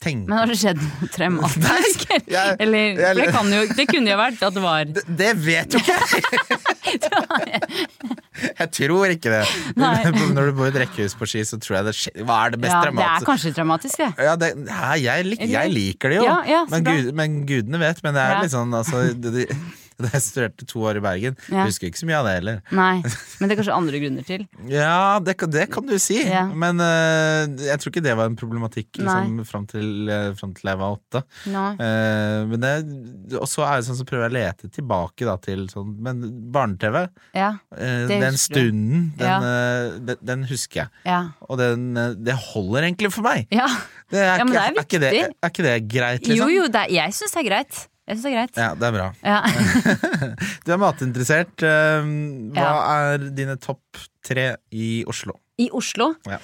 tenker, 0.00 0.28
Men 0.28 0.38
har 0.38 0.46
det 0.48 0.56
skjedd 0.60 0.80
noe 0.80 1.08
traumatisk? 1.12 2.06
Eller, 2.62 2.96
det, 3.18 3.26
kan 3.34 3.50
jo, 3.52 3.66
det 3.76 3.88
kunne 3.90 4.12
jo 4.14 4.16
vært 4.20 4.40
at 4.46 4.56
det 4.56 4.62
var 4.64 4.88
det, 4.88 5.04
det 5.18 5.32
vet 5.42 5.76
jo 5.76 5.82
ikke 5.82 5.96
jeg! 6.00 6.75
Jeg 8.60 8.68
tror 8.76 9.12
ikke 9.14 9.32
det. 9.32 9.44
Når 10.36 10.50
du 10.50 10.52
bor 10.58 10.68
i 10.68 10.72
et 10.72 10.78
rekkehus 10.84 11.16
på 11.16 11.28
Ski, 11.28 11.44
så 11.48 11.58
tror 11.62 11.78
jeg 11.78 11.88
det 11.88 11.94
skjer 11.96 12.26
Hva 12.28 12.42
er 12.44 12.52
det 12.52 12.60
mest 12.64 12.74
Ja, 12.76 12.82
det 12.90 13.06
er 13.08 13.26
kanskje 13.26 13.52
dramatisk, 13.56 14.02
det. 14.02 14.10
Ja, 14.28 14.34
det, 14.40 14.52
ja, 14.68 14.92
jeg, 15.00 15.26
lik, 15.30 15.44
jeg 15.50 15.72
liker 15.72 16.12
det 16.12 16.20
jo, 16.20 16.36
men, 16.72 16.86
gud, 16.86 17.10
men 17.16 17.40
gudene 17.48 17.80
vet. 17.80 18.02
Men 18.04 18.18
det 18.18 18.24
er 18.26 18.44
litt 18.44 18.54
sånn 18.54 18.76
altså, 18.76 19.06
det, 19.16 19.32
det, 19.34 19.48
Da 20.02 20.10
jeg 20.12 20.22
studerte 20.26 20.66
to 20.68 20.82
år 20.84 20.98
i 20.98 21.00
Bergen, 21.04 21.36
Ja. 21.48 21.62
jeg 21.64 21.70
husker 21.72 21.88
ikke 21.88 22.00
så 22.02 22.06
mye 22.08 22.18
av 22.20 22.26
det 22.28 22.34
heller. 22.36 22.58
Nei, 22.76 23.00
men 23.40 23.48
det 23.48 23.54
er 23.54 23.60
kanskje 23.62 23.76
andre 23.76 24.00
grunner 24.02 24.26
til. 24.28 24.42
Ja, 24.68 25.18
det, 25.24 25.36
det 25.54 25.66
kan 25.72 25.86
du 25.88 25.94
si, 26.02 26.18
Ja. 26.28 26.44
men 26.52 26.82
uh, 26.84 27.46
jeg 27.64 27.80
tror 27.80 27.92
ikke 27.94 28.04
det 28.04 28.16
var 28.18 28.28
en 28.28 28.36
problematikk 28.36 29.00
liksom, 29.00 29.38
fram, 29.48 29.64
til, 29.70 29.88
øh, 30.12 30.34
fram 30.36 30.52
til 30.56 30.68
jeg 30.68 30.80
var 30.82 30.98
åtte. 30.98 31.22
Eh, 31.46 32.44
men 32.50 32.60
det, 32.60 32.72
og 33.40 33.48
så 33.50 33.64
er 33.66 33.80
det 33.80 33.86
sånn 33.88 33.98
så 34.00 34.06
prøver 34.08 34.26
jeg 34.28 34.32
å 34.32 34.36
lete 34.36 34.70
tilbake 34.76 35.26
da, 35.28 35.36
til 35.42 35.66
sånn 35.72 35.94
Men 36.04 36.20
barne-TV, 36.52 37.06
Ja, 37.36 37.52
uh, 37.72 38.06
den 38.10 38.36
stunden, 38.40 39.10
den, 39.18 39.46
eh, 39.48 39.96
den, 40.10 40.20
den 40.28 40.44
husker 40.50 40.84
jeg. 40.84 40.92
ja. 41.08 41.22
Og 41.48 41.58
den, 41.60 41.88
eh, 41.96 42.12
det 42.26 42.34
holder 42.52 42.88
egentlig 42.90 43.12
for 43.14 43.26
meg. 43.26 43.46
ja. 43.54 43.68
Det 44.10 44.20
er, 44.22 44.36
Ja, 44.38 44.44
men 44.44 44.52
det 44.54 44.60
er 44.62 44.76
ikke 44.84 44.98
det, 45.02 45.08
viktig. 45.10 45.34
er 45.42 45.50
ikke 45.50 45.64
det 45.66 45.76
greit, 45.90 46.20
Jo, 46.28 46.34
liksom? 46.34 46.50
jo, 46.54 46.66
det 46.70 46.80
er, 46.84 46.90
jeg 46.94 47.14
syns 47.16 47.32
det 47.34 47.40
er 47.40 47.46
greit. 47.48 47.78
Jeg 48.06 48.16
syns 48.16 48.22
det 48.22 48.30
er 48.30 48.36
greit. 48.36 48.58
Ja, 48.62 48.68
det 48.78 48.86
er 48.86 48.94
bra. 48.94 49.08
Ja. 49.26 49.40
Du 50.66 50.72
er 50.74 50.78
matinteressert. 50.82 51.62
eh, 51.66 52.06
Hva 52.54 52.70
er 53.12 53.28
dine 53.34 53.56
topp 53.62 54.00
tre 54.26 54.52
i 54.74 55.02
Oslo? 55.10 55.34
I 55.58 55.68
Oslo. 55.74 56.12
Ja. 56.28 56.38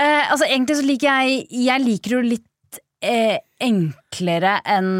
Eh, 0.00 0.30
altså, 0.32 0.46
egentlig 0.48 0.76
så 0.80 0.86
liker 0.86 1.10
jeg 1.20 1.46
Jeg 1.66 1.82
liker 1.84 2.14
jo 2.16 2.20
litt 2.24 2.78
eh, 3.04 3.38
enklere 3.60 4.54
enn 4.68 4.90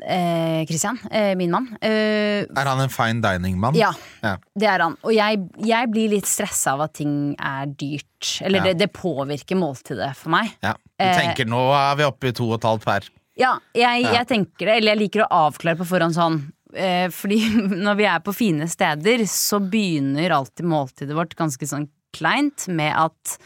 eh, 0.00 0.64
Christian, 0.68 0.98
eh, 1.10 1.32
min 1.38 1.52
mann. 1.54 1.68
Eh, 1.82 2.44
Er 2.48 2.70
han 2.70 2.80
en 2.84 2.90
fine 2.92 3.20
dining-mann? 3.24 3.74
ja, 3.78 3.92
Ja. 4.24 4.36
det 4.58 4.68
er 4.68 4.84
han. 4.84 4.96
Og 5.04 5.12
jeg, 5.14 5.44
jeg 5.66 5.90
blir 5.92 6.08
litt 6.16 6.26
stressa 6.30 6.72
av 6.76 6.84
at 6.88 6.94
ting 7.00 7.34
er 7.38 7.66
dyrt. 7.72 8.36
Eller 8.42 8.58
Ja. 8.60 8.64
det, 8.70 8.78
det 8.84 8.90
påvirker 8.96 9.56
måltidet 9.60 10.12
for 10.16 10.30
meg. 10.36 10.52
Ja. 10.64 10.72
Du 10.74 11.04
Eh, 11.06 11.16
tenker 11.16 11.46
nå 11.48 11.60
er 11.72 11.96
vi 11.96 12.04
oppe 12.04 12.28
i 12.28 12.32
to 12.36 12.48
og 12.50 12.58
et 12.58 12.66
halvt 12.68 12.84
per. 12.84 13.08
Ja, 13.40 13.54
jeg, 13.76 14.04
jeg 14.04 14.26
tenker 14.28 14.68
det, 14.68 14.78
eller 14.80 14.94
jeg 14.94 15.02
liker 15.06 15.24
å 15.24 15.30
avklare 15.48 15.78
på 15.80 15.86
forhånd 15.88 16.16
sånn. 16.16 16.40
Eh, 16.76 17.08
fordi 17.14 17.40
når 17.86 17.96
vi 17.98 18.08
er 18.10 18.20
på 18.24 18.34
fine 18.36 18.68
steder, 18.70 19.24
så 19.30 19.58
begynner 19.62 20.36
alltid 20.36 20.68
måltidet 20.70 21.16
vårt 21.16 21.34
ganske 21.38 21.66
sånn 21.70 21.88
kleint 22.14 22.64
med 22.74 22.90
at 22.98 23.36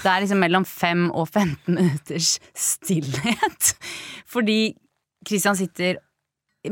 det 0.00 0.08
er 0.08 0.22
liksom 0.24 0.40
mellom 0.40 0.64
fem 0.64 1.06
og 1.12 1.28
15 1.28 1.74
minutters 1.76 2.38
stillhet. 2.56 3.74
Fordi 4.34 4.74
Christian 5.28 5.56
sitter 5.58 6.00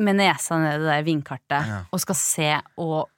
med 0.01 0.17
nesa 0.17 0.57
ned 0.57 0.79
i 0.79 0.81
det 0.81 0.89
der 0.89 1.03
vindkartet 1.05 1.67
Ja. 1.69 1.79
og 1.93 2.01
skal 2.01 2.17
se 2.17 2.47
og 2.81 3.11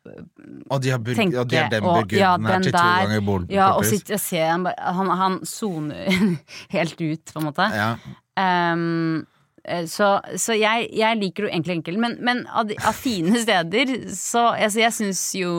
Og 0.75 0.81
de 0.83 0.91
har, 0.91 0.99
bur 0.99 1.15
tenke 1.15 1.39
og 1.39 1.47
de 1.47 1.61
har 1.61 1.69
den 1.71 1.85
burgunden 1.87 2.19
ja, 2.19 2.33
her 2.35 2.57
den 2.57 2.67
til 2.67 2.75
to 2.75 2.81
ganger 2.83 3.23
bord. 3.23 3.45
Ja, 3.55 3.69
og 3.79 3.87
sitter 3.87 4.17
og 4.17 4.23
ser 4.25 4.49
han 4.51 5.13
Han, 5.21 5.39
soner 5.47 6.11
helt 6.75 6.99
ut, 6.99 7.31
på 7.31 7.39
en 7.39 7.47
måte. 7.47 7.69
ja. 7.71 7.93
Eh, 8.35 9.23
så 9.89 10.21
så 10.37 10.53
jeg, 10.59 10.89
jeg 10.93 11.17
liker 11.21 11.47
jo 11.47 11.49
egentlig 11.51 11.79
enkelt, 11.79 11.99
men, 12.03 12.17
men 12.21 12.43
av, 12.53 12.67
de- 12.69 12.77
av 12.85 12.93
fine 12.93 13.39
steder 13.41 13.95
så 14.13 14.51
altså, 14.53 14.81
Jeg 14.83 14.93
syns 14.93 15.23
jo 15.41 15.51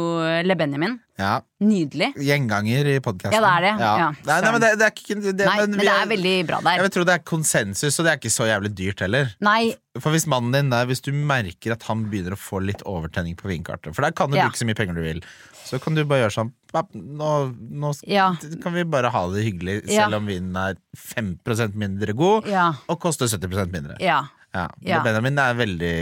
Le 0.45 0.55
Benjamin 0.55 0.99
ja. 1.19 1.39
nydelig. 1.63 2.11
Gjenganger 2.19 2.89
i 2.91 2.95
podkasten. 3.03 3.37
Ja, 3.37 3.41
det 3.41 3.53
er 3.55 3.65
det. 3.65 3.73
Ja, 3.85 4.09
nei, 4.27 4.37
nei, 4.43 4.51
men 4.55 4.63
det, 4.63 4.71
det 4.81 4.87
er 4.87 4.93
ikke 4.93 5.17
det, 5.23 5.33
Nei, 5.47 5.55
men 5.61 5.77
vi 5.79 5.87
det 5.87 5.93
er 5.95 6.11
veldig 6.11 6.35
bra 6.49 6.59
der. 6.65 6.77
Jeg 6.79 6.85
vil 6.87 6.93
tro 6.97 7.05
det 7.07 7.15
er 7.15 7.25
konsensus, 7.31 7.99
og 7.99 8.07
det 8.07 8.11
er 8.13 8.19
ikke 8.21 8.33
så 8.35 8.47
jævlig 8.49 8.71
dyrt 8.75 9.03
heller. 9.05 9.31
Nei, 9.45 9.73
For 10.01 10.11
hvis 10.15 10.27
mannen 10.31 10.51
din 10.55 10.73
der, 10.73 10.87
hvis 10.89 11.03
du 11.05 11.11
merker 11.15 11.75
at 11.77 11.87
han 11.87 12.05
begynner 12.11 12.35
å 12.35 12.39
få 12.39 12.59
litt 12.65 12.83
overtenning 12.83 13.37
på 13.39 13.47
vinkartet 13.47 13.95
For 13.95 14.03
der 14.03 14.15
kan 14.17 14.31
du 14.31 14.37
Ja. 14.37 14.49
bruke 14.49 14.59
så 14.59 14.67
mye 14.67 14.75
penger 14.75 14.97
du 14.99 15.03
vil. 15.05 15.21
Så 15.65 15.79
kan 15.81 15.95
du 15.97 16.03
bare 16.05 16.25
gjøre 16.25 16.35
sånn 16.35 16.53
Nå, 16.75 17.27
nå 17.71 17.93
ja. 18.03 18.33
kan 18.61 18.73
vi 18.75 18.83
bare 18.83 19.07
ha 19.09 19.21
det 19.31 19.45
hyggelig, 19.45 19.77
Ja. 19.87 20.03
selv 20.09 20.17
om 20.19 20.25
vinen 20.27 20.57
er 20.59 20.75
5 20.97 21.39
mindre 21.73 22.11
god 22.13 22.47
Ja. 22.51 22.73
og 22.89 22.99
koster 22.99 23.27
70% 23.31 23.71
mindre. 23.71 23.95
ja. 24.01 24.25
Ja. 24.55 24.65
Ja. 24.87 25.01
Benjamin 25.03 25.39
er 25.41 25.57
veldig 25.57 25.95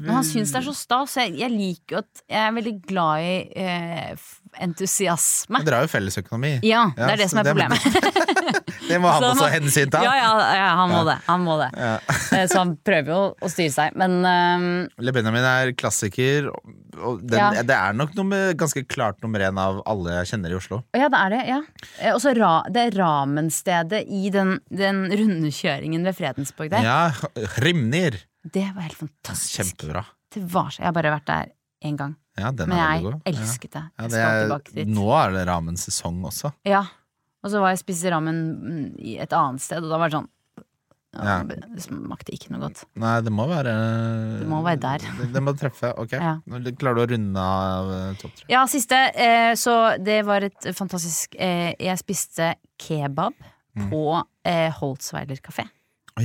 Men 0.00 0.12
han 0.16 0.24
syns 0.26 0.54
det 0.54 0.62
er 0.62 0.66
så 0.70 0.76
stas. 0.76 1.18
Jeg, 1.20 1.34
jeg 1.36 1.52
liker 1.52 1.98
jo 1.98 2.00
at 2.00 2.22
Jeg 2.24 2.40
er 2.46 2.54
veldig 2.56 2.74
glad 2.88 3.26
i 3.26 3.34
eh, 3.60 4.28
entusiasme. 4.60 5.62
Dere 5.64 5.80
har 5.80 5.86
jo 5.88 5.92
fellesøkonomi. 5.92 6.58
Ja, 6.66 6.86
det 6.96 7.02
Ja, 7.04 7.12
er 7.12 7.16
det 7.16 7.30
som 7.30 7.38
er 7.40 7.44
det- 7.44 7.54
problemet. 7.54 8.24
Det 8.88 8.96
må 9.02 9.10
han 9.12 9.20
Så 9.20 9.28
også 9.34 9.44
han- 9.50 9.52
hensyn 9.62 9.90
ta. 9.92 10.00
Ja, 10.02 10.14
ja, 10.16 10.28
ja, 10.56 10.68
han 10.78 10.88
må 10.90 11.04
det. 11.04 11.16
Han 11.26 11.42
må 11.44 11.58
det. 11.60 11.66
Ja. 11.76 11.98
Eh, 12.38 12.46
Så 12.48 12.58
han 12.62 12.70
prøver 12.84 13.08
jo 13.12 13.18
å 13.42 13.48
styre 13.50 13.72
seg. 13.72 13.96
Men 14.00 14.14
um, 14.24 14.88
Le 15.04 15.12
Benjamin 15.12 15.44
er 15.44 15.72
klassiker, 15.76 16.48
og 16.96 17.20
den, 17.26 17.36
Ja. 17.38 17.62
det 17.62 17.74
er 17.76 17.92
nok 17.92 18.14
nummer, 18.16 18.54
ganske 18.54 18.86
klart 18.88 19.20
nummer 19.22 19.40
én 19.44 19.58
av 19.60 19.82
alle 19.86 20.16
jeg 20.22 20.30
kjenner 20.32 20.50
i 20.54 20.56
Oslo. 20.56 20.82
Ja, 20.96 21.08
det 21.12 21.18
er 21.20 21.30
det. 21.34 21.42
ja 21.48 21.60
Eh, 22.00 22.12
Og 22.14 22.20
så 22.24 22.32
ra, 22.38 22.62
det 22.70 22.94
ramenstedet 22.96 24.04
i 24.08 24.30
den, 24.30 24.58
den 24.70 25.04
rundkjøringen 25.10 26.04
ved 26.04 26.16
Fredensborg 26.16 26.70
der. 26.70 26.82
Ja, 26.82 27.10
Rimnir. 27.60 28.22
Det 28.44 28.70
var 28.74 28.82
helt 28.88 28.96
fantastisk. 28.96 29.58
Kjempebra. 29.76 30.04
Det 30.32 30.42
var 30.48 30.70
så, 30.70 30.80
Jeg 30.80 30.86
har 30.88 30.92
bare 30.96 31.12
vært 31.18 31.26
der 31.26 31.52
én 31.84 31.96
gang, 31.98 32.16
Ja, 32.38 32.50
den 32.54 32.70
men 32.70 32.78
er 32.78 32.94
jeg 32.96 33.04
god. 33.08 33.20
elsket 33.32 33.70
det. 33.74 33.82
Ja, 33.84 34.02
Jeg 34.06 34.10
det 34.14 34.22
skal 34.22 34.56
er, 34.56 34.72
dit. 34.78 34.88
nå 34.94 35.06
er 35.18 35.36
det 35.36 35.44
ramens 35.50 35.84
sesong 35.88 36.22
også. 36.30 36.52
Ja. 36.68 36.84
Og 37.42 37.50
så 37.52 37.60
var 37.62 37.70
jeg 37.74 37.78
og 37.78 37.84
spiste 37.84 38.10
ramen 38.14 38.38
mm, 38.58 38.84
i 38.98 39.16
et 39.22 39.32
annet 39.36 39.62
sted, 39.62 39.82
og 39.84 39.90
da 39.92 39.98
var 40.02 40.10
det 40.10 40.18
sånn 40.18 40.28
ja, 41.14 41.24
Ja. 41.24 41.36
Det 41.48 41.82
smakte 41.82 42.34
ikke 42.36 42.50
noe 42.52 42.60
godt. 42.66 42.82
Nei, 43.00 43.14
det 43.24 43.32
må 43.32 43.46
være 43.48 43.72
Det 44.42 44.48
må 44.50 44.58
være 44.62 44.80
der. 44.82 45.06
Det, 45.18 45.28
det 45.34 45.42
må 45.42 45.54
treffe. 45.56 45.90
Ok. 45.98 46.12
Ja. 46.18 46.34
Nå 46.46 46.60
Klarer 46.78 46.98
du 47.00 47.02
å 47.06 47.08
runde 47.14 47.44
av 47.44 47.92
eh, 47.94 48.10
topp 48.20 48.34
tre? 48.36 48.48
Ja, 48.52 48.64
siste. 48.70 48.98
Eh, 49.16 49.52
så 49.58 49.74
det 50.04 50.18
var 50.28 50.44
et 50.46 50.68
fantastisk 50.76 51.34
eh, 51.40 51.72
Jeg 51.80 51.98
spiste 52.04 52.54
kebab 52.78 53.34
Mm. 53.78 53.90
på 53.92 53.98
eh, 54.48 54.72
Holtzweiler 54.74 55.38
kafé. 55.44 55.62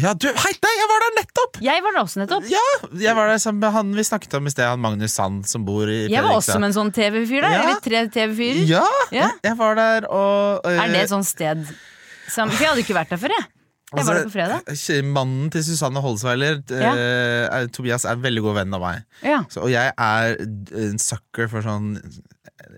Ja, 0.02 0.14
du, 0.18 0.28
hei, 0.28 0.52
nei, 0.64 0.72
jeg 0.80 0.88
var 0.90 1.04
der 1.04 1.12
nettopp! 1.20 1.58
Jeg 1.62 1.84
var 1.86 1.94
der 1.96 2.02
også 2.02 2.22
nettopp. 2.24 2.46
Ja, 2.50 2.64
jeg 3.04 3.16
var 3.18 3.28
der 3.30 3.38
sammen 3.44 3.60
med 3.62 3.72
han 3.76 3.92
vi 3.98 4.04
snakket 4.08 4.34
om 4.40 4.48
i 4.50 4.54
sted, 4.54 4.66
han 4.66 4.82
Magnus 4.82 5.14
Sand 5.20 5.44
som 5.50 5.66
bor 5.68 5.90
i 5.92 6.08
Jeg 6.12 6.24
var 6.26 6.38
også 6.40 6.56
med 6.60 6.72
en 6.72 6.78
sånn 6.78 6.92
TV-fyr 6.96 7.42
der. 7.46 7.54
Ja. 7.54 7.64
Eller 7.64 7.82
tre 7.86 8.04
TV-fyrer. 8.16 8.64
Ja, 8.70 8.84
Ja. 9.14 9.28
Jeg, 9.28 9.40
jeg 9.50 9.58
var 9.60 9.76
der 9.78 10.08
og 10.10 10.66
øh, 10.66 10.80
Er 10.80 10.94
det 10.96 11.04
et 11.06 11.12
sånt 11.14 11.28
sted 11.30 11.66
som 12.34 12.50
For 12.50 12.64
jeg 12.64 12.72
hadde 12.72 12.82
ikke 12.86 12.96
vært 12.98 13.12
der 13.14 13.20
før, 13.22 13.34
jeg. 13.38 13.50
Jeg 13.94 14.06
var 14.08 14.16
der 14.18 14.24
på 14.26 14.34
fredag. 14.34 14.62
altså, 14.74 14.96
Mannen 15.06 15.50
til 15.54 15.62
Susanne 15.68 16.02
Holsweiler, 16.02 16.64
Ja. 16.74 16.94
uh, 17.62 17.68
Tobias, 17.70 18.08
er 18.10 18.16
veldig 18.18 18.42
god 18.42 18.56
venn 18.58 18.74
av 18.74 18.82
meg. 18.82 19.04
Ja. 19.22 19.44
Så, 19.54 19.62
og 19.68 19.70
jeg 19.70 19.92
er 19.94 20.34
en 20.42 20.98
sucker 20.98 21.52
for 21.52 21.62
sånn 21.62 21.92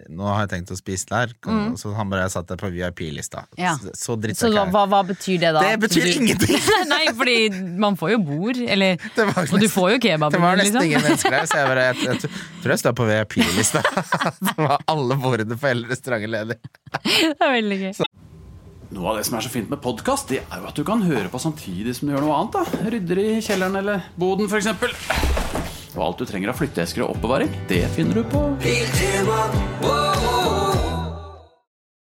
Nå 0.10 0.24
har 0.24 0.46
jeg 0.46 0.50
tenkt 0.54 0.72
å 0.72 0.78
spise 0.80 1.06
der. 1.10 1.34
Mm. 1.46 1.74
Så 1.78 1.92
han 1.94 2.10
bare 2.10 2.30
satt 2.32 2.48
der 2.48 2.58
på 2.58 2.70
VIP-lista. 2.74 3.44
Ja. 3.60 3.74
Så, 3.78 3.92
så 3.92 4.06
Så 4.06 4.16
drittsekk 4.24 4.54
er 4.54 4.56
jeg. 4.62 4.72
hva, 4.74 4.84
hva 4.90 5.02
betyr 5.06 5.42
det 5.44 5.52
da? 5.58 5.62
Det 5.68 5.76
betyr 5.84 6.08
Du- 6.08 6.14
ingenting! 6.22 6.58
Nei, 6.94 7.02
fordi 7.18 7.36
man 7.84 7.98
får 8.00 8.14
jo 8.16 8.20
bord, 8.24 8.58
eller 8.58 8.96
Det 9.18 9.28
var 9.30 9.52
Og 9.52 9.60
du 9.62 9.68
får 9.70 9.92
jo 9.96 10.00
kebab. 10.08 10.32
Det 10.34 10.42
var 10.42 10.58
nesten 10.62 10.80
liksom. 10.80 10.90
ingen 10.90 11.06
mennesker 11.06 11.36
der, 11.36 11.46
så 11.52 11.60
jeg, 11.62 11.70
bare, 11.74 11.86
jeg, 11.92 12.08
jeg, 12.08 12.34
tror 12.64 12.76
jeg 12.76 12.84
står 12.86 12.98
på 13.02 13.10
VIP-lista. 13.12 13.84
Det 14.48 14.56
var 14.58 14.78
alle 14.96 15.20
bordene 15.22 15.60
på 15.60 15.70
hele 15.70 15.92
restauranten 15.92 16.34
ledig. 16.34 16.60
Det 16.96 17.36
er 17.36 17.56
veldig 17.60 17.82
gøy. 17.84 17.94
Noe 18.96 19.12
av 19.12 19.18
det 19.20 19.26
som 19.28 19.36
er 19.36 19.44
så 19.44 19.52
fint 19.52 19.68
med 19.70 19.82
podkast, 19.84 20.30
det 20.32 20.40
er 20.46 20.62
jo 20.62 20.70
at 20.70 20.78
du 20.78 20.86
kan 20.88 21.02
høre 21.04 21.28
på 21.34 21.42
samtidig 21.42 21.98
som 21.98 22.08
du 22.08 22.16
gjør 22.16 22.24
noe 22.30 22.38
annet. 22.40 22.56
da 22.56 22.92
Rydder 22.96 23.22
i 23.26 23.30
kjelleren 23.44 23.82
eller 23.82 24.06
boden, 24.16 24.48
f.eks. 24.48 25.35
Og 25.96 26.02
alt 26.04 26.20
du 26.20 26.26
trenger 26.28 26.52
av 26.52 26.58
flytteesker 26.60 27.06
og 27.06 27.16
oppbevaring, 27.16 27.52
det 27.70 27.86
finner 27.96 28.20
du 28.20 28.26
på 28.28 28.42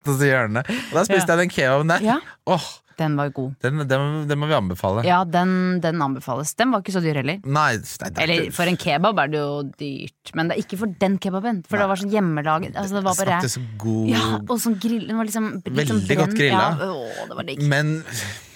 Så 0.03 0.15
hjørnet. 0.19 0.67
Og 0.67 0.95
da 0.97 1.03
spiste 1.07 1.27
Ja. 1.27 1.35
jeg 1.35 1.43
den 1.43 1.51
kebaben 1.51 1.91
der. 1.91 2.01
Ja. 2.03 2.17
Oh. 2.45 2.63
Den 2.97 3.15
var 3.17 3.31
god. 3.33 3.55
Den, 3.63 3.81
den, 3.89 4.27
den 4.29 4.39
må 4.39 4.47
vi 4.47 4.53
anbefale. 4.53 5.03
Ja, 5.07 5.23
den, 5.25 5.79
den 5.81 6.01
anbefales. 6.03 6.53
Den 6.59 6.71
var 6.71 6.83
ikke 6.83 6.93
så 6.93 7.01
dyr 7.01 7.17
heller. 7.21 7.39
Nei, 7.41 7.71
nei 7.79 8.09
det 8.13 8.21
er 8.21 8.23
Eller 8.27 8.51
for 8.53 8.69
en 8.69 8.77
kebab 8.77 9.17
er 9.23 9.31
det 9.33 9.41
jo 9.41 9.63
dyrt, 9.79 10.33
men 10.37 10.51
det 10.51 10.57
er 10.57 10.61
ikke 10.61 10.79
for 10.83 10.93
den 11.01 11.17
kebaben. 11.23 11.63
For 11.65 11.81
det 11.81 11.89
var 11.89 12.01
sånn 12.03 12.13
hjemmelaget. 12.13 12.77
Altså, 12.77 12.99
det 12.99 13.03
var 13.07 13.17
bare 13.17 13.49
så 13.49 13.63
god 13.81 14.13
Ja, 14.13 14.23
og 14.43 14.55
sånn 14.61 14.77
grill 14.83 15.07
Den 15.09 15.17
var 15.17 15.29
liksom 15.29 15.49
sånn 15.57 15.77
Veldig 15.81 16.19
godt 16.21 16.37
grilla. 16.37 16.63
Ja, 16.77 16.91
å, 16.93 17.27
det 17.31 17.39
var 17.39 17.49
digg. 17.49 17.65
Men 17.73 17.95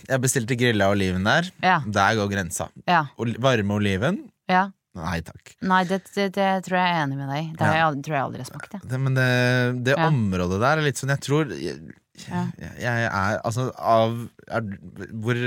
jeg 0.07 0.23
bestilte 0.23 0.59
grilla 0.59 0.91
oliven 0.93 1.25
der. 1.27 1.49
Ja. 1.63 1.81
Der 1.83 2.19
går 2.21 2.29
grensa. 2.37 2.69
Ja, 2.85 3.07
varme 3.17 3.81
oliven? 3.81 4.27
ja. 4.51 4.67
Nei 4.97 5.19
takk. 5.25 5.53
Nei, 5.67 5.83
det, 5.89 5.99
det, 6.15 6.27
det 6.35 6.47
tror 6.65 6.77
jeg 6.79 6.89
er 6.93 7.03
enig 7.03 7.17
med 7.19 7.29
deg 7.31 7.39
i. 7.43 7.47
Det 7.59 7.69
jeg, 7.77 8.01
tror 8.07 8.15
jeg 8.17 8.25
aldri 8.25 8.43
har 8.43 8.49
smakt. 8.49 8.75
Ja. 8.77 8.81
Det, 8.83 8.99
men 9.03 9.17
det, 9.17 9.27
det 9.85 9.95
Ja. 9.97 10.07
området 10.09 10.59
der 10.63 10.81
er 10.81 10.85
litt 10.87 11.01
sånn 11.01 11.13
Jeg 11.13 11.23
tror 11.25 11.53
jeg, 11.53 11.77
jeg, 12.17 12.71
jeg 12.81 13.05
er 13.05 13.37
Altså 13.45 13.67
av 13.77 14.15
er, 14.49 14.71
hvor, 15.13 15.41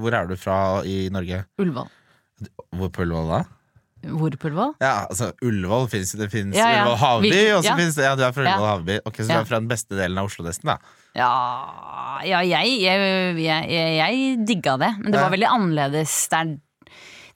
hvor 0.00 0.16
er 0.16 0.30
du 0.30 0.36
fra 0.40 0.58
i 0.88 1.06
Norge? 1.12 1.44
Ullevål. 1.60 1.92
Hvor 2.76 2.90
på 2.92 3.04
Ullevål 3.04 3.30
da? 3.34 3.42
Hvor 4.06 4.36
på 4.38 4.48
Ullevål? 4.50 4.74
Ja, 4.80 4.94
altså 5.10 5.32
Ullevål 5.44 5.88
finnes 5.92 6.12
Det 6.16 6.30
finnes 6.32 6.56
Ja, 6.56 6.68
ja. 6.72 6.84
Ullevål 6.84 7.00
Havby, 7.02 7.42
og 7.56 7.64
så 7.64 7.72
ja. 7.72 7.76
fins 7.80 7.98
det 7.98 8.06
Ja, 8.08 8.14
du 8.16 8.24
er 8.26 8.36
fra 8.36 8.46
Ja. 8.46 8.54
Ullevål 8.56 8.70
Havby. 8.74 8.98
Ok, 9.08 9.20
Så 9.22 9.28
du 9.32 9.38
er 9.40 9.48
fra 9.50 9.60
den 9.60 9.68
beste 9.72 9.98
delen 9.98 10.20
av 10.22 10.30
Oslo 10.30 10.46
nesten, 10.46 10.72
da? 10.72 10.78
Ja, 11.16 11.32
ja 12.28 12.42
jeg, 12.44 12.76
jeg, 12.84 13.40
jeg, 13.40 14.46
digga 14.48 14.76
det, 14.80 14.92
men 15.00 15.12
det 15.12 15.20
var 15.20 15.32
veldig 15.32 15.48
annerledes 15.48 16.16
der 16.32 16.56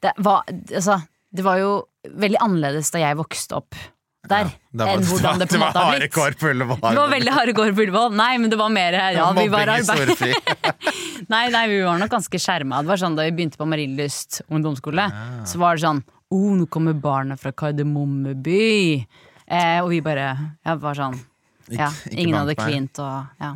det 0.00 0.14
var, 0.24 0.46
altså, 0.48 0.94
det 1.30 1.46
var 1.46 1.60
jo 1.60 1.72
veldig 2.04 2.40
annerledes 2.42 2.90
da 2.94 3.02
jeg 3.02 3.18
vokste 3.18 3.58
opp 3.60 3.76
der, 4.30 4.50
Det 4.70 4.84
var, 4.84 4.90
enn 4.92 5.06
hvordan 5.08 5.40
det 5.40 5.46
på 5.48 5.56
en 5.56 5.62
måte 5.62 5.80
har 5.80 5.96
blitt. 5.96 6.14
Det 6.44 6.98
var 7.00 7.08
veldig 7.10 7.32
harde 7.34 7.54
kår 7.56 7.70
på 7.74 7.84
Ullevål. 7.86 8.12
Nei, 8.18 8.34
men 8.38 8.52
det 8.52 8.58
var 8.60 8.68
mer 8.70 8.96
Ja, 9.16 9.30
vi 9.34 9.46
var 9.50 9.72
arbeid... 9.72 10.12
Nei, 11.32 11.44
nei, 11.52 11.62
vi 11.70 11.80
var 11.86 11.98
nok 12.00 12.12
ganske 12.12 12.40
skjerma. 12.42 12.82
Det 12.84 12.90
var 12.92 13.00
sånn 13.00 13.16
Da 13.18 13.24
vi 13.26 13.32
begynte 13.38 13.58
på 13.60 13.66
Marienlyst 13.68 14.42
ungdomsskole, 14.52 15.08
så 15.48 15.60
var 15.62 15.78
det 15.78 15.86
sånn 15.86 16.02
oh, 16.30 16.52
nå 16.58 16.68
kommer 16.70 16.94
barna 16.94 17.36
fra 17.40 17.50
Kardemommeby. 17.56 19.00
Eh, 19.50 19.78
og 19.80 19.90
vi 19.90 20.02
bare 20.04 20.28
ja, 20.62 20.76
var 20.78 20.98
sånn 20.98 21.16
ja, 21.70 21.88
Ikke- 21.88 22.12
ikke 22.12 22.20
Ingen 22.22 22.38
hadde 22.38 22.54
klint 22.60 23.00
og 23.02 23.40
ja. 23.40 23.54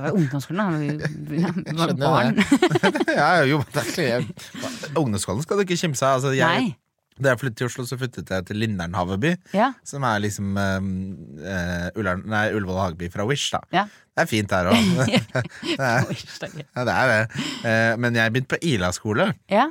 Det 0.00 0.06
var 0.06 0.16
ungdomsskolen, 0.16 0.60
da. 0.64 1.10
Vi, 1.28 1.40
var 1.76 1.90
barn. 2.00 2.38
ja, 3.20 3.42
jo, 3.44 3.58
det 3.74 3.82
er 4.00 4.24
Ungdomsskolen 5.00 5.42
skal 5.44 5.60
du 5.60 5.66
ikke 5.66 5.76
kimse 5.76 6.06
av. 6.06 6.20
Altså, 6.22 6.32
jeg, 6.38 6.46
Nei. 6.46 6.78
Da 7.22 7.32
jeg 7.34 7.40
flyttet 7.42 7.58
til 7.60 7.68
Oslo, 7.70 7.84
så 7.88 7.98
flyttet 8.00 8.30
jeg 8.32 8.46
til 8.48 8.58
Lindern 8.62 8.94
Haveby. 8.96 9.34
Ja. 9.56 9.70
Som 9.86 10.04
er 10.08 10.22
liksom 10.24 10.56
uh, 10.56 11.90
Ullevål 11.96 12.80
Hageby 12.80 13.10
fra 13.12 13.26
Wish, 13.28 13.50
da. 13.54 13.60
Ja. 13.74 13.84
Det 14.16 14.24
er 14.24 14.30
fint 14.30 14.50
der 14.50 14.70
òg. 14.72 14.76
det, 15.06 16.50
ja, 16.64 16.84
det 16.88 16.96
er 16.96 17.12
det. 17.12 17.20
Uh, 17.64 17.94
men 18.02 18.16
jeg 18.18 18.32
begynte 18.34 18.54
på 18.56 18.60
Ila 18.72 18.90
skole, 18.96 19.30
ja. 19.52 19.68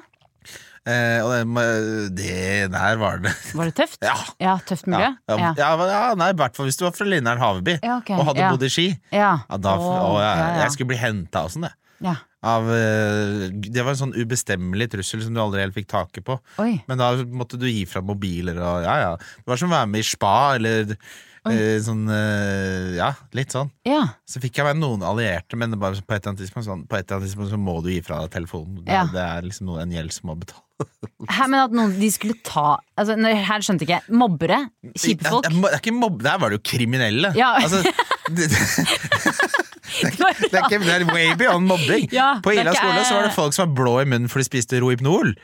eh, 0.88 1.20
og 1.26 1.34
det, 1.36 2.16
det 2.18 2.70
der 2.74 2.95
var 3.02 3.20
det 3.26 3.34
Var 3.54 3.70
det 3.70 3.76
tøft? 3.78 4.00
Ja. 4.45 4.56
tøft 4.66 4.88
miljø? 4.88 5.12
Ja, 5.28 5.36
ja, 5.36 5.52
Ja. 5.58 5.76
ja, 5.76 5.89
ja, 5.91 6.16
nei, 6.18 6.32
i 6.34 6.38
hvert 6.39 6.56
fall 6.58 6.70
hvis 6.70 6.80
du 6.80 6.86
var 6.88 6.95
fra 6.95 7.06
Lindern 7.06 7.38
Haveby 7.41 7.76
Ja, 7.84 7.97
ok, 8.00 8.10
og 8.18 8.26
hadde 8.32 8.41
ja. 8.45 8.50
bodd 8.56 8.64
i 8.66 8.72
Ski. 8.74 8.88
Ja. 9.14 9.34
Ja, 9.50 9.58
da, 9.62 9.76
å, 9.78 10.16
ja, 10.22 10.32
ja, 10.32 10.47
ja. 10.56 10.64
Jeg 10.64 10.74
skulle 10.78 10.93
bli 10.93 11.02
henta 11.02 11.45
og 11.45 11.54
sånn, 11.54 11.68
det. 11.70 11.76
ja. 12.08 12.16
Av, 12.40 12.64
eh, 12.72 13.50
det 13.52 13.84
var 13.84 13.92
en 13.92 14.00
sånn 14.00 14.14
ubestemmelig 14.16 14.90
trussel 14.94 15.26
som 15.26 15.34
du 15.36 15.42
aldri 15.44 15.60
helt 15.66 15.76
fikk 15.76 15.90
taket 15.92 16.24
på. 16.24 16.38
Oi. 16.64 16.78
Men 16.88 17.02
da 17.02 17.10
måtte 17.28 17.60
du 17.60 17.66
gi 17.68 17.84
fra 17.90 18.00
mobiler 18.06 18.62
og 18.64 18.86
ja, 18.86 18.94
ja. 19.04 19.10
Det 19.20 19.52
var 19.52 19.60
som 19.60 19.74
å 19.74 19.76
være 19.76 19.90
med 19.92 20.06
i 20.06 20.08
spa 20.08 20.36
eller 20.56 20.94
eh, 20.96 21.76
sånn 21.84 22.06
eh, 22.16 22.96
Ja, 22.96 23.12
litt 23.36 23.52
sånn. 23.56 23.74
Ja. 23.88 24.06
Så 24.24 24.40
fikk 24.40 24.62
jeg 24.62 24.70
meg 24.70 24.80
noen 24.80 25.04
allierte, 25.04 25.60
men 25.60 25.76
på 25.76 25.92
et 25.92 26.00
eller 26.00 26.32
annet 26.32 26.46
tidspunkt, 26.46 26.70
sånn, 26.70 26.88
på 26.88 26.96
et 26.96 27.04
eller 27.10 27.20
annet 27.20 27.28
tidspunkt 27.28 27.52
så 27.52 27.60
må 27.60 27.76
du 27.84 27.92
gi 27.92 28.00
fra 28.08 28.22
deg 28.24 28.34
telefonen. 28.40 28.82
Det, 28.86 28.96
Ja. 28.96 29.04
det 29.12 29.26
er 29.26 29.48
liksom 29.50 29.68
noe, 29.74 29.84
en 29.84 29.96
gjeld 30.00 30.16
som 30.16 30.32
må 30.32 30.40
betale. 30.40 30.64
Her, 31.36 31.48
men 31.52 31.60
at 31.60 31.74
noen 31.76 31.92
de 32.00 32.08
skulle 32.08 32.38
ta 32.48 32.78
altså, 32.96 33.18
Her 33.20 33.66
skjønte 33.68 33.84
ikke 33.84 33.98
jeg. 33.98 34.16
Mobbere? 34.16 34.62
Kjipe 34.96 35.28
folk? 35.28 35.44
Det, 35.44 35.58
det 35.60 35.74
er 35.76 35.82
ikke 35.84 35.98
mobb, 35.98 36.22
der 36.24 36.40
var 36.40 36.54
det 36.54 36.62
jo 36.62 36.68
kriminelle. 36.72 37.34
Ja. 37.36 37.58
Altså, 37.60 37.84
det, 38.36 38.48
det, 38.48 39.66
det, 40.00 40.12
er 40.50 40.66
ikke, 40.66 40.80
det 40.84 40.93
er 40.95 41.06
way 41.10 41.34
beyond 41.39 41.68
mobbing. 41.70 42.08
Ja, 42.16 42.36
på 42.43 42.54
Ila 42.56 42.74
skole 42.76 43.04
så 43.08 43.18
var 43.20 43.28
det 43.28 43.34
folk 43.36 43.56
som 43.56 43.68
var 43.68 43.76
blå 43.82 43.95
i 44.04 44.08
munnen 44.10 44.32
for 44.32 44.41
de 44.41 44.47
spiste 44.47 44.80
Rohypnol. 44.82 45.36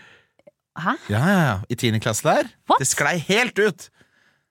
Hæ? 0.76 0.96
Ja, 1.12 1.22
ja, 1.24 1.42
ja. 1.48 1.58
I 1.72 1.78
tiende 1.80 2.02
klasse 2.04 2.26
der. 2.28 2.50
What? 2.70 2.82
Det 2.84 2.88
sklei 2.90 3.18
helt 3.30 3.60
ut. 3.60 3.90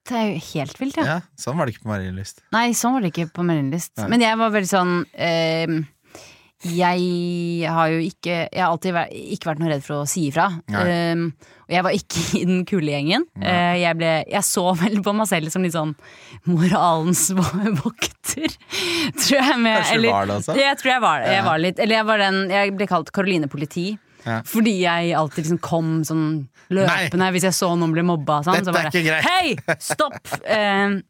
Det 0.05 0.17
er 0.21 0.27
jo 0.35 0.41
helt 0.53 0.81
vilt, 0.81 0.97
ja. 1.01 1.05
Ja, 1.09 1.17
Sånn 1.41 1.57
var 1.57 1.65
det 1.69 1.75
ikke 1.77 1.87
på 1.87 1.93
Marienlyst. 1.95 2.43
Nei, 2.53 2.67
sånn 2.77 2.97
var 2.97 3.05
det 3.05 3.13
ikke 3.15 3.31
på 3.33 3.45
Marienlyst. 3.49 3.95
Men 4.13 4.21
jeg 4.25 4.37
var 4.41 4.53
veldig 4.53 4.69
sånn 4.69 4.95
eh, 5.17 5.79
Jeg 6.65 7.69
har 7.69 7.91
jo 7.93 7.99
ikke 8.01 8.37
Jeg 8.49 8.61
har 8.63 8.71
alltid 8.71 8.95
vært, 8.97 9.13
ikke 9.35 9.51
vært 9.51 9.61
noe 9.61 9.73
redd 9.73 9.85
for 9.85 10.03
å 10.03 10.09
si 10.09 10.29
ifra. 10.31 10.47
Nei. 10.73 10.85
Eh, 10.89 11.51
og 11.65 11.73
jeg 11.73 11.85
var 11.87 11.97
ikke 11.97 12.23
i 12.41 12.45
den 12.49 12.63
kule 12.69 12.93
gjengen. 12.93 13.27
Uh, 13.41 13.75
jeg, 13.81 13.97
ble, 14.01 14.13
jeg 14.31 14.47
så 14.47 14.65
vel 14.81 15.01
på 15.05 15.15
meg 15.17 15.29
selv 15.31 15.53
som 15.53 15.65
litt 15.65 15.77
sånn 15.77 15.95
moralens 16.49 17.27
vokter, 17.83 18.57
tror 19.17 19.39
jeg. 19.39 19.61
Med, 19.61 19.81
Kanskje 19.81 20.01
du 20.01 20.09
var 20.11 20.29
det 20.29 20.39
også? 20.41 20.59
Jeg 20.61 20.81
tror 20.81 20.95
jeg 20.95 21.05
var 21.05 21.23
det. 21.25 21.31
Jeg, 21.37 21.47
var 21.49 21.63
litt, 21.63 21.85
eller 21.85 21.99
jeg, 21.99 22.09
var 22.11 22.25
den, 22.25 22.43
jeg 22.53 22.75
ble 22.77 22.91
kalt 22.91 23.15
Karoline 23.15 23.51
Politi. 23.53 23.87
Ja. 24.25 24.41
Fordi 24.49 24.73
jeg 24.81 25.17
alltid 25.17 25.45
liksom 25.45 25.61
kom 25.65 25.97
sånn 26.09 26.29
løpende 26.73 27.27
hvis 27.35 27.45
jeg 27.45 27.57
så 27.57 27.75
noen 27.77 27.93
bli 27.93 28.05
mobba. 28.09 28.41
Sånn, 28.45 28.57
Dette 28.57 28.71
så 28.71 28.77
bare, 28.77 28.89
er 28.89 28.95
ikke 28.95 29.09
greit. 29.11 29.25
Hei, 29.29 29.79
stopp! 29.85 30.21
Eh, 30.55 31.01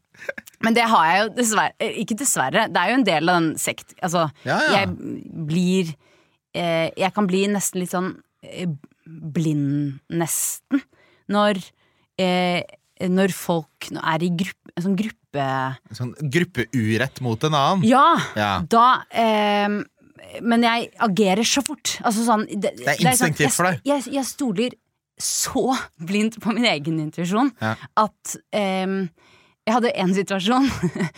men 0.63 0.73
det 0.77 0.85
har 0.89 1.05
jeg 1.09 1.21
jo 1.21 1.29
dessverre 1.37 1.73
eh, 1.83 1.97
Ikke 2.01 2.17
dessverre, 2.17 2.67
det 2.71 2.81
er 2.81 2.91
jo 2.91 2.97
en 2.99 3.07
del 3.07 3.29
av 3.31 3.39
den 3.41 3.49
sekt... 3.61 3.93
Altså, 4.01 4.27
Ja, 4.47 4.57
ja. 4.63 4.79
jeg 4.79 4.93
blir 5.49 5.91
eh, 6.55 6.89
Jeg 6.97 7.11
kan 7.15 7.27
bli 7.29 7.43
nesten 7.51 7.81
litt 7.83 7.93
sånn 7.93 8.13
eh, 8.45 8.69
blind, 9.05 9.99
nesten, 10.09 10.81
når 11.31 11.59
eh, 12.21 12.61
Når 13.11 13.33
folk 13.35 13.89
er 13.99 14.23
i 14.25 14.31
gruppe, 14.39 14.81
sånn 14.81 14.95
gruppe 14.97 15.43
Sånn 15.93 16.13
gruppeurett 16.31 17.19
mot 17.21 17.43
en 17.43 17.57
annen. 17.59 17.83
Ja! 17.85 18.07
Ja. 18.39 18.53
Da 18.71 18.85
eh, 19.11 19.67
Men 20.41 20.63
jeg 20.65 20.89
agerer 21.03 21.43
så 21.45 21.61
fort. 21.67 21.97
Altså 22.07 22.23
sånn 22.25 22.47
Det, 22.49 22.71
Det 22.79 22.87
er 22.95 23.03
instinktivt 23.11 23.53
for 23.57 23.67
deg. 23.69 23.81
Jeg, 23.83 24.07
jeg, 24.07 24.15
jeg 24.21 24.29
stoler 24.31 24.79
så 25.21 25.69
blindt 26.03 26.39
på 26.43 26.51
min 26.51 26.65
egen 26.67 26.97
intuisjon 26.99 27.53
at 27.63 28.33
jeg 29.65 29.73
hadde 29.73 29.91
en 29.97 30.13
situasjon 30.13 30.69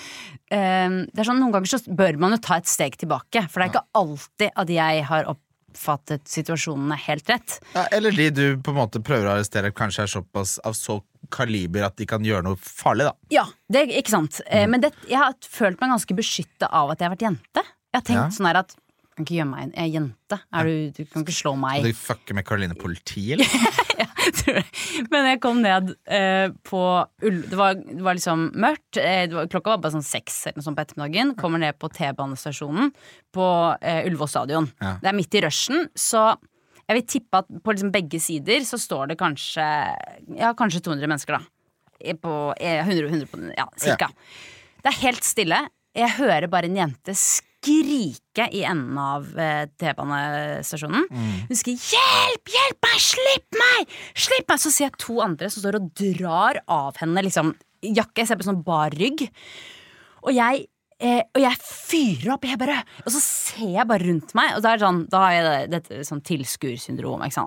Ehm, 0.53 1.01
Det 1.11 1.19
er 1.19 1.27
sånn, 1.27 1.41
Noen 1.41 1.51
ganger 1.57 1.67
så 1.73 1.81
bør 1.91 2.17
man 2.21 2.31
jo 2.31 2.39
ta 2.43 2.55
et 2.61 2.69
steg 2.71 2.95
tilbake, 3.01 3.41
for 3.51 3.59
det 3.59 3.65
er 3.67 3.73
ikke 3.73 3.99
alltid 3.99 4.53
at 4.63 4.69
jeg 4.71 5.01
har 5.09 5.27
oppfattet 5.33 6.23
situasjonene 6.31 6.95
helt 7.03 7.27
rett. 7.29 7.57
Ja, 7.75 7.83
eller 7.91 8.15
de 8.15 8.29
du 8.31 8.45
på 8.63 8.71
en 8.71 8.79
måte 8.79 9.01
prøver 9.03 9.27
å 9.27 9.33
arrestere, 9.35 9.73
kanskje 9.75 10.05
er 10.05 10.13
såpass 10.13 10.55
av 10.63 10.77
så 10.79 11.01
kaliber 11.35 11.83
at 11.89 11.97
de 11.99 12.07
kan 12.07 12.23
gjøre 12.23 12.45
noe 12.47 12.55
farlig, 12.63 13.09
da. 13.09 13.13
Ja, 13.35 13.43
det 13.69 13.89
ikke 13.99 14.15
sant. 14.15 14.39
Eh, 14.47 14.63
Mm. 14.63 14.71
Men 14.77 14.85
det, 14.87 14.93
jeg 15.11 15.19
har 15.19 15.35
følt 15.43 15.81
meg 15.83 15.91
ganske 15.97 16.15
beskytta 16.15 16.71
av 16.71 16.95
at 16.95 16.99
jeg 17.03 17.09
har 17.09 17.15
vært 17.17 17.27
jente. 17.27 17.65
Jeg 17.91 17.99
har 17.99 18.07
tenkt 18.07 18.23
Ja. 18.23 18.29
sånn 18.39 18.47
her 18.53 18.61
at 18.63 18.71
kan 19.17 19.25
ikke 19.25 19.35
gjemme 19.41 19.51
meg 19.57 19.63
en 19.63 19.71
Jeg 19.75 19.83
er 19.89 19.93
jente. 19.99 20.39
Er 20.53 20.63
du, 20.63 20.91
du 20.95 21.05
kan 21.11 21.23
ikke 21.25 21.35
slå 21.43 21.57
meg. 21.59 21.79
Og 21.83 21.91
du 21.91 21.93
fucker 21.99 22.35
med 22.39 22.45
Karoline 22.47 22.75
politi, 22.79 23.31
eller? 23.35 24.07
Men 25.11 25.27
jeg 25.31 25.41
kom 25.43 25.61
ned 25.63 25.93
eh, 26.09 26.49
på 26.67 26.81
Ull... 27.27 27.39
Det 27.49 27.59
var, 27.59 27.77
det 27.79 28.03
var 28.05 28.17
liksom 28.17 28.47
mørkt. 28.57 28.99
Eh, 29.01 29.25
det 29.29 29.37
var, 29.37 29.49
klokka 29.51 29.75
var 29.75 29.81
bare 29.85 29.97
sånn 29.97 30.05
seks 30.05 30.39
eller 30.47 30.59
noe 30.59 30.67
sånt 30.67 30.79
på 30.79 30.85
ettermiddagen. 30.85 31.33
Kommer 31.39 31.61
ned 31.63 31.77
på 31.81 31.89
T-banestasjonen 31.93 32.93
på 33.35 33.47
eh, 33.81 34.03
Ullevål 34.07 34.31
stadion. 34.31 34.69
Ja. 34.83 34.95
Det 35.03 35.11
er 35.11 35.17
midt 35.17 35.37
i 35.39 35.43
rushen, 35.47 35.87
så 35.97 36.29
jeg 36.87 37.01
vil 37.01 37.07
tippe 37.17 37.41
at 37.43 37.49
på 37.63 37.73
liksom 37.75 37.91
begge 37.91 38.19
sider 38.23 38.63
så 38.63 38.79
står 38.79 39.09
det 39.11 39.17
kanskje 39.19 39.65
Ja, 40.37 40.53
kanskje 40.55 40.85
200 40.85 41.09
mennesker, 41.11 41.35
da. 41.39 41.41
Eh, 41.99 42.15
På 42.15 42.53
eh, 42.55 42.79
100, 42.85 43.09
100 43.11 43.27
på, 43.31 43.41
ja, 43.57 43.67
cirka. 43.81 44.11
Det 44.83 44.93
er 44.93 45.01
helt 45.01 45.25
stille. 45.27 45.65
Jeg 45.97 46.15
hører 46.19 46.47
bare 46.51 46.69
en 46.69 46.77
jente 46.77 47.15
skrike 47.17 47.57
i 47.68 48.63
enden 48.68 48.97
av 49.01 49.28
eh, 49.39 49.65
T-banestasjonen. 49.80 51.07
Hun 51.11 51.59
skriker 51.59 51.97
'hjelp, 51.97 52.53
hjelp 52.53 52.88
meg, 52.88 52.97
slipp 53.03 53.59
meg!' 53.61 53.97
Slipp 54.15 54.47
meg! 54.49 54.61
Så 54.63 54.72
ser 54.72 54.89
jeg 54.89 55.01
to 55.03 55.20
andre 55.24 55.49
som 55.51 55.63
står 55.63 55.80
og 55.82 55.91
drar 55.97 56.61
av 56.68 56.97
henne 57.01 57.26
liksom 57.26 57.55
jakke. 57.84 58.24
Jeg 58.24 58.32
ser 58.32 58.39
på 58.39 58.47
sånn 58.47 58.63
bar 58.65 58.95
rygg. 58.97 59.28
Og 60.24 60.34
jeg 60.36 60.68
Eh, 60.97 61.22
og 61.30 61.43
jeg 61.43 61.57
fyrer 61.61 62.32
opp, 62.34 62.45
jeg 62.49 62.57
bare, 62.57 62.80
og 63.03 63.11
så 63.13 63.20
ser 63.22 63.68
jeg 63.76 63.86
bare 63.86 64.01
rundt 64.07 64.32
meg, 64.38 64.55
og 64.57 64.63
da, 64.65 64.72
er 64.72 64.80
det 64.80 64.86
sånn, 64.88 65.01
da 65.13 65.20
har 65.22 65.34
jeg 65.36 65.43
det, 65.45 65.57
dette 65.76 66.05
sånn 66.07 66.24
tilskuersyndrom. 66.26 67.22
Ja, 67.22 67.43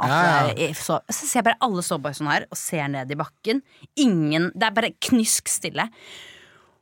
ja. 0.54 0.68
Så, 0.78 1.00
så 1.10 1.26
ser 1.26 1.40
jeg 1.40 1.48
bare 1.48 1.58
alle 1.66 1.82
står 1.82 1.98
bare 2.04 2.18
sånn 2.20 2.30
her 2.30 2.46
og 2.46 2.60
ser 2.60 2.86
ned 2.94 3.10
i 3.10 3.18
bakken. 3.18 3.64
Ingen, 3.98 4.52
Det 4.54 4.68
er 4.68 4.76
bare 4.76 4.92
knysk 5.02 5.50
stille. 5.50 5.88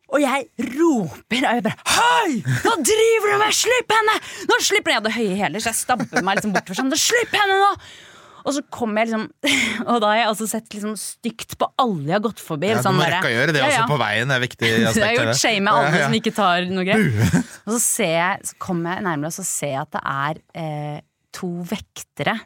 Og 0.08 0.22
jeg 0.22 0.46
roper 0.78 1.42
og 1.44 1.56
jeg 1.58 1.64
bare 1.66 1.88
Hei! 1.98 2.38
Hva 2.64 2.76
driver 2.80 3.32
du 3.34 3.40
med? 3.42 3.56
Slipp 3.56 3.92
henne! 3.92 4.14
Nå 4.48 4.60
slipper 4.64 4.94
Jeg 4.94 5.02
hadde 5.02 5.16
høye 5.18 5.34
hæler, 5.42 5.62
så 5.64 5.72
jeg 5.72 5.80
stabber 5.82 6.22
meg 6.24 6.38
liksom 6.38 6.54
bortover 6.54 6.78
sånn. 6.80 6.94
Slipp 6.96 7.34
henne 7.36 7.58
nå! 7.60 7.72
Og 8.48 8.54
så 8.56 8.62
kom 8.72 8.96
jeg 8.96 9.10
liksom 9.10 9.26
Og 9.90 9.98
da 10.00 10.12
har 10.12 10.20
jeg 10.22 10.28
også 10.30 10.46
sett 10.48 10.72
liksom 10.72 10.94
stygt 11.00 11.56
på 11.60 11.68
alle 11.82 12.06
jeg 12.06 12.16
har 12.16 12.24
gått 12.24 12.40
forbi. 12.40 12.70
Ja, 12.72 12.78
du 12.80 12.86
sånn 12.86 12.96
må 12.96 13.08
rekke 13.08 13.28
å 13.28 13.34
gjøre 13.34 13.54
det 13.56 13.60
Ja, 13.60 13.70
også 13.74 13.88
på 13.90 14.00
veien. 14.00 14.30
Det 14.32 14.38
er 14.38 14.44
viktig 14.46 14.70
aspekt, 14.78 15.00
jeg 15.02 15.08
har 15.08 15.18
gjort 15.18 15.42
shame 15.42 15.64
med 15.66 15.72
alle 15.74 15.90
Ja, 15.90 15.98
ja. 16.00 16.06
som 16.06 16.18
ikke 16.22 16.34
tar 16.38 16.68
noe 16.72 16.86
grep. 16.88 17.42
Og 17.66 17.74
så, 17.74 17.80
ser 17.84 18.14
jeg, 18.14 18.48
så 18.48 18.60
kommer 18.64 18.96
jeg 18.96 19.08
nærmere 19.10 19.32
og 19.32 19.36
så 19.36 19.44
ser 19.50 19.74
jeg 19.74 19.82
at 19.82 19.98
det 19.98 20.04
er 20.14 20.40
eh, 20.64 21.00
to 21.36 21.50
vektere 21.68 22.38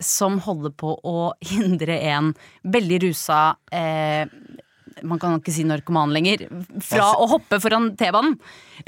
som 0.00 0.38
holder 0.46 0.72
på 0.80 0.94
å 1.04 1.16
hindre 1.44 1.98
en 2.14 2.30
veldig 2.72 3.02
rusa 3.08 3.40
eh, 3.74 4.22
Man 5.02 5.18
kan 5.22 5.38
ikke 5.38 5.52
si 5.54 5.64
narkoman 5.68 6.12
lenger. 6.14 6.46
Fra 6.84 7.12
å 7.20 7.26
hoppe 7.30 7.60
foran 7.62 7.92
T-banen. 8.00 8.36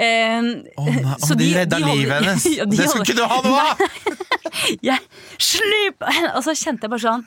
Eh, 0.00 0.40
Å 0.80 0.84
nei, 0.88 1.16
så 1.20 1.34
de 1.36 1.50
redda 1.52 1.76
holder- 1.82 1.98
livet 1.98 2.22
hennes! 2.24 2.46
Ja, 2.58 2.64
de 2.64 2.76
det 2.80 2.86
skulle 2.88 3.04
ikke 3.04 3.18
du 3.18 3.26
ha 3.28 3.40
noe 3.44 3.60
av! 3.60 3.82
jeg 4.88 4.98
slup, 5.40 6.04
Og 6.36 6.42
så 6.46 6.54
kjente 6.56 6.86
jeg 6.86 6.92
bare 6.92 7.02
sånn 7.02 7.24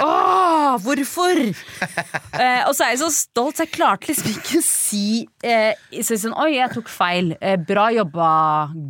Åh, 0.00 0.76
hvorfor? 0.84 1.38
Eh, 1.40 2.62
og 2.68 2.72
så 2.76 2.84
er 2.86 2.90
jeg 2.94 3.00
så 3.00 3.08
stolt, 3.12 3.56
så 3.56 3.64
jeg 3.66 3.72
klarte 3.76 4.10
liksom 4.10 4.32
ikke 4.34 4.58
å 4.60 4.64
si 4.64 5.04
eh, 5.44 5.76
så 6.04 6.16
sånn, 6.20 6.34
Oi, 6.36 6.50
jeg 6.58 6.72
tok 6.74 6.90
feil. 6.92 7.32
Eh, 7.40 7.56
bra 7.60 7.86
jobba, 7.94 8.28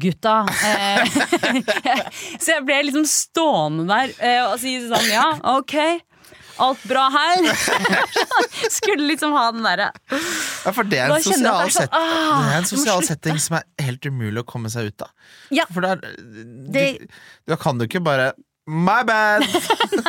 gutta. 0.03 0.41
Eh, 0.67 1.07
så 2.43 2.57
jeg 2.57 2.65
ble 2.67 2.81
liksom 2.89 3.07
stående 3.11 3.87
der 3.91 4.15
eh, 4.19 4.43
og 4.49 4.59
si 4.63 4.77
sånn 4.87 5.11
Ja, 5.13 5.29
ok. 5.59 5.77
Alt 6.63 6.83
bra 6.89 7.05
her? 7.13 7.47
Skulle 8.77 9.05
liksom 9.11 9.33
ha 9.37 9.51
den 9.53 9.67
derre 9.67 9.91
Ja, 10.09 10.73
for 10.73 10.89
det 10.89 10.99
er 11.03 11.13
en 11.13 11.23
sosial, 11.23 11.71
set 11.75 11.93
ah, 11.93 12.41
det 12.47 12.55
er 12.55 12.59
en 12.63 12.69
sosial 12.71 13.05
setting 13.07 13.39
som 13.43 13.59
er 13.61 13.67
helt 13.85 14.09
umulig 14.09 14.41
å 14.43 14.47
komme 14.49 14.71
seg 14.73 14.89
ut 14.91 15.05
av. 15.07 15.13
Ja. 15.55 15.67
For 15.73 15.85
der, 15.85 16.01
Det- 16.73 16.89
du, 17.05 17.07
da 17.53 17.59
kan 17.61 17.79
du 17.79 17.87
ikke 17.89 18.03
bare 18.05 18.33
My 18.67 19.05
bad! 19.07 19.45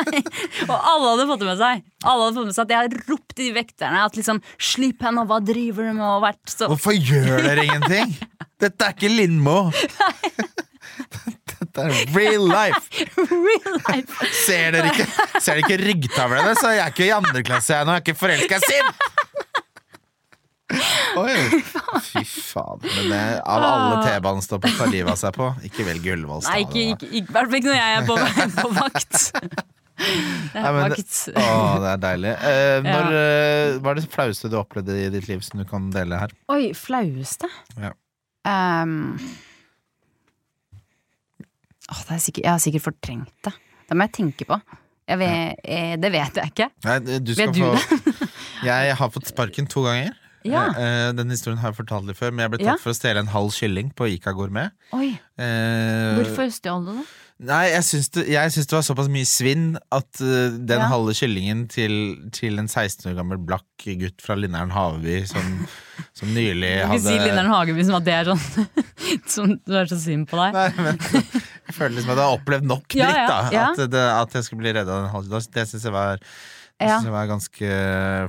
Og 0.70 0.72
alle 0.74 1.10
hadde 1.12 1.26
fått 1.28 1.42
det 1.44 1.46
med 1.46 1.60
seg. 1.60 1.84
Alle 2.02 2.24
hadde 2.24 2.40
fått 2.40 2.48
med 2.48 2.56
seg 2.56 2.64
At 2.64 2.72
jeg 2.74 2.80
har 2.80 2.96
ropt 3.12 3.34
til 3.38 3.44
de 3.46 3.52
vekterne 3.54 4.00
at 4.02 4.18
liksom 4.18 4.40
Slipp 4.58 5.04
henne, 5.06 5.22
hva 5.30 5.38
driver 5.46 5.86
du 5.86 5.92
med? 5.92 6.02
Og 6.08 6.24
vært 6.24 6.50
så 6.50 6.66
Hvorfor 6.72 6.96
gjør 6.98 7.44
dere 7.46 7.68
ingenting? 7.68 8.16
Dette 8.64 8.88
er 8.88 8.96
ikke 8.96 9.12
Lindmo! 9.14 9.68
Dette 11.78 12.00
er 12.02 12.16
real 12.16 12.48
life! 12.50 13.06
real 13.48 13.78
life. 13.86 14.32
Ser 14.44 14.74
dere 14.76 14.90
ikke, 14.92 15.06
ser 15.38 15.58
dere 15.58 15.64
ikke 15.64 15.78
ryggtavlene? 15.84 16.56
Så 16.58 16.74
jeg 16.74 16.84
er 16.84 16.92
ikke 16.94 17.06
i 17.06 17.14
andre 17.14 17.44
klasse, 17.46 17.76
jeg 17.76 17.88
nå. 17.88 17.96
Jeg 17.96 18.02
er 18.02 18.06
ikke 18.08 18.18
forelska. 18.18 18.60
Sint! 18.66 19.06
Oi. 21.18 21.34
Fy 22.04 22.22
faen. 22.28 22.82
Men 22.84 23.08
det, 23.12 23.22
av 23.40 23.64
alle 23.64 24.02
T-banestopper 24.04 24.74
tar 24.76 24.92
livet 24.92 25.14
av 25.14 25.18
seg 25.20 25.34
på, 25.38 25.48
ikke 25.64 25.86
velg 25.86 26.10
Ullevål 26.12 26.44
Nei, 26.44 26.60
ikke, 26.66 26.70
stadion. 26.74 26.92
ikke, 26.92 27.08
ikke, 27.08 27.32
i 27.32 27.58
ikke 27.58 27.70
når 27.70 27.78
jeg 27.78 27.96
er 27.96 28.08
på, 28.08 28.18
på 28.60 28.72
vakt. 28.76 29.20
Det 29.98 30.60
er 30.60 30.62
Nei, 30.62 30.82
vakt. 30.92 31.16
Å, 31.34 31.46
det 31.82 31.88
er 31.90 32.02
deilig. 32.04 32.32
Eh, 32.46 32.76
når, 32.86 33.08
eh, 33.18 33.78
hva 33.82 33.90
er 33.90 33.98
det 33.98 34.04
flaueste 34.12 34.46
du 34.52 34.54
opplevde 34.60 34.94
i 34.94 35.08
ditt 35.10 35.26
liv 35.26 35.40
som 35.42 35.58
du 35.58 35.64
kan 35.66 35.88
dele 35.90 36.20
her? 36.20 36.34
Oi, 36.54 36.68
flaueste? 36.78 37.50
Ja. 37.82 37.90
Ehm. 38.46 39.18
Åh, 41.88 42.02
det 42.08 42.14
er 42.18 42.22
sikkert, 42.22 42.44
jeg 42.44 42.52
har 42.52 42.62
sikkert 42.62 42.84
fortrengt 42.90 43.32
det. 43.48 43.54
Det 43.88 43.96
må 43.96 44.04
jeg 44.08 44.12
tenke 44.18 44.44
på. 44.48 44.58
Jeg 45.08 45.18
vet, 45.22 45.60
eh, 45.64 45.94
det 45.96 46.10
vet 46.12 46.36
jeg 46.36 46.50
ikke. 46.52 46.66
Nei, 46.84 46.98
du 47.24 47.32
Vet 47.34 47.54
du 47.56 47.62
få 47.64 48.26
Jeg 48.68 48.96
har 48.98 49.12
fått 49.14 49.30
sparken 49.30 49.66
to 49.70 49.86
ganger. 49.86 50.12
Ja. 50.44 50.66
Eh, 50.76 51.12
Den 51.16 51.30
historien 51.32 51.58
har 51.62 51.72
jeg 51.72 51.78
fortalt 51.80 52.06
litt 52.06 52.18
før, 52.20 52.30
men 52.34 52.44
jeg 52.44 52.50
ble 52.52 52.60
tatt 52.60 52.74
Ja. 52.74 52.82
for 52.82 52.92
å 52.92 52.98
stjele 52.98 53.24
en 53.24 53.32
halv 53.32 53.50
kylling 53.56 53.88
på 53.96 54.06
Ica 54.12 54.32
Gourmet. 54.36 54.70
Oi, 54.92 55.14
Eh, 55.38 56.18
hvorfor 56.18 56.50
stjal 56.52 56.84
du 56.84 56.92
det? 56.98 57.06
Nei, 57.38 57.68
jeg 57.70 57.84
syns 57.86 58.08
det, 58.10 58.24
jeg 58.32 58.50
syns 58.50 58.66
det 58.66 58.74
var 58.74 58.82
såpass 58.82 59.06
mye 59.14 59.26
svinn 59.30 59.66
at 59.94 60.08
uh, 60.18 60.48
den 60.58 60.80
Ja. 60.82 60.88
halve 60.90 61.12
kyllingen 61.14 61.68
til, 61.70 61.92
til 62.34 62.58
en 62.58 62.66
16 62.66 63.12
år 63.12 63.14
gammel 63.14 63.38
blakk 63.38 63.62
gutt 64.00 64.18
fra 64.20 64.34
Linnern 64.34 64.72
Haveby 64.74 65.20
som, 65.30 65.46
som 66.18 66.32
nylig 66.34 66.72
Du 66.82 66.86
hadde 66.90 66.98
vil 66.98 67.04
si 67.06 67.20
Linnern 67.22 67.46
Hageby 67.52 67.84
som 67.86 67.94
at 68.00 68.08
det 68.08 68.16
er 68.16 68.32
sånn 68.32 68.66
Som 69.36 69.54
du 69.62 69.76
er 69.78 69.86
så 69.86 70.00
synd 70.02 70.26
på 70.26 70.34
deg. 70.40 70.58
Nei, 70.58 70.72
men 70.82 70.98
jeg 71.68 71.74
føler 71.76 71.94
liksom 71.98 72.12
at 72.14 72.20
jeg 72.20 72.24
har 72.26 72.38
opplevd 72.38 72.64
nok 72.70 72.86
dritt, 72.88 73.02
Ja, 73.02 73.10
ja, 73.14 73.26
da. 73.52 73.72
At, 73.74 73.82
det, 73.92 74.04
at 74.22 74.38
jeg 74.38 74.46
skulle 74.48 74.62
bli 74.64 74.72
redda 74.72 74.94
av 74.94 75.02
den 75.04 75.12
halve. 75.12 75.40
Det 75.54 75.66
syns 75.68 75.84
jeg 75.84 75.92
var 75.94 76.16
det 76.78 76.86
Ja. 76.86 76.94
synes 77.00 77.08
jeg 77.08 77.12
var 77.12 77.26
ganske 77.26 77.68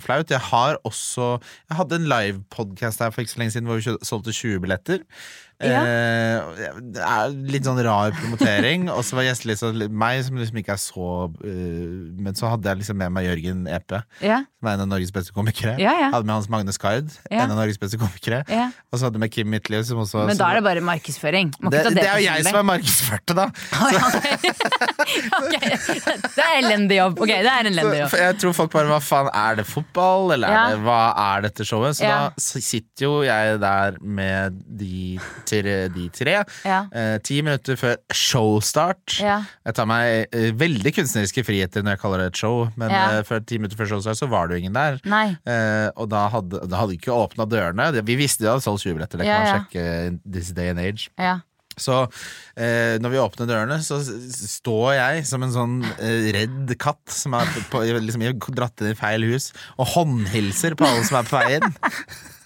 flaut. 0.01 0.31
Jeg 0.33 0.39
har 0.41 0.77
også 0.83 1.27
Jeg 1.69 1.77
hadde 1.77 1.95
en 1.99 2.07
livepodkast 2.09 2.99
her 2.99 3.11
for 3.13 3.21
ikke 3.21 3.31
så 3.35 3.39
lenge 3.43 3.53
siden 3.53 3.67
hvor 3.69 3.77
vi 3.77 3.97
solgte 4.03 4.33
20 4.33 4.59
billetter. 4.63 5.03
Ja. 5.59 5.79
Eh, 5.83 6.77
det 6.95 7.01
er 7.03 7.33
litt 7.51 7.65
sånn 7.67 7.79
rar 7.83 8.13
promotering. 8.15 8.87
Og 8.93 9.03
så 9.03 9.17
var 9.17 9.27
gjestelista 9.27 9.71
meg, 9.75 10.21
som 10.23 10.39
liksom 10.39 10.59
ikke 10.61 10.75
er 10.75 10.79
så 10.79 11.07
uh, 11.27 11.89
Men 12.19 12.37
så 12.37 12.53
hadde 12.53 12.69
jeg 12.69 12.79
liksom 12.81 12.99
med 13.01 13.11
meg 13.15 13.27
Jørgen 13.27 13.65
Epe, 13.67 14.01
Ja, 14.23 14.41
som 14.59 14.69
er 14.69 14.77
en 14.77 14.85
av 14.85 14.89
Norges 14.93 15.11
beste 15.15 15.35
komikere. 15.35 15.75
Ja. 15.81 16.11
Hadde 16.13 16.27
med 16.27 16.37
Hans 16.37 16.49
Magne 16.51 16.73
Skard, 16.75 17.11
en 17.29 17.43
av 17.45 17.57
Norges 17.57 17.79
beste 17.81 17.99
komikere. 17.99 18.43
ja. 18.47 18.69
Og 18.89 18.97
så 18.97 19.05
hadde 19.05 19.19
jeg 19.19 19.25
med 19.25 19.31
Kim 19.35 19.51
Midtliv, 19.51 19.83
Men 19.91 20.39
da 20.39 20.47
er 20.49 20.59
det 20.59 20.63
bare 20.65 20.81
markedsføring. 20.81 21.51
Det, 21.59 21.69
det 21.71 21.91
det 21.99 22.05
er 22.07 22.17
jo 22.17 22.25
jeg 22.25 22.45
som 22.47 22.57
er 22.57 22.65
markedsførte, 22.65 23.35
da. 23.37 23.45
okay. 25.43 25.75
Det 26.35 26.45
er 26.45 26.55
elendig 26.57 26.97
jobb. 26.97 27.19
Ok, 27.21 27.29
det 27.29 27.51
er 27.51 27.67
en 27.67 27.71
elendig 27.71 27.99
jobb. 28.01 28.11
Så, 28.13 28.21
jeg 28.23 28.39
tror 28.41 28.55
folk 28.57 28.73
bare 28.73 28.89
Hva 28.89 28.99
faen, 29.03 29.29
er 29.35 29.59
det 29.59 29.67
fotball, 29.69 30.33
eller 30.37 30.55
er 30.55 30.73
det, 30.73 30.81
hva 30.87 30.99
er 31.27 31.45
dette 31.45 31.67
showet? 31.67 31.99
Så 31.99 32.09
da 32.09 32.31
sitter 32.39 33.05
jo 33.05 33.13
jeg 33.27 33.59
der 33.61 33.99
med 34.01 34.57
de 34.79 35.19
tre. 35.49 35.75
De 35.93 36.05
tre 36.13 36.35
Ja. 36.65 36.79
eh, 36.93 37.17
ti 37.25 37.41
minutter 37.45 37.75
før 37.79 37.97
showstart. 38.13 39.19
Ja. 39.23 39.39
Jeg 39.65 39.75
tar 39.79 39.89
meg 39.89 40.27
eh, 40.35 40.51
veldig 40.59 40.93
kunstneriske 40.99 41.43
friheter 41.47 41.83
når 41.85 41.97
jeg 41.97 42.03
kaller 42.05 42.23
det 42.23 42.29
et 42.33 42.41
show, 42.43 42.69
men 42.79 42.93
Ja. 42.93 43.03
eh, 43.19 43.23
før 43.27 43.43
ti 43.45 43.57
minutter 43.59 43.77
før 43.79 43.91
showstart 43.95 44.19
så 44.21 44.29
var 44.31 44.47
det 44.47 44.57
jo 44.57 44.63
ingen 44.65 44.77
der. 44.77 44.99
Eh, 45.45 45.89
og 45.97 46.09
da 46.13 46.27
hadde, 46.33 46.63
da 46.69 46.83
hadde 46.83 46.97
ikke 46.97 47.13
åpna 47.15 47.45
dørene. 47.49 47.91
Vi 48.05 48.15
visste 48.19 48.45
de 48.45 48.51
hadde 48.53 48.63
solgt 48.65 48.83
20 48.85 48.95
billetter, 48.97 49.17
det 49.21 49.27
kan 49.29 49.43
man 49.45 49.53
sjekke 49.59 50.19
this 50.31 50.51
day 50.55 50.69
and 50.69 50.79
age. 50.79 51.09
Ja. 51.19 51.39
Så 51.79 51.95
eh, 52.59 52.97
når 52.99 53.09
vi 53.13 53.19
åpner 53.23 53.47
dørene, 53.47 53.77
så 53.79 54.01
står 54.03 54.95
jeg 54.97 55.21
som 55.29 55.43
en 55.45 55.53
sånn 55.53 55.75
eh, 55.95 56.25
redd 56.35 56.73
katt 56.81 57.07
som 57.13 57.37
er 57.39 57.45
på, 57.53 57.61
på, 57.71 57.83
liksom, 58.03 58.25
dratt 58.51 58.81
inn 58.83 58.91
i 58.91 58.97
feil 58.99 59.23
hus, 59.29 59.53
og 59.79 59.87
håndhilser 59.95 60.75
på 60.75 60.83
alle 60.89 61.05
som 61.07 61.21
er 61.21 61.29
på 61.29 61.39
vei 61.39 61.55
inn. 61.59 61.69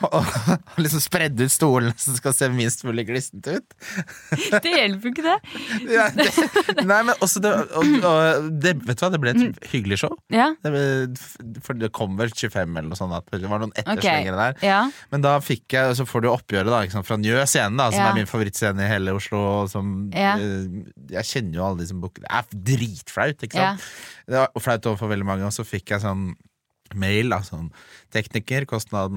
og, 0.08 0.80
liksom 0.80 1.02
spredde 1.02 1.46
ut 1.46 1.52
stolene 1.52 1.94
så 2.00 2.14
det 2.14 2.20
skal 2.20 2.36
se 2.36 2.50
minst 2.52 2.84
mulig 2.86 3.06
glissent 3.08 3.46
ut. 3.50 3.76
Det 4.60 4.70
hjelper 4.70 5.08
jo 5.08 5.12
ikke 5.14 5.26
det. 5.26 5.38
Ja, 5.90 6.06
det, 6.14 6.26
nei, 6.86 7.00
men 7.06 7.14
også 7.18 7.40
det, 7.42 7.50
og, 7.76 8.04
og 8.06 8.48
det, 8.62 8.74
Vet 8.86 9.00
du 9.00 9.04
hva, 9.04 9.10
det 9.12 9.20
ble 9.22 9.32
et 9.32 9.70
hyggelig 9.72 10.00
show. 10.02 10.14
Ja, 10.32 10.50
Det 10.62 10.72
ble, 10.74 10.84
for 11.64 11.78
det 11.78 11.90
kom 11.96 12.16
vel 12.20 12.32
25 12.32 12.62
eller 12.76 12.90
noe 12.90 12.98
sånt. 12.98 13.30
Det 13.32 13.50
var 13.50 13.62
noen 13.62 13.74
etterslengere 13.74 14.10
etterslengere 14.20 14.36
der. 14.36 14.66
Ja. 14.66 14.80
Men 15.12 15.24
da 15.24 15.36
fikk 15.44 15.74
jeg, 15.76 15.96
så 15.98 16.06
får 16.08 16.24
du 16.24 16.30
oppgjøret 16.32 16.70
da, 16.70 16.82
liksom, 16.84 17.04
fra 17.06 17.18
Njø 17.20 17.38
scene, 17.48 17.76
da, 17.78 17.88
som 17.94 18.04
er 18.04 18.18
min 18.18 18.30
favorittscene 18.30 18.84
i 18.84 18.90
hele 18.90 19.14
Oslo. 19.16 19.42
Som, 19.70 20.10
eh, 20.12 20.36
jeg 21.14 21.28
kjenner 21.32 21.60
jo 21.60 21.66
alle 21.68 21.82
de 21.82 21.90
som 21.90 22.02
booker 22.02 22.24
Det 22.26 22.30
er 22.40 22.62
dritflaut, 22.70 23.46
ikke 23.46 23.58
sant? 23.58 23.90
Det 24.30 24.38
var 24.38 24.64
flaut 24.64 24.92
overfor 24.92 25.12
veldig 25.12 25.26
mange, 25.26 25.48
og 25.48 25.54
så 25.54 25.66
fikk 25.66 25.94
jeg 25.94 26.04
sånn 26.04 26.30
mail, 26.98 27.30
da, 27.32 27.40
sånn 27.46 27.68
tekniker, 28.14 28.66
kostnad 28.70 29.14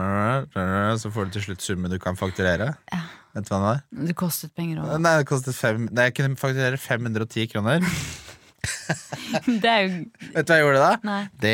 Så 1.02 1.10
får 1.14 1.30
du 1.30 1.38
til 1.38 1.48
slutt 1.48 1.66
summen 1.66 1.92
du 1.94 2.00
kan 2.02 2.20
fakturere. 2.20 2.74
Vet 3.34 3.48
du 3.48 3.54
hva 3.54 3.58
det 3.58 3.70
var? 3.70 3.80
Det 4.10 4.18
kostet 4.18 4.54
penger 4.54 4.84
òg. 4.84 5.00
Nei, 5.02 5.16
det 5.22 5.30
kostet 5.30 5.58
fem 5.58 5.88
Nei, 5.90 6.12
jeg 6.12 6.20
kunne 6.20 6.38
fakturere 6.38 6.78
510 6.78 7.50
kroner. 7.56 7.88
Det 9.64 9.70
er 9.70 9.82
jo 9.84 9.90
Vet 10.34 10.48
du 10.48 10.52
hva 10.52 10.58
jeg 10.58 10.64
gjorde 10.64 10.84
da? 10.84 11.18
Det, 11.42 11.54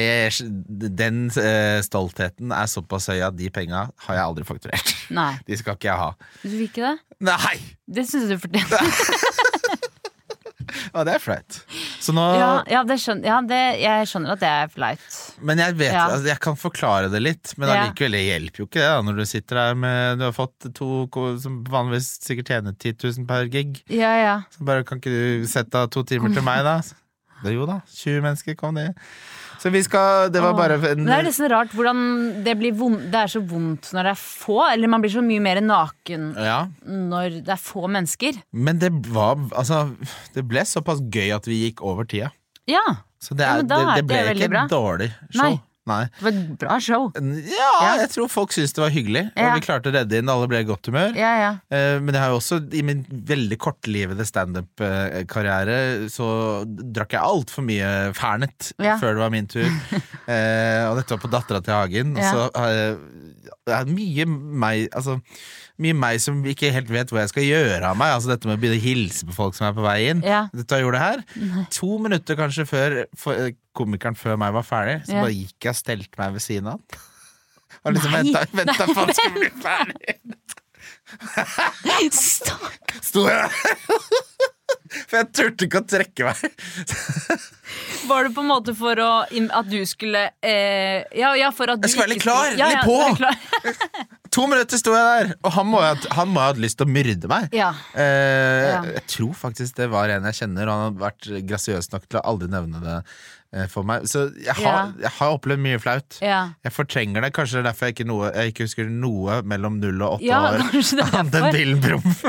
den 0.99 1.21
uh, 1.33 1.79
stoltheten 1.85 2.53
er 2.55 2.69
såpass 2.69 3.09
høy 3.11 3.21
at 3.25 3.37
de 3.37 3.49
penga 3.53 3.87
har 4.05 4.19
jeg 4.19 4.25
aldri 4.25 4.47
fakturert. 4.47 4.93
Nei. 5.15 5.33
De 5.47 5.57
skal 5.59 5.77
ikke 5.77 5.89
jeg 5.89 6.01
ha. 6.03 6.11
Du 6.43 6.53
fikk 6.53 6.77
ikke 6.77 6.91
det? 6.91 6.95
Nei! 7.29 7.55
Det 7.89 8.05
syns 8.09 8.29
jeg 8.29 8.37
du 8.37 8.45
fortjener. 8.45 8.81
Ja, 10.93 11.03
det 11.07 11.15
er 11.15 11.21
flaut. 11.23 11.63
Så 12.09 12.15
nå 12.17 12.25
Ja, 12.39 12.49
ja, 12.73 12.81
det 12.89 12.97
skjønner, 13.03 13.29
ja 13.29 13.37
det, 13.45 13.61
jeg 13.83 14.09
skjønner 14.09 14.33
at 14.35 14.41
det 14.43 14.49
er 14.49 14.71
flaut. 14.73 15.17
Men 15.45 15.61
jeg 15.61 15.77
vet 15.79 15.93
Ja. 15.93 16.07
altså, 16.09 16.25
Jeg 16.33 16.39
kan 16.43 16.55
forklare 16.59 17.09
det 17.13 17.21
litt, 17.21 17.53
men 17.57 17.69
Ja. 17.69 17.75
allikevel 17.85 18.17
det 18.17 18.23
hjelper 18.25 18.57
jo 18.63 18.65
ikke 18.67 18.81
det 18.81 18.89
da 18.89 19.01
når 19.05 19.15
du 19.21 19.25
sitter 19.29 19.55
der 19.61 19.75
med 19.75 20.17
Du 20.19 20.25
har 20.25 20.33
fått 20.33 20.73
to 20.73 21.07
ko- 21.13 21.37
som 21.39 21.63
vanligvis 21.63 22.09
sikkert 22.25 22.49
tjener 22.53 22.73
10 22.77 22.93
000 23.19 23.27
per 23.29 23.45
gig. 23.47 23.83
Ja, 23.87 24.13
ja. 24.19 24.35
Så 24.51 24.65
bare 24.65 24.83
kan 24.83 24.99
ikke 24.99 25.13
du 25.13 25.45
sette 25.47 25.75
av 25.75 25.89
to 25.93 26.03
timer 26.03 26.33
til 26.33 26.41
meg, 26.43 26.63
da? 26.63 26.81
Det, 27.43 27.53
jo 27.55 27.65
da, 27.65 27.79
20 27.87 28.19
mennesker 28.21 28.55
kom 28.59 28.75
det. 28.75 28.89
Så 29.59 29.69
vi 29.73 29.81
skal 29.83 30.29
Det 30.31 30.39
var 30.41 30.53
bare 30.55 30.77
en 30.93 31.05
det 31.05 31.15
er 31.17 31.25
nesten 31.27 31.49
rart 31.51 31.73
hvordan 31.75 31.99
det 32.45 32.53
blir 32.61 32.71
vondt 32.79 33.09
Det 33.11 33.19
er 33.25 33.31
så 33.33 33.41
vondt 33.43 33.89
når 33.95 34.07
det 34.07 34.13
er 34.15 34.21
få, 34.21 34.59
eller 34.71 34.87
man 34.91 35.03
blir 35.03 35.11
så 35.11 35.23
mye 35.25 35.43
mer 35.43 35.59
naken 35.61 36.29
Ja. 36.39 36.59
når 36.87 37.41
det 37.43 37.53
er 37.55 37.61
få 37.61 37.87
mennesker. 37.91 38.39
Men 38.53 38.79
det 38.79 38.91
var 39.11 39.35
Altså, 39.51 39.95
det 40.35 40.45
ble 40.47 40.63
såpass 40.67 41.01
gøy 41.11 41.33
at 41.35 41.47
vi 41.49 41.63
gikk 41.65 41.83
over 41.83 42.07
tida. 42.07 42.31
Ja. 42.69 42.83
Så 43.19 43.35
det, 43.35 43.43
er, 43.45 43.59
ja, 43.59 43.67
da 43.67 43.79
det, 43.79 43.95
det 43.99 44.05
ble 44.07 44.21
det 44.23 44.35
ikke 44.37 44.63
et 44.63 44.71
dårlig 44.71 45.09
show. 45.33 45.43
Nei. 45.43 45.57
Nei. 45.87 46.03
Det 46.19 46.21
var 46.25 46.31
et 46.35 46.57
bra 46.61 46.75
show. 46.83 47.05
Ja, 47.15 47.69
Ja. 47.81 47.93
jeg 48.03 48.09
tror 48.11 48.27
folk 48.29 48.51
syntes 48.53 48.73
det 48.75 48.81
var 48.83 48.91
hyggelig, 48.93 49.23
og 49.35 49.53
vi 49.55 49.61
klarte 49.65 49.89
å 49.89 49.93
redde 49.95 50.19
inn. 50.19 50.29
Alle 50.29 50.47
ble 50.51 50.59
i 50.61 50.67
godt 50.67 50.85
humør. 50.91 51.15
Ja, 51.17 51.31
ja. 51.39 51.51
Eh, 51.71 51.99
Men 51.99 52.13
jeg 52.13 52.21
har 52.21 52.29
jo 52.29 52.37
også, 52.37 52.59
i 52.77 52.81
min 52.85 53.05
veldig 53.09 53.57
kortlivede 53.57 54.25
standup-karriere, 54.27 56.09
så 56.11 56.27
drakk 56.67 57.15
jeg 57.17 57.21
altfor 57.25 57.65
mye 57.65 57.89
Fernet 58.17 58.71
Ja. 58.79 58.97
før 59.01 59.15
det 59.15 59.23
var 59.23 59.29
min 59.33 59.47
tur. 59.47 59.65
Eh, 60.29 60.85
og 60.85 60.99
dette 60.99 61.09
var 61.15 61.23
på 61.23 61.29
Dattera 61.33 61.59
til 61.65 61.73
Hagen. 61.73 62.11
Og 62.15 62.21
så 62.21 62.43
har 62.53 62.69
jeg, 62.69 62.97
det 63.65 63.73
er 63.73 63.87
mye 63.89 64.25
meg 64.29 64.89
Altså 64.93 65.15
mye 65.79 65.95
meg 65.97 66.19
som 66.23 66.41
ikke 66.47 66.71
helt 66.75 66.89
vet 66.91 67.11
hva 67.13 67.23
jeg 67.23 67.31
skal 67.31 67.45
gjøre 67.47 67.83
av 67.91 67.97
meg. 67.99 68.13
Altså 68.17 68.33
Dette 68.33 68.49
med 68.49 68.57
å 68.57 68.61
begynne 68.61 68.79
å 68.79 68.83
hilse 68.83 69.25
på 69.29 69.35
folk 69.37 69.55
som 69.57 69.67
er 69.69 69.75
på 69.77 69.85
vei 69.85 69.97
inn. 70.11 70.21
Ja. 70.27 70.41
Dette 70.55 70.79
gjorde 70.81 70.99
her 71.01 71.23
To 71.77 71.97
minutter 72.03 72.35
kanskje 72.39 72.65
før 72.69 72.97
for, 73.17 73.33
eh, 73.39 73.55
komikeren 73.77 74.17
før 74.19 74.35
meg 74.41 74.53
var 74.57 74.65
ferdig, 74.67 74.97
så 75.07 75.15
Ja. 75.15 75.21
bare 75.23 75.35
gikk 75.37 75.57
jeg 75.69 75.73
og 75.75 75.79
stelte 75.79 76.17
meg 76.19 76.33
ved 76.35 76.41
siden 76.45 76.67
av 76.67 76.79
han. 76.79 76.83
Og 77.85 77.93
liksom 77.95 78.11
Nei. 78.11 78.23
venta, 78.23 78.39
venta 78.51 78.85
på 78.89 78.91
at 78.91 78.97
han 78.97 79.13
skulle 79.15 79.39
bli 79.39 79.51
ferdig. 79.63 80.15
Sto 83.09 83.23
jeg. 83.29 83.49
For 85.09 85.19
jeg 85.19 85.27
turte 85.33 85.65
ikke 85.67 85.79
å 85.81 85.85
trekke 85.89 86.25
meg. 86.25 86.37
Var 88.09 88.25
det 88.25 88.31
på 88.35 88.41
en 88.41 88.49
måte 88.49 88.73
for 88.77 88.97
å, 89.03 89.09
at 89.29 89.67
du 89.69 89.77
skulle 89.89 90.23
eh, 90.41 91.05
ja, 91.17 91.33
ja, 91.37 91.51
for 91.53 91.69
at 91.69 91.81
du 91.81 91.85
Jeg 91.85 91.93
skulle 91.93 92.07
være 92.07 92.13
litt 92.15 92.23
klar, 92.25 92.57
ja, 92.57 92.69
litt 92.69 92.79
ja, 92.79 92.85
på. 92.85 94.17
To 94.35 94.45
minutter 94.51 94.77
sto 94.77 94.93
jeg 94.93 95.07
der, 95.09 95.31
og 95.43 95.51
han 95.55 95.67
må 95.71 95.79
han 95.81 96.29
må 96.29 96.41
ha 96.43 96.51
hatt 96.51 96.59
lyst 96.61 96.77
til 96.79 96.85
å 96.87 96.91
myrde 96.93 97.29
meg. 97.31 97.49
Ja. 97.55 97.71
Eh, 97.95 98.67
Ja. 98.69 98.79
Jeg 98.99 99.03
tror 99.09 99.33
faktisk 99.37 99.75
det 99.79 99.87
var 99.89 100.09
en 100.13 100.27
jeg 100.29 100.37
kjenner, 100.43 100.67
og 100.69 100.73
han 100.75 100.85
har 100.85 101.09
vært 101.09 101.29
grasiøs 101.49 101.91
nok 101.93 102.05
til 102.09 102.19
å 102.19 102.25
aldri 102.29 102.49
nevne 102.51 102.81
det 102.83 102.97
eh, 103.53 103.65
for 103.71 103.83
meg. 103.87 104.05
Så 104.11 104.27
jeg 104.37 104.53
har, 104.59 104.63
Ja. 104.63 104.83
jeg 105.07 105.11
har 105.17 105.33
opplevd 105.37 105.63
mye 105.63 105.79
flaut. 105.81 106.19
Ja. 106.21 106.41
Jeg 106.63 106.75
fortrenger 106.75 107.21
det. 107.25 107.31
Kanskje 107.33 107.57
det 107.57 107.63
er 107.63 107.69
derfor 107.71 107.89
jeg 107.89 107.95
ikke, 107.97 108.07
noe, 108.11 108.29
jeg 108.35 108.53
ikke 108.53 108.67
husker 108.67 108.91
noe 108.91 109.41
mellom 109.41 109.79
null 109.81 110.01
og 110.05 110.19
åtte 110.19 110.29
Ja, 110.29 110.43
år. 110.51 110.65
Annet 111.19 111.39
enn. 111.41 111.51
Bill 111.55 111.75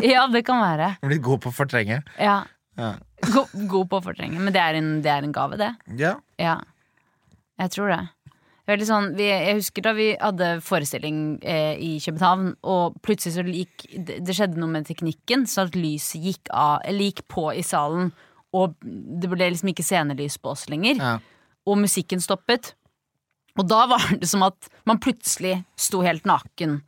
ja, 0.09 0.26
det 0.32 0.44
kan 0.48 0.61
være. 0.62 0.94
Blitt 1.05 1.22
god 1.26 1.40
på 1.44 1.53
å 1.53 1.57
fortrenge. 1.61 2.01
Ja. 2.18 2.40
Ja. 2.80 2.94
God, 3.28 3.51
god 3.68 3.88
på 3.90 3.98
å 4.01 4.05
fortrenge. 4.09 4.40
Men 4.40 4.55
det 4.57 4.61
er, 4.62 4.74
en, 4.80 4.92
det 5.05 5.11
er 5.12 5.26
en 5.26 5.32
gave, 5.36 5.59
det. 5.61 5.74
ja. 6.01 6.16
Ja. 6.40 6.61
Jeg 7.61 7.74
tror 7.74 7.90
det. 7.92 7.98
Sånn, 8.86 9.12
vi, 9.18 9.26
jeg 9.26 9.56
husker 9.58 9.84
da 9.84 9.92
vi 9.96 10.08
hadde 10.20 10.50
forestilling 10.62 11.38
eh, 11.42 11.74
i 11.80 11.90
København, 12.04 12.52
og 12.62 12.98
plutselig 13.04 13.34
så 13.34 13.44
gikk 13.46 13.86
det, 13.94 14.20
det 14.26 14.36
skjedde 14.36 14.60
noe 14.60 14.70
med 14.70 14.86
teknikken, 14.88 15.46
så 15.50 15.66
at 15.66 15.78
lyset 15.78 16.22
gikk, 16.22 16.52
av, 16.54 16.84
gikk 16.86 17.24
på 17.32 17.48
i 17.56 17.64
salen, 17.66 18.12
og 18.56 18.76
det 18.82 19.30
ble 19.30 19.50
liksom 19.50 19.72
ikke 19.72 19.86
scenelys 19.86 20.38
på 20.42 20.52
oss 20.54 20.68
lenger. 20.70 21.00
Ja. 21.00 21.16
Og 21.70 21.78
musikken 21.82 22.22
stoppet. 22.22 22.74
Og 23.58 23.66
da 23.70 23.84
var 23.90 24.06
det 24.20 24.28
som 24.30 24.44
at 24.46 24.70
man 24.88 25.00
plutselig 25.02 25.60
sto 25.78 26.02
helt 26.06 26.26
naken 26.28 26.80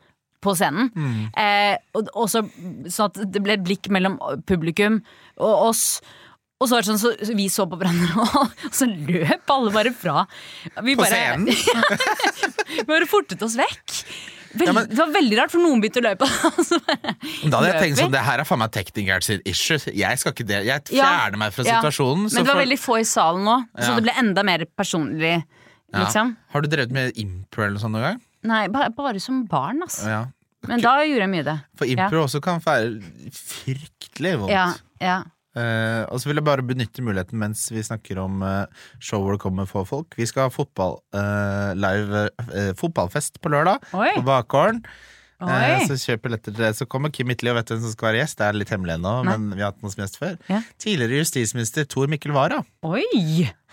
på 0.42 0.54
scenen. 0.58 0.90
Eh, 1.38 1.76
og, 1.94 2.10
og 2.18 2.26
så, 2.30 2.42
sånn 2.90 3.12
at 3.12 3.20
det 3.30 3.42
ble 3.44 3.56
et 3.56 3.64
blikk 3.64 3.88
mellom 3.94 4.18
publikum 4.48 5.00
og 5.38 5.68
oss. 5.70 5.84
Og 6.62 6.68
så 6.70 6.76
var 6.78 6.84
det 6.86 6.92
sånn, 6.92 7.00
så 7.02 7.34
vi 7.36 7.48
så 7.50 7.64
på 7.66 7.78
hverandre, 7.80 8.26
og 8.38 8.52
så 8.70 8.86
løp 8.86 9.50
alle 9.50 9.72
bare 9.74 9.90
fra. 9.98 10.22
Vi 10.86 10.94
På 10.94 11.02
bare, 11.02 11.10
scenen? 11.10 11.48
vi 12.78 12.84
bare 12.86 13.08
fortet 13.10 13.42
oss 13.42 13.56
vekk. 13.58 13.96
Veld, 14.52 14.68
Ja, 14.68 14.72
men- 14.76 14.88
det 14.90 14.98
var 15.00 15.08
veldig 15.14 15.36
rart, 15.40 15.50
for 15.54 15.62
noen 15.64 15.80
begynte 15.80 16.02
å 16.02 16.04
løpe. 16.04 16.26
Da 17.50 17.56
hadde 17.58 17.70
jeg 17.72 17.80
tenkt 17.86 17.98
sånn, 18.02 18.12
det 18.12 18.20
her 18.26 18.42
er 18.42 18.46
faen 18.46 18.60
meg 18.60 18.70
teknikeren 18.74 19.24
sitt 19.24 19.46
issue. 19.48 19.78
Jeg 19.96 20.20
skal 20.20 20.34
ikke 20.36 20.46
det. 20.46 20.58
Jeg 20.68 20.92
Ja. 20.98 21.06
fjerner 21.08 21.40
meg 21.40 21.54
fra 21.56 21.64
Ja. 21.64 21.80
situasjonen. 21.80 22.26
Men 22.28 22.36
det 22.36 22.46
var 22.46 22.52
for- 22.54 22.62
veldig 22.62 22.78
få 22.82 22.98
i 23.00 23.06
salen 23.08 23.42
nå, 23.48 23.56
så 23.80 23.88
Ja. 23.88 23.94
det 23.96 24.04
ble 24.06 24.12
enda 24.22 24.44
mer 24.44 24.66
personlig. 24.78 25.34
Ja. 25.92 26.04
Liksom. 26.04 26.36
Har 26.52 26.60
du 26.62 26.68
drevet 26.68 26.92
med 26.92 27.16
impro 27.20 27.64
eller 27.64 27.74
noe 27.78 27.80
sånt 27.82 27.96
noen 27.96 28.06
gang? 28.10 28.20
Nei, 28.44 28.62
bare, 28.68 28.90
bare 28.90 29.20
som 29.20 29.42
barn, 29.46 29.80
altså. 29.82 30.06
Ja. 30.06 30.22
Men 30.68 30.80
da 30.84 30.98
gjorde 31.02 31.24
jeg 31.24 31.32
mye 31.32 31.44
det. 31.48 31.56
For 31.74 31.86
impro 31.90 32.22
også 32.26 32.40
kan 32.44 32.60
være 32.60 33.00
fryktelig 33.34 34.36
vondt. 34.38 34.52
Ja, 34.52 34.68
ja. 35.00 35.16
Eh, 35.52 36.02
og 36.08 36.20
så 36.20 36.30
vil 36.30 36.40
jeg 36.40 36.46
bare 36.46 36.64
benytte 36.64 37.04
muligheten 37.04 37.36
mens 37.40 37.66
vi 37.72 37.82
snakker 37.84 38.20
om 38.22 38.40
uh, 38.40 38.64
show 39.02 39.20
hvor 39.20 39.36
det 39.36 39.42
kommer 39.42 39.68
få 39.68 39.84
folk. 39.88 40.16
Vi 40.16 40.28
skal 40.28 40.48
ha 40.48 40.52
fotball, 40.52 41.00
uh, 41.16 41.72
live 41.76 42.28
fotballfest 42.78 43.40
på 43.42 43.52
lørdag 43.52 43.82
Oi. 43.92 44.14
på 44.16 44.24
Bakgården. 44.26 44.84
Så 45.90 45.96
kjøp 45.98 46.26
billetter 46.26 46.54
til 46.54 46.62
det. 46.62 46.70
Så 46.78 46.86
kommer 46.86 47.10
Kim 47.10 47.30
Itli 47.34 47.50
og 47.50 47.56
vet 47.58 47.72
hvem 47.72 47.80
som 47.82 47.94
skal 47.94 48.10
være 48.10 48.20
gjest. 48.22 48.38
Det 48.38 48.46
er 48.46 48.58
litt 48.60 48.70
hemmelig 48.72 48.94
ennå, 48.94 49.14
men 49.26 49.48
vi 49.56 49.64
har 49.64 49.72
hatt 49.72 49.80
noen 49.82 49.94
som 49.94 50.04
gjest 50.04 50.20
før. 50.20 50.36
Ja. 50.46 50.60
Tidligere 50.82 51.18
justisminister 51.22 51.88
Tor 51.90 52.10
Mikkel 52.12 52.34
Wara. 52.36 52.60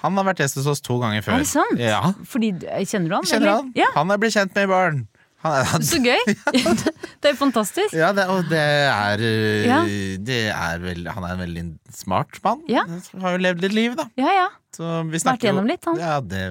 Han 0.02 0.18
har 0.18 0.30
vært 0.32 0.42
gjest 0.44 0.60
hos 0.62 0.70
oss 0.74 0.82
to 0.86 0.98
ganger 1.02 1.22
før. 1.26 1.38
Er 1.38 1.46
det 1.46 1.52
sant? 1.52 1.82
Ja, 1.82 2.02
Fordi, 2.32 2.54
kjenner 2.90 3.12
du 3.12 3.18
han? 3.20 3.30
Kjenner 3.30 3.54
han? 3.54 3.72
Ja, 3.78 3.92
Han 3.98 4.14
er 4.16 4.22
blitt 4.22 4.38
kjent 4.38 4.56
med 4.56 4.70
i 4.70 4.72
baren. 4.72 5.02
Han 5.44 5.56
er, 5.56 5.84
Så 5.88 6.00
gøy! 6.04 6.20
det 7.24 7.30
er 7.32 7.36
fantastisk. 7.40 7.94
ja, 7.96 8.10
det, 8.16 8.26
og 8.28 8.48
det 8.52 8.60
er, 8.60 9.22
øh, 9.24 9.68
Ja. 9.68 9.82
det 10.30 10.40
er 10.52 10.82
vel, 10.84 11.08
Han 11.16 11.24
er 11.24 11.36
en 11.38 11.44
veldig 11.46 11.64
smart 11.96 12.40
mann. 12.44 12.64
Ja. 12.68 12.84
Har 13.22 13.38
jo 13.38 13.44
levd 13.46 13.64
litt 13.64 13.76
liv, 13.78 13.96
da. 14.00 14.10
Ja, 14.20 14.34
ja. 14.36 14.48
Så 14.76 14.86
vi 15.10 15.18
Vært 15.18 15.42
gjennom 15.44 15.66
litt, 15.68 15.84
han. 15.88 15.98
Ja, 15.98 16.20
det 16.22 16.44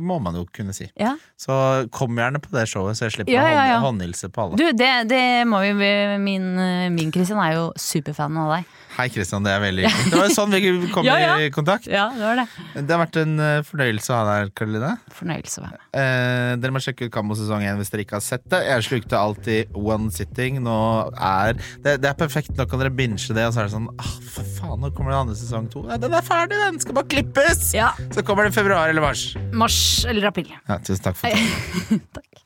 må 0.00 0.16
man 0.20 0.34
jo 0.34 0.46
kunne 0.52 0.74
si. 0.76 0.88
ja. 0.98 1.12
Så 1.38 1.54
kom 1.94 2.16
gjerne 2.18 2.40
på 2.42 2.50
det 2.56 2.64
showet, 2.68 2.98
så 2.98 3.06
jeg 3.06 3.14
slipper 3.18 3.36
å 3.38 3.78
håndhilse 3.84 4.32
på 4.34 4.46
alle. 4.46 4.58
Du, 4.58 4.66
det, 4.76 4.90
det 5.12 5.22
må 5.48 5.60
vi 5.62 5.92
Min, 6.18 6.48
min 6.96 7.12
Christian 7.14 7.38
er 7.44 7.54
jo 7.54 7.68
superfan 7.78 8.36
av 8.42 8.56
deg. 8.56 8.72
Hei, 8.96 9.10
Kristian, 9.12 9.44
det 9.44 9.52
er 9.52 9.60
veldig 9.60 9.82
hyggelig. 9.84 10.08
Det 10.08 10.16
var 10.16 10.28
jo 10.30 10.32
sånn 10.32 10.54
vi 10.54 10.88
kom 10.94 11.04
Ja, 11.04 11.16
ja. 11.26 11.32
i 11.44 11.50
kontakt. 11.52 11.84
Ja, 11.90 12.06
det 12.16 12.22
var 12.24 12.38
det. 12.40 12.46
Det 12.78 12.94
har 12.94 13.00
vært 13.02 13.18
en 13.20 13.34
øh, 13.44 13.58
fornøyelse 13.68 14.12
å 14.12 14.16
ha 14.16 14.22
deg 14.24 14.38
her, 14.40 14.52
Karoline. 14.56 14.92
Fornøyelse 15.18 15.60
å 15.60 15.64
være 15.66 15.74
med. 15.76 15.82
Eh, 16.00 16.52
dere 16.62 16.74
må 16.76 16.80
sjekke 16.84 17.08
ut 17.08 17.12
Kammo 17.12 17.36
sesong 17.36 17.66
1 17.66 17.76
hvis 17.82 17.92
dere 17.92 18.06
ikke 18.06 18.16
har 18.16 18.24
sett 18.24 18.46
det. 18.54 18.62
Jeg 18.64 18.86
slukte 18.88 19.20
alltid 19.20 19.76
one 19.76 20.08
sitting. 20.16 20.62
Nå 20.64 20.78
er 21.12 21.60
det, 21.84 21.98
det 22.04 22.10
er 22.12 22.16
perfekt. 22.16 22.54
Nå 22.56 22.64
kan 22.70 22.80
dere 22.80 22.94
binge 22.96 23.20
det, 23.36 23.44
og 23.50 23.52
så 23.52 23.66
er 23.66 23.68
det 23.68 23.74
sånn 23.76 23.90
ah, 24.00 24.14
For 24.32 24.48
faen, 24.56 24.80
nå 24.80 24.92
kommer 24.96 25.12
det 25.12 25.20
andre 25.26 25.38
sesong 25.42 25.68
to. 25.72 25.84
Ja, 25.90 26.00
den 26.00 26.16
er 26.16 26.24
ferdig, 26.24 26.56
den! 26.64 26.80
Skal 26.80 26.96
bare 26.96 27.10
klippes! 27.12 27.68
Ja. 27.76 27.92
Så 28.16 28.24
kommer 28.24 28.48
den 28.48 28.56
i 28.56 28.56
februar 28.56 28.88
eller 28.88 29.04
mars. 29.04 29.28
Mars 29.52 29.78
eller 30.08 30.32
april. 30.32 30.48
Ja, 30.64 30.80
tusen 30.80 31.04
takk 31.10 31.20
for 31.20 31.28
det. 31.36 32.00
Takk. 32.16 32.45